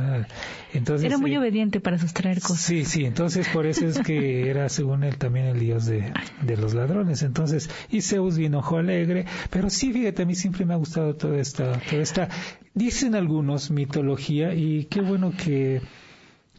Entonces, 0.73 1.05
Era 1.05 1.17
muy 1.17 1.33
eh, 1.33 1.39
obediente 1.39 1.79
para 1.79 1.97
sustraer 1.97 2.41
cosas. 2.41 2.59
Sí, 2.59 2.85
sí, 2.85 3.05
entonces 3.05 3.47
por 3.49 3.65
eso 3.65 3.85
es 3.87 3.99
que 3.99 4.49
era 4.49 4.69
según 4.69 5.03
él 5.03 5.17
también 5.17 5.45
el 5.47 5.59
dios 5.59 5.85
de, 5.85 6.11
de 6.41 6.57
los 6.57 6.73
ladrones. 6.73 7.23
Entonces, 7.23 7.69
y 7.89 8.01
Zeus 8.01 8.37
vino 8.37 8.59
ojo 8.59 8.77
alegre, 8.77 9.25
pero 9.49 9.69
sí, 9.69 9.91
fíjate, 9.91 10.23
a 10.23 10.25
mí 10.25 10.35
siempre 10.35 10.65
me 10.65 10.73
ha 10.73 10.77
gustado 10.77 11.15
toda 11.15 11.39
esta, 11.39 11.79
toda 11.89 12.01
esta, 12.01 12.29
dicen 12.73 13.15
algunos 13.15 13.71
mitología 13.71 14.53
y 14.53 14.85
qué 14.85 15.01
bueno 15.01 15.31
que 15.31 15.81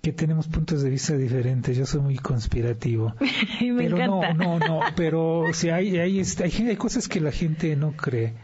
que 0.02 0.12
tenemos 0.12 0.46
puntos 0.46 0.82
de 0.82 0.90
vista 0.90 1.16
diferentes. 1.16 1.76
Yo 1.76 1.86
soy 1.86 2.00
muy 2.00 2.16
conspirativo. 2.16 3.14
Me 3.60 3.74
pero 3.84 3.96
encanta. 3.96 4.34
no, 4.34 4.58
no, 4.58 4.66
no, 4.66 4.80
pero 4.96 5.40
o 5.40 5.52
sea, 5.52 5.76
hay, 5.76 5.98
hay, 5.98 6.20
este, 6.20 6.44
hay, 6.44 6.52
hay 6.68 6.76
cosas 6.76 7.08
que 7.08 7.20
la 7.20 7.32
gente 7.32 7.74
no 7.76 7.92
cree, 7.92 8.34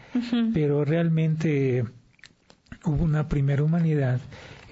pero 0.53 0.83
realmente 0.85 1.85
hubo 2.83 3.03
una 3.03 3.27
primera 3.27 3.63
humanidad 3.63 4.19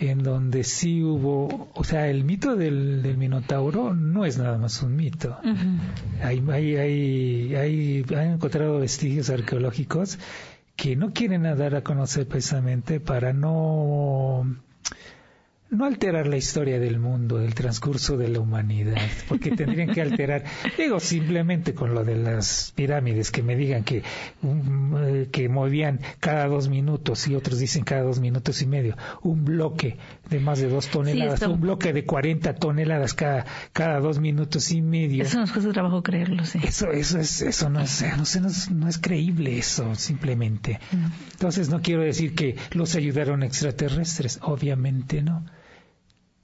en 0.09 0.23
donde 0.23 0.63
sí 0.63 1.03
hubo, 1.03 1.69
o 1.73 1.83
sea, 1.83 2.07
el 2.09 2.23
mito 2.23 2.55
del, 2.55 3.01
del 3.01 3.17
Minotauro 3.17 3.93
no 3.93 4.25
es 4.25 4.37
nada 4.37 4.57
más 4.57 4.81
un 4.81 4.95
mito. 4.95 5.37
Hay, 6.21 6.43
hay, 6.51 6.75
hay, 6.75 7.55
hay, 7.55 8.05
han 8.15 8.33
encontrado 8.33 8.79
vestigios 8.79 9.29
arqueológicos 9.29 10.19
que 10.75 10.95
no 10.95 11.13
quieren 11.13 11.43
dar 11.43 11.75
a 11.75 11.83
conocer 11.83 12.27
precisamente 12.27 12.99
para 12.99 13.33
no 13.33 14.45
no 15.73 15.85
alterar 15.85 16.27
la 16.27 16.37
historia 16.37 16.79
del 16.79 16.99
mundo, 16.99 17.37
del 17.37 17.53
transcurso 17.53 18.17
de 18.17 18.27
la 18.27 18.39
humanidad, 18.39 18.97
porque 19.27 19.51
tendrían 19.51 19.89
que 19.89 20.01
alterar, 20.01 20.43
digo, 20.77 20.99
simplemente 20.99 21.73
con 21.73 21.93
lo 21.93 22.03
de 22.03 22.15
las 22.15 22.71
pirámides, 22.75 23.31
que 23.31 23.43
me 23.43 23.55
digan 23.55 23.83
que, 23.83 24.03
um, 24.41 24.95
eh, 24.97 25.29
que 25.31 25.49
movían 25.49 25.99
cada 26.19 26.47
dos 26.47 26.69
minutos 26.69 27.27
y 27.27 27.35
otros 27.35 27.59
dicen 27.59 27.83
cada 27.83 28.03
dos 28.03 28.19
minutos 28.19 28.61
y 28.61 28.67
medio, 28.67 28.95
un 29.21 29.45
bloque 29.45 29.97
de 30.29 30.39
más 30.39 30.59
de 30.59 30.69
dos 30.69 30.87
toneladas, 30.87 31.41
un 31.43 31.61
bloque 31.61 31.93
de 31.93 32.05
40 32.05 32.55
toneladas 32.55 33.13
cada, 33.13 33.45
cada 33.73 33.99
dos 33.99 34.19
minutos 34.19 34.71
y 34.71 34.81
medio. 34.81 35.23
Eso 35.23 35.39
nos 35.39 35.51
cuesta 35.51 35.71
trabajo 35.71 36.03
creerlo, 36.03 36.45
sí. 36.45 36.59
Eso, 36.63 36.91
eso 36.91 37.19
es, 37.19 37.41
eso 37.41 37.69
no 37.69 37.81
es, 37.81 38.03
no 38.17 38.25
sé, 38.25 38.41
no 38.41 38.47
es, 38.47 38.71
no 38.71 38.87
es 38.87 38.97
creíble 38.97 39.57
eso, 39.57 39.95
simplemente. 39.95 40.79
Entonces 41.31 41.69
no 41.69 41.81
quiero 41.81 42.01
decir 42.01 42.35
que 42.35 42.55
los 42.71 42.95
ayudaron 42.95 43.43
extraterrestres, 43.43 44.39
obviamente 44.41 45.21
no, 45.21 45.43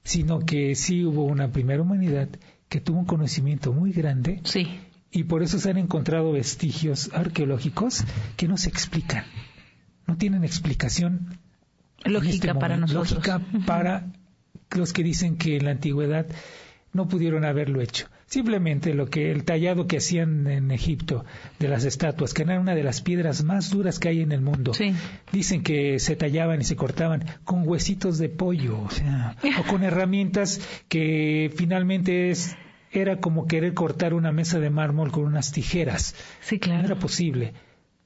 sino 0.09 0.39
que 0.39 0.73
sí 0.73 1.05
hubo 1.05 1.23
una 1.25 1.51
primera 1.51 1.83
humanidad 1.83 2.29
que 2.67 2.81
tuvo 2.81 2.97
un 2.97 3.05
conocimiento 3.05 3.73
muy 3.73 3.91
grande 3.91 4.41
Sí. 4.43 4.79
y 5.11 5.25
por 5.25 5.43
eso 5.43 5.59
se 5.59 5.69
han 5.69 5.77
encontrado 5.77 6.31
vestigios 6.31 7.11
arqueológicos 7.13 8.03
que 8.35 8.47
no 8.47 8.57
se 8.57 8.69
explican, 8.69 9.23
no 10.07 10.17
tienen 10.17 10.43
explicación 10.43 11.37
Lógica 12.05 12.33
este 12.33 12.47
para 12.55 12.75
momento, 12.75 12.93
nosotros. 12.95 13.27
lógica 13.27 13.65
para 13.67 14.07
los 14.75 14.93
que 14.93 15.03
dicen 15.03 15.37
que 15.37 15.57
en 15.57 15.65
la 15.65 15.71
antigüedad 15.71 16.25
no 16.91 17.07
pudieron 17.07 17.45
haberlo 17.45 17.79
hecho. 17.79 18.07
Simplemente 18.29 18.93
lo 18.93 19.07
que 19.07 19.31
el 19.31 19.43
tallado 19.43 19.87
que 19.87 19.97
hacían 19.97 20.45
en 20.45 20.69
Egipto 20.69 21.25
de 21.57 21.67
las 21.67 21.83
estatuas, 21.83 22.35
que 22.35 22.43
eran 22.43 22.59
una 22.59 22.75
de 22.75 22.83
las 22.83 23.01
piedras 23.01 23.43
más 23.43 23.71
duras 23.71 23.97
que 23.97 24.09
hay 24.09 24.21
en 24.21 24.31
el 24.31 24.41
mundo, 24.41 24.71
dicen 25.31 25.63
que 25.63 25.97
se 25.97 26.15
tallaban 26.15 26.61
y 26.61 26.63
se 26.63 26.75
cortaban 26.75 27.25
con 27.43 27.67
huesitos 27.67 28.19
de 28.19 28.29
pollo, 28.29 28.81
o 28.81 28.89
sea, 28.91 29.35
o 29.59 29.63
con 29.63 29.83
herramientas 29.83 30.61
que 30.87 31.51
finalmente 31.55 32.29
es 32.29 32.55
era 32.91 33.19
como 33.19 33.47
querer 33.47 33.73
cortar 33.73 34.13
una 34.13 34.31
mesa 34.31 34.59
de 34.59 34.69
mármol 34.69 35.11
con 35.11 35.23
unas 35.23 35.51
tijeras. 35.51 36.15
Sí, 36.41 36.59
claro. 36.59 36.81
No 36.81 36.85
era 36.85 36.99
posible. 36.99 37.53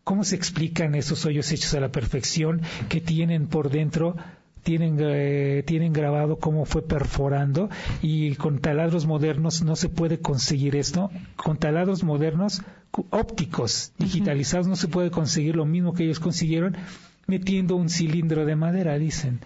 ¿Cómo 0.06 0.24
se 0.24 0.36
explican 0.36 0.96
esos 0.96 1.26
hoyos 1.26 1.52
hechos 1.52 1.74
a 1.74 1.80
la 1.80 1.92
perfección 1.92 2.62
que 2.90 3.02
tienen 3.02 3.48
por 3.48 3.70
dentro? 3.70 4.16
Tienen, 4.64 4.98
eh, 5.02 5.64
tienen 5.68 5.92
grabado 5.92 6.38
cómo 6.40 6.64
fue 6.66 6.82
perforando 6.88 7.70
y 8.02 8.36
con 8.36 8.60
taladros 8.60 9.06
modernos 9.06 9.62
no 9.62 9.76
se 9.76 9.90
puede 9.90 10.20
conseguir 10.20 10.76
esto. 10.78 11.12
Con 11.36 11.58
taladros 11.58 12.04
modernos 12.04 12.62
ópticos 13.10 13.92
digitalizados 13.98 14.68
no 14.68 14.76
se 14.76 14.88
puede 14.88 15.12
conseguir 15.12 15.56
lo 15.56 15.66
mismo 15.66 15.94
que 15.94 16.04
ellos 16.06 16.20
consiguieron 16.20 16.76
metiendo 17.28 17.76
un 17.76 17.90
cilindro 17.90 18.46
de 18.46 18.56
madera, 18.56 18.98
dicen. 18.98 19.40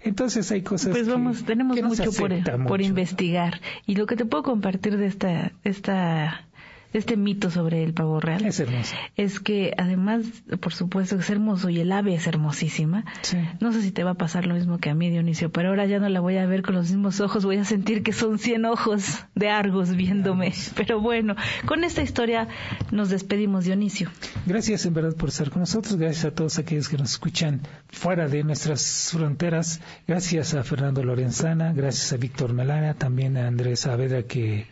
Entonces 0.00 0.50
hay 0.50 0.62
cosas 0.62 0.90
Pues 0.90 1.04
que- 1.06 1.10
vamos, 1.12 1.44
tenemos 1.44 1.76
que 1.76 1.82
no 1.82 1.94
se 1.94 2.04
mucho 2.06 2.18
por, 2.20 2.32
acepta 2.32 2.52
por 2.52 2.78
mucho. 2.78 2.82
investigar. 2.82 3.60
Y 3.86 3.94
lo 3.94 4.06
que 4.06 4.16
te 4.16 4.24
puedo 4.24 4.42
compartir 4.42 4.96
de 4.98 5.06
esta, 5.06 5.52
esta, 5.64 6.46
este 6.94 7.16
mito 7.16 7.50
sobre 7.50 7.82
el 7.82 7.92
pavo 7.92 8.20
real 8.20 8.46
es, 8.46 8.60
hermoso. 8.60 8.94
es 9.16 9.40
que 9.40 9.74
además, 9.76 10.22
por 10.60 10.72
supuesto, 10.72 11.16
es 11.16 11.28
hermoso 11.28 11.68
y 11.68 11.80
el 11.80 11.90
ave 11.90 12.14
es 12.14 12.26
hermosísima. 12.28 13.04
No 13.60 13.72
sé 13.72 13.82
si 13.82 13.90
te 13.90 14.04
va 14.04 14.12
a 14.12 14.14
pasar 14.14 14.46
lo 14.46 14.54
mismo 14.54 14.78
que 14.78 14.90
a 14.90 14.94
mí, 14.94 15.10
Dionisio, 15.10 15.50
pero 15.50 15.70
ahora 15.70 15.86
ya 15.86 15.98
no 15.98 16.08
la 16.08 16.20
voy 16.20 16.36
a 16.36 16.46
ver 16.46 16.62
con 16.62 16.76
los 16.76 16.90
mismos 16.90 17.20
ojos, 17.20 17.44
voy 17.44 17.56
a 17.56 17.64
sentir 17.64 18.04
que 18.04 18.12
son 18.12 18.38
100 18.38 18.64
ojos 18.66 19.24
de 19.34 19.50
Argos 19.50 19.96
viéndome. 19.96 20.52
Pero 20.76 21.00
bueno, 21.00 21.34
con 21.66 21.82
esta 21.82 22.00
historia 22.00 22.46
nos 22.92 23.10
despedimos, 23.10 23.64
Dionisio. 23.64 24.08
Gracias 24.46 24.86
en 24.86 24.94
verdad 24.94 25.16
por 25.16 25.30
estar 25.30 25.50
con 25.50 25.60
nosotros, 25.60 25.96
gracias 25.96 26.26
a 26.26 26.30
todos 26.30 26.58
aquellos 26.58 26.88
que 26.88 26.96
nos 26.96 27.10
escuchan 27.10 27.62
fuera 27.88 28.28
de 28.28 28.44
nuestras 28.44 29.10
fronteras, 29.12 29.80
gracias 30.06 30.54
a 30.54 30.62
Fernando 30.62 31.02
Lorenzana, 31.02 31.72
gracias 31.72 32.12
a 32.12 32.16
Víctor 32.18 32.52
Melara, 32.52 32.94
también 32.94 33.36
a 33.36 33.48
Andrés 33.48 33.80
Saavedra 33.80 34.22
que 34.22 34.66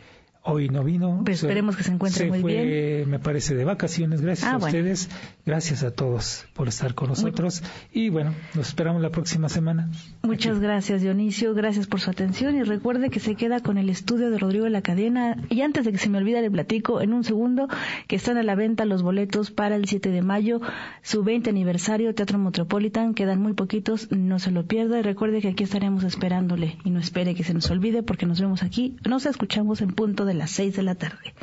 hoy 0.45 0.69
no 0.69 0.83
vino. 0.85 1.23
Pues 1.25 1.43
esperemos 1.43 1.77
que 1.77 1.83
se 1.85 1.93
encuentre 1.93 2.29
muy 2.29 2.41
fue, 2.41 2.65
bien. 2.65 3.11
Me 3.11 3.19
parece 3.19 3.55
de 3.55 3.65
vacaciones, 3.65 4.21
gracias 4.21 4.49
Ah, 4.51 4.55
a 4.55 4.59
bueno. 4.59 4.77
ustedes, 4.77 5.09
gracias 5.47 5.83
a 5.83 5.91
todos 5.93 6.47
por 6.55 6.69
estar 6.69 6.95
con 6.95 7.09
nosotros 7.09 7.63
y 7.93 8.09
bueno, 8.09 8.35
nos 8.55 8.69
esperamos 8.69 9.03
la 9.03 9.11
próxima 9.11 9.49
semana. 9.49 9.89
Muchas 10.23 10.59
gracias, 10.61 11.03
Dionisio. 11.03 11.55
Gracias 11.55 11.87
por 11.87 12.01
su 12.01 12.11
atención. 12.11 12.57
Y 12.57 12.63
recuerde 12.63 13.11
que 13.11 13.21
se 13.21 13.35
queda 13.35 13.61
con 13.61 13.79
el 13.79 13.89
estudio 13.89 14.31
de 14.31 14.39
Rodrigo 14.39 14.65
de 14.65 14.71
la 14.71 14.83
Cadena. 14.83 15.37
Y 15.49 15.61
antes 15.63 15.85
de 15.85 15.93
que 15.93 15.99
se 15.99 16.09
me 16.09 16.19
olvide, 16.19 16.41
le 16.43 16.51
platico 16.51 17.01
en 17.01 17.13
un 17.13 17.25
segundo 17.25 17.69
que 18.09 18.17
están 18.17 18.37
a 18.37 18.43
la 18.43 18.55
venta 18.55 18.85
los 18.85 19.03
boletos 19.03 19.51
para 19.51 19.77
el 19.77 19.87
7 19.87 20.11
de 20.11 20.23
mayo, 20.23 20.61
su 21.03 21.23
20 21.23 21.51
aniversario, 21.51 22.15
Teatro 22.15 22.39
Metropolitan. 22.39 23.15
Quedan 23.15 23.41
muy 23.41 23.53
poquitos, 23.55 24.11
no 24.11 24.39
se 24.39 24.51
lo 24.51 24.67
pierda. 24.67 24.99
Y 24.99 25.03
recuerde 25.03 25.41
que 25.41 25.49
aquí 25.49 25.65
estaremos 25.65 26.05
esperándole. 26.05 26.79
Y 26.85 26.91
no 26.91 26.99
espere 26.99 27.35
que 27.35 27.45
se 27.45 27.55
nos 27.55 27.71
olvide 27.71 28.03
porque 28.03 28.27
nos 28.27 28.41
vemos 28.41 28.63
aquí, 28.63 28.97
nos 29.09 29.27
escuchamos 29.27 29.81
en 29.81 29.93
punto 29.93 30.25
de 30.25 30.32
de 30.33 30.39
las 30.39 30.51
6 30.53 30.77
de 30.77 30.83
la 30.83 30.95
tarde. 30.95 31.35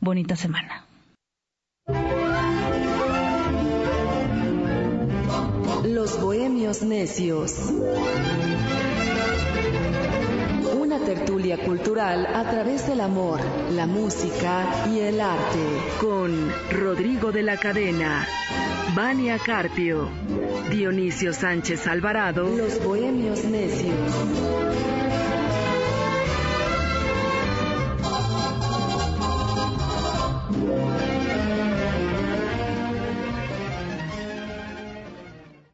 Bonita 0.00 0.36
semana. 0.36 0.84
Los 5.84 6.20
Bohemios 6.20 6.82
Necios. 6.82 7.72
Una 10.78 10.98
tertulia 10.98 11.56
cultural 11.64 12.26
a 12.26 12.50
través 12.50 12.86
del 12.86 13.00
amor, 13.00 13.40
la 13.70 13.86
música 13.86 14.86
y 14.92 15.00
el 15.00 15.20
arte. 15.20 15.64
Con 16.00 16.52
Rodrigo 16.70 17.32
de 17.32 17.42
la 17.42 17.56
Cadena, 17.56 18.26
Vania 18.94 19.38
Carpio, 19.38 20.10
Dionisio 20.70 21.32
Sánchez 21.32 21.86
Alvarado. 21.86 22.44
Los 22.54 22.84
Bohemios 22.84 23.44
Necios. 23.44 24.12